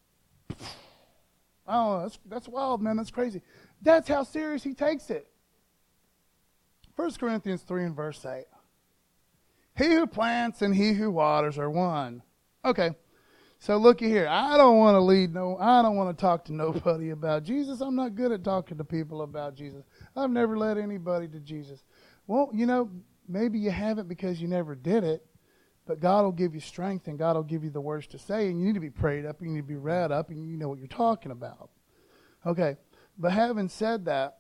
Oh, 1.67 2.03
that's, 2.03 2.19
that's 2.27 2.49
wild, 2.49 2.83
man. 2.83 2.97
That's 2.97 3.11
crazy. 3.11 3.43
That's 3.83 4.09
how 4.09 4.23
serious 4.23 4.63
he 4.63 4.75
takes 4.75 5.11
it. 5.11 5.27
1 6.97 7.13
Corinthians 7.15 7.63
3 7.63 7.85
and 7.85 7.97
verse 7.97 8.25
8. 8.25 8.45
He 9.77 9.87
who 9.87 10.07
plants 10.07 10.63
and 10.63 10.75
he 10.75 10.93
who 10.93 11.11
waters 11.11 11.59
are 11.59 11.71
one. 11.71 12.23
Okay. 12.65 12.91
So 13.59 13.77
looky 13.77 14.09
here. 14.09 14.29
I 14.29 14.57
don't 14.57 14.79
want 14.79 14.95
to 14.95 15.01
lead 15.01 15.33
no 15.33 15.57
I 15.59 15.83
don't 15.83 15.97
want 15.97 16.17
to 16.17 16.21
talk 16.21 16.45
to 16.47 16.53
nobody 16.53 17.11
about 17.11 17.45
Jesus. 17.45 17.81
I'm 17.81 17.97
not 17.97 18.15
good 18.15 18.31
at 18.31 18.45
talking 18.45 18.79
to 18.79 18.85
people 18.85 19.23
about 19.23 19.55
Jesus. 19.55 19.85
I've 20.17 20.31
never 20.31 20.57
led 20.57 20.79
anybody 20.79 21.29
to 21.29 21.41
Jesus. 21.41 21.83
Well, 22.27 22.51
you 22.53 22.67
know, 22.67 22.91
maybe 23.29 23.59
you 23.59 23.71
haven't 23.71 24.09
because 24.09 24.41
you 24.41 24.49
never 24.49 24.75
did 24.75 25.03
it, 25.03 25.27
but 25.87 26.01
God 26.01 26.25
will 26.25 26.33
give 26.33 26.55
you 26.55 26.61
strength 26.61 27.09
and 27.09 27.19
God 27.19 27.37
will 27.37 27.43
give 27.43 27.63
you 27.63 27.71
the 27.71 27.81
words 27.81 28.07
to 28.09 28.19
say, 28.19 28.49
and 28.49 28.59
you 28.59 28.67
need 28.67 28.75
to 28.75 28.81
be 28.81 28.91
prayed 28.91 29.27
up, 29.27 29.41
and 29.41 29.51
you 29.51 29.55
need 29.57 29.63
to 29.63 29.69
be 29.69 29.77
read 29.77 30.13
up, 30.13 30.31
and 30.31 30.49
you 30.49 30.57
know 30.57 30.69
what 30.69 30.79
you're 30.79 30.89
talking 30.89 31.33
about. 31.33 31.71
Okay, 32.47 32.77
but 33.19 33.33
having 33.33 33.69
said 33.69 34.05
that, 34.07 34.39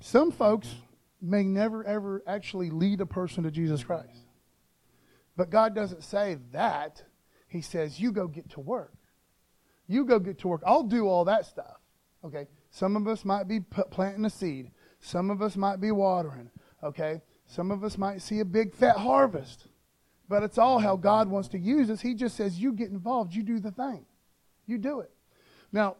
some 0.00 0.32
folks 0.32 0.74
may 1.20 1.42
never 1.42 1.84
ever 1.84 2.22
actually 2.26 2.70
lead 2.70 3.00
a 3.00 3.06
person 3.06 3.44
to 3.44 3.50
Jesus 3.50 3.84
Christ. 3.84 4.26
But 5.36 5.50
God 5.50 5.74
doesn't 5.74 6.04
say 6.04 6.38
that. 6.52 7.02
He 7.46 7.62
says, 7.62 7.98
you 7.98 8.12
go 8.12 8.26
get 8.26 8.50
to 8.50 8.60
work. 8.60 8.94
You 9.86 10.04
go 10.04 10.18
get 10.18 10.38
to 10.40 10.48
work. 10.48 10.62
I'll 10.64 10.82
do 10.82 11.08
all 11.08 11.24
that 11.24 11.46
stuff. 11.46 11.80
Okay? 12.24 12.46
Some 12.70 12.94
of 12.94 13.08
us 13.08 13.24
might 13.24 13.48
be 13.48 13.60
planting 13.60 14.24
a 14.24 14.30
seed. 14.30 14.70
Some 15.00 15.30
of 15.30 15.42
us 15.42 15.56
might 15.56 15.80
be 15.80 15.90
watering. 15.90 16.50
Okay? 16.82 17.22
Some 17.46 17.70
of 17.70 17.82
us 17.82 17.98
might 17.98 18.22
see 18.22 18.40
a 18.40 18.44
big 18.44 18.74
fat 18.74 18.96
harvest, 18.96 19.66
but 20.30 20.44
it's 20.44 20.58
all 20.58 20.78
how 20.78 20.94
God 20.94 21.28
wants 21.28 21.48
to 21.48 21.58
use 21.58 21.90
us. 21.90 22.00
He 22.00 22.14
just 22.14 22.36
says, 22.36 22.56
You 22.56 22.72
get 22.72 22.90
involved, 22.90 23.34
you 23.34 23.42
do 23.42 23.58
the 23.58 23.72
thing, 23.72 24.06
you 24.64 24.78
do 24.78 25.00
it. 25.00 25.10
Now, 25.72 25.96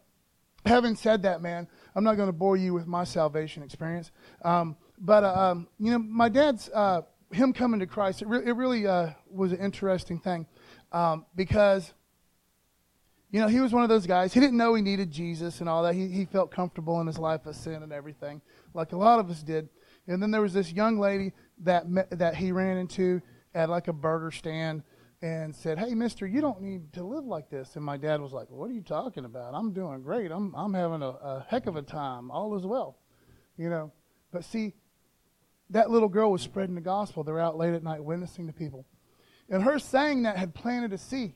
having 0.64 0.94
said 0.94 1.24
that, 1.24 1.42
man, 1.42 1.66
I'm 1.96 2.04
not 2.04 2.16
going 2.16 2.28
to 2.28 2.32
bore 2.32 2.56
you 2.56 2.72
with 2.72 2.86
my 2.86 3.02
salvation 3.02 3.64
experience, 3.64 4.12
um, 4.44 4.76
but 4.98 5.24
uh, 5.24 5.34
um, 5.34 5.68
you 5.80 5.90
know, 5.90 5.98
my 5.98 6.28
dad's 6.28 6.70
uh, 6.72 7.02
him 7.32 7.52
coming 7.52 7.80
to 7.80 7.86
Christ. 7.86 8.22
It, 8.22 8.28
re- 8.28 8.46
it 8.46 8.52
really 8.52 8.86
uh, 8.86 9.10
was 9.28 9.50
an 9.52 9.58
interesting 9.58 10.18
thing 10.18 10.46
um, 10.92 11.26
because. 11.36 11.92
You 13.32 13.38
know, 13.38 13.46
he 13.46 13.60
was 13.60 13.72
one 13.72 13.84
of 13.84 13.88
those 13.88 14.08
guys. 14.08 14.34
He 14.34 14.40
didn't 14.40 14.56
know 14.56 14.74
he 14.74 14.82
needed 14.82 15.08
Jesus 15.08 15.60
and 15.60 15.68
all 15.68 15.84
that. 15.84 15.94
He, 15.94 16.08
he 16.08 16.24
felt 16.24 16.50
comfortable 16.50 17.00
in 17.00 17.06
his 17.06 17.16
life 17.16 17.46
of 17.46 17.54
sin 17.54 17.84
and 17.84 17.92
everything, 17.92 18.42
like 18.74 18.90
a 18.90 18.96
lot 18.96 19.20
of 19.20 19.30
us 19.30 19.40
did. 19.44 19.68
And 20.08 20.20
then 20.20 20.32
there 20.32 20.40
was 20.40 20.52
this 20.52 20.72
young 20.72 20.98
lady 20.98 21.32
that 21.60 21.88
met, 21.88 22.10
that 22.18 22.34
he 22.34 22.50
ran 22.50 22.76
into 22.76 23.22
at 23.54 23.68
like 23.68 23.88
a 23.88 23.92
burger 23.92 24.30
stand 24.30 24.82
and 25.22 25.54
said, 25.54 25.78
"Hey, 25.78 25.94
Mister, 25.94 26.26
you 26.26 26.40
don't 26.40 26.62
need 26.62 26.92
to 26.94 27.02
live 27.02 27.24
like 27.24 27.50
this." 27.50 27.76
And 27.76 27.84
my 27.84 27.96
dad 27.96 28.20
was 28.20 28.32
like, 28.32 28.48
"What 28.48 28.70
are 28.70 28.74
you 28.74 28.82
talking 28.82 29.24
about? 29.24 29.54
I'm 29.54 29.72
doing 29.72 30.02
great. 30.02 30.30
I'm 30.30 30.54
I'm 30.54 30.74
having 30.74 31.02
a, 31.02 31.08
a 31.08 31.46
heck 31.48 31.66
of 31.66 31.76
a 31.76 31.82
time. 31.82 32.30
All 32.30 32.56
is 32.56 32.64
well, 32.64 32.98
you 33.56 33.68
know." 33.68 33.92
But 34.32 34.44
see, 34.44 34.74
that 35.70 35.90
little 35.90 36.08
girl 36.08 36.30
was 36.30 36.42
spreading 36.42 36.74
the 36.74 36.80
gospel. 36.80 37.24
They're 37.24 37.40
out 37.40 37.58
late 37.58 37.74
at 37.74 37.82
night 37.82 38.02
witnessing 38.02 38.46
to 38.46 38.52
people, 38.52 38.86
and 39.48 39.62
her 39.62 39.78
saying 39.78 40.22
that 40.22 40.36
had 40.36 40.54
planted 40.54 40.92
a 40.92 40.98
seed. 40.98 41.34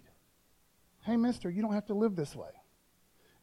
Hey, 1.04 1.16
Mister, 1.16 1.50
you 1.50 1.60
don't 1.60 1.74
have 1.74 1.86
to 1.86 1.94
live 1.94 2.16
this 2.16 2.34
way. 2.34 2.48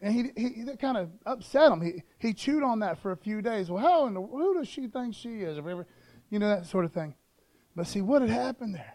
And 0.03 0.15
he, 0.15 0.31
he 0.35 0.63
that 0.63 0.79
kind 0.79 0.97
of 0.97 1.11
upset 1.27 1.71
him. 1.71 1.81
He 1.81 2.01
he 2.17 2.33
chewed 2.33 2.63
on 2.63 2.79
that 2.79 2.97
for 2.97 3.11
a 3.11 3.17
few 3.17 3.43
days. 3.43 3.69
Well, 3.69 3.83
how 3.83 4.07
in 4.07 4.15
the, 4.15 4.21
who 4.21 4.57
does 4.57 4.67
she 4.67 4.87
think 4.87 5.13
she 5.13 5.41
is? 5.41 5.57
You 6.31 6.39
know 6.39 6.47
that 6.47 6.65
sort 6.65 6.85
of 6.85 6.91
thing. 6.91 7.13
But 7.75 7.87
see, 7.87 8.01
what 8.01 8.21
had 8.21 8.31
happened 8.31 8.75
there? 8.75 8.93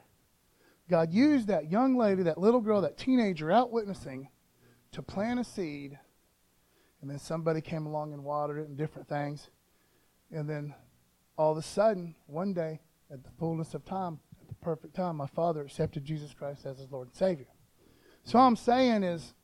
God 0.89 1.13
used 1.13 1.49
that 1.49 1.71
young 1.71 1.97
lady, 1.97 2.23
that 2.25 2.39
little 2.39 2.61
girl, 2.61 2.83
that 2.83 2.97
teenager 2.97 3.51
out 3.51 3.73
witnessing 3.73 4.29
to 4.93 5.03
plant 5.03 5.41
a 5.41 5.45
seed. 5.45 5.99
And 7.01 7.11
then 7.11 7.19
somebody 7.19 7.61
came 7.61 7.87
along 7.87 8.13
and 8.13 8.25
watered 8.25 8.59
it 8.59 8.69
and 8.69 8.77
different 8.77 9.09
things. 9.09 9.51
And 10.31 10.49
then 10.49 10.75
all 11.37 11.53
of 11.53 11.59
a 11.59 11.63
sudden, 11.63 12.15
one 12.27 12.53
day, 12.53 12.81
at 13.11 13.23
the 13.23 13.31
fullness 13.39 13.75
of 13.75 13.85
time, 13.85 14.19
at 14.41 14.49
the 14.49 14.55
perfect 14.55 14.95
time, 14.95 15.17
my 15.17 15.27
father 15.27 15.63
accepted 15.63 16.05
Jesus 16.05 16.35
Christ 16.35 16.67
as 16.67 16.79
his 16.79 16.91
Lord 16.91 17.09
and 17.09 17.17
Savior. 17.17 17.47
So 18.25 18.39
all 18.39 18.49
I'm 18.49 18.57
saying 18.57 19.03
is, 19.05 19.35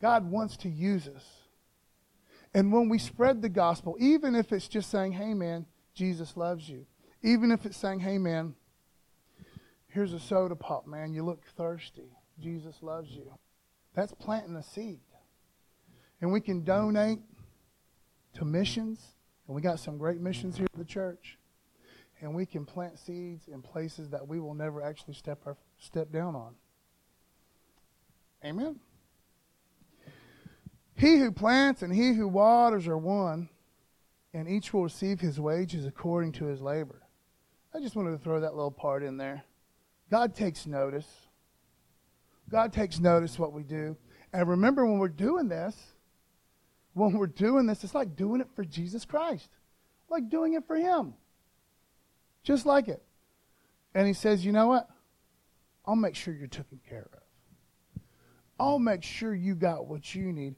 God 0.00 0.30
wants 0.30 0.56
to 0.58 0.68
use 0.68 1.08
us. 1.08 1.24
And 2.54 2.72
when 2.72 2.88
we 2.88 2.98
spread 2.98 3.42
the 3.42 3.48
gospel, 3.48 3.96
even 3.98 4.34
if 4.34 4.52
it's 4.52 4.68
just 4.68 4.90
saying, 4.90 5.12
hey 5.12 5.34
man, 5.34 5.66
Jesus 5.94 6.36
loves 6.36 6.68
you, 6.68 6.86
even 7.28 7.52
if 7.52 7.66
it's 7.66 7.76
saying, 7.76 8.00
hey 8.00 8.18
man, 8.18 8.54
Here's 9.88 10.12
a 10.12 10.20
soda 10.20 10.54
pop, 10.54 10.86
man. 10.86 11.12
You 11.12 11.24
look 11.24 11.44
thirsty. 11.56 12.12
Jesus 12.38 12.82
loves 12.82 13.10
you. 13.10 13.32
That's 13.94 14.12
planting 14.12 14.54
a 14.54 14.62
seed. 14.62 15.00
And 16.20 16.30
we 16.30 16.40
can 16.40 16.62
donate 16.62 17.20
to 18.34 18.44
missions. 18.44 19.00
And 19.46 19.56
we 19.56 19.62
got 19.62 19.80
some 19.80 19.96
great 19.96 20.20
missions 20.20 20.56
here 20.56 20.66
at 20.72 20.78
the 20.78 20.84
church. 20.84 21.38
And 22.20 22.34
we 22.34 22.44
can 22.44 22.66
plant 22.66 22.98
seeds 22.98 23.48
in 23.48 23.62
places 23.62 24.10
that 24.10 24.28
we 24.28 24.40
will 24.40 24.54
never 24.54 24.82
actually 24.82 25.14
step, 25.14 25.40
our, 25.46 25.56
step 25.78 26.12
down 26.12 26.36
on. 26.36 26.54
Amen. 28.44 28.78
He 30.94 31.18
who 31.18 31.32
plants 31.32 31.82
and 31.82 31.94
he 31.94 32.12
who 32.12 32.28
waters 32.28 32.86
are 32.86 32.98
one, 32.98 33.48
and 34.34 34.48
each 34.48 34.72
will 34.72 34.82
receive 34.82 35.20
his 35.20 35.40
wages 35.40 35.86
according 35.86 36.32
to 36.32 36.44
his 36.44 36.60
labor. 36.60 37.02
I 37.74 37.80
just 37.80 37.96
wanted 37.96 38.12
to 38.12 38.18
throw 38.18 38.40
that 38.40 38.54
little 38.54 38.70
part 38.70 39.02
in 39.02 39.16
there. 39.16 39.44
God 40.10 40.34
takes 40.34 40.66
notice. 40.66 41.06
God 42.50 42.72
takes 42.72 42.98
notice 42.98 43.38
what 43.38 43.52
we 43.52 43.62
do. 43.62 43.96
And 44.32 44.48
remember, 44.48 44.86
when 44.86 44.98
we're 44.98 45.08
doing 45.08 45.48
this, 45.48 45.76
when 46.94 47.12
we're 47.12 47.26
doing 47.26 47.66
this, 47.66 47.84
it's 47.84 47.94
like 47.94 48.16
doing 48.16 48.40
it 48.40 48.48
for 48.56 48.64
Jesus 48.64 49.04
Christ, 49.04 49.50
like 50.08 50.28
doing 50.28 50.54
it 50.54 50.66
for 50.66 50.76
Him. 50.76 51.14
Just 52.42 52.66
like 52.66 52.88
it. 52.88 53.02
And 53.94 54.06
He 54.06 54.14
says, 54.14 54.44
you 54.44 54.52
know 54.52 54.66
what? 54.66 54.88
I'll 55.84 55.96
make 55.96 56.14
sure 56.14 56.34
you're 56.34 56.48
taken 56.48 56.80
care 56.88 57.08
of. 57.12 58.02
I'll 58.58 58.78
make 58.78 59.02
sure 59.02 59.34
you 59.34 59.54
got 59.54 59.86
what 59.86 60.14
you 60.14 60.32
need. 60.32 60.56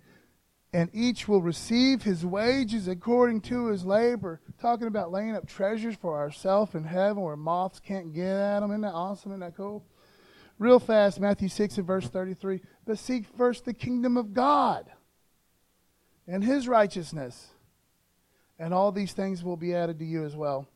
And 0.72 0.88
each 0.92 1.26
will 1.26 1.42
receive 1.42 2.02
his 2.02 2.24
wages 2.24 2.86
according 2.86 3.40
to 3.42 3.66
his 3.66 3.84
labor 3.84 4.40
talking 4.60 4.86
about 4.86 5.10
laying 5.10 5.34
up 5.34 5.48
treasures 5.48 5.96
for 5.96 6.16
ourselves 6.16 6.74
in 6.74 6.84
heaven 6.84 7.22
where 7.22 7.36
moths 7.36 7.80
can't 7.80 8.12
get 8.12 8.26
at 8.26 8.60
them. 8.60 8.70
Isn't 8.70 8.82
that 8.82 8.92
awesome? 8.92 9.32
Isn't 9.32 9.40
that 9.40 9.56
cool? 9.56 9.84
Real 10.58 10.78
fast, 10.78 11.18
Matthew 11.18 11.48
6 11.48 11.78
and 11.78 11.86
verse 11.86 12.06
33. 12.06 12.60
But 12.86 12.98
seek 12.98 13.26
first 13.36 13.64
the 13.64 13.72
kingdom 13.72 14.16
of 14.16 14.32
God 14.34 14.90
and 16.28 16.44
his 16.44 16.68
righteousness, 16.68 17.48
and 18.58 18.72
all 18.72 18.92
these 18.92 19.12
things 19.12 19.42
will 19.42 19.56
be 19.56 19.74
added 19.74 19.98
to 19.98 20.04
you 20.04 20.24
as 20.24 20.36
well. 20.36 20.68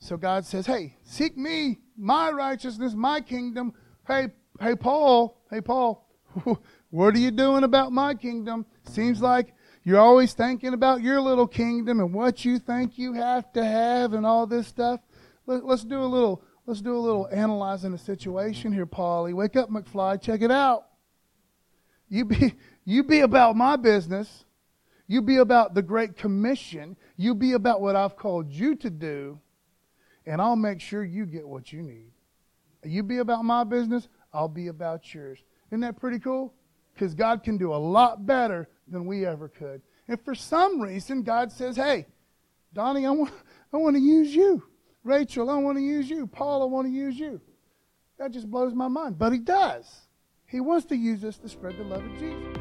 So 0.00 0.16
God 0.16 0.44
says, 0.44 0.66
Hey, 0.66 0.96
seek 1.04 1.36
me, 1.36 1.78
my 1.96 2.30
righteousness, 2.30 2.94
my 2.94 3.20
kingdom. 3.20 3.74
Hey, 4.08 4.28
hey, 4.60 4.74
Paul, 4.74 5.40
hey, 5.50 5.60
Paul, 5.60 6.08
what 6.92 7.14
are 7.14 7.18
you 7.18 7.30
doing 7.30 7.64
about 7.64 7.90
my 7.90 8.12
kingdom? 8.12 8.66
Seems 8.84 9.22
like 9.22 9.54
you're 9.82 9.98
always 9.98 10.34
thinking 10.34 10.74
about 10.74 11.00
your 11.00 11.22
little 11.22 11.46
kingdom 11.46 12.00
and 12.00 12.12
what 12.12 12.44
you 12.44 12.58
think 12.58 12.98
you 12.98 13.14
have 13.14 13.50
to 13.54 13.64
have 13.64 14.12
and 14.12 14.26
all 14.26 14.46
this 14.46 14.66
stuff. 14.66 15.00
Let, 15.46 15.64
us 15.64 15.84
do 15.84 15.98
a 15.98 16.04
little. 16.04 16.44
Let's 16.66 16.82
do 16.82 16.94
a 16.94 17.00
little 17.00 17.30
analyzing 17.32 17.92
the 17.92 17.98
situation 17.98 18.74
here, 18.74 18.84
Paulie. 18.84 19.32
Wake 19.32 19.56
up, 19.56 19.70
McFly. 19.70 20.20
Check 20.20 20.42
it 20.42 20.50
out. 20.50 20.84
You 22.10 22.26
be 22.26 22.54
you 22.84 23.04
be 23.04 23.20
about 23.20 23.56
my 23.56 23.76
business. 23.76 24.44
You 25.06 25.22
be 25.22 25.38
about 25.38 25.72
the 25.72 25.80
Great 25.80 26.18
Commission. 26.18 26.98
You 27.16 27.34
be 27.34 27.54
about 27.54 27.80
what 27.80 27.96
I've 27.96 28.16
called 28.16 28.50
you 28.50 28.76
to 28.76 28.90
do, 28.90 29.40
and 30.26 30.42
I'll 30.42 30.56
make 30.56 30.82
sure 30.82 31.02
you 31.02 31.24
get 31.24 31.48
what 31.48 31.72
you 31.72 31.80
need. 31.80 32.12
You 32.84 33.02
be 33.02 33.16
about 33.16 33.46
my 33.46 33.64
business. 33.64 34.08
I'll 34.30 34.46
be 34.46 34.68
about 34.68 35.14
yours. 35.14 35.42
Isn't 35.70 35.80
that 35.80 35.98
pretty 35.98 36.18
cool? 36.18 36.52
Because 36.94 37.14
God 37.14 37.42
can 37.42 37.56
do 37.56 37.72
a 37.72 37.76
lot 37.76 38.26
better 38.26 38.68
than 38.88 39.06
we 39.06 39.26
ever 39.26 39.48
could. 39.48 39.82
And 40.08 40.22
for 40.24 40.34
some 40.34 40.80
reason, 40.80 41.22
God 41.22 41.50
says, 41.50 41.76
hey, 41.76 42.06
Donnie, 42.72 43.06
I 43.06 43.10
want, 43.10 43.32
I 43.72 43.76
want 43.76 43.96
to 43.96 44.02
use 44.02 44.34
you. 44.34 44.62
Rachel, 45.04 45.50
I 45.50 45.56
want 45.56 45.78
to 45.78 45.82
use 45.82 46.08
you. 46.08 46.26
Paul, 46.26 46.62
I 46.62 46.66
want 46.66 46.86
to 46.86 46.92
use 46.92 47.18
you. 47.18 47.40
That 48.18 48.30
just 48.30 48.50
blows 48.50 48.74
my 48.74 48.88
mind. 48.88 49.18
But 49.18 49.32
he 49.32 49.38
does. 49.38 50.02
He 50.46 50.60
wants 50.60 50.86
to 50.86 50.96
use 50.96 51.24
us 51.24 51.38
to 51.38 51.48
spread 51.48 51.78
the 51.78 51.84
love 51.84 52.04
of 52.04 52.18
Jesus. 52.18 52.56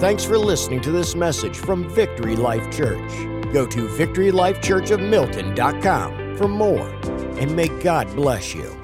Thanks 0.00 0.24
for 0.24 0.38
listening 0.38 0.80
to 0.82 0.90
this 0.90 1.14
message 1.14 1.56
from 1.56 1.88
Victory 1.90 2.36
Life 2.36 2.70
Church. 2.70 3.10
Go 3.52 3.66
to 3.66 3.88
victorylifechurchofmilton.com 3.88 6.36
for 6.36 6.48
more, 6.48 6.88
and 7.38 7.56
may 7.56 7.68
God 7.80 8.14
bless 8.14 8.54
you. 8.54 8.79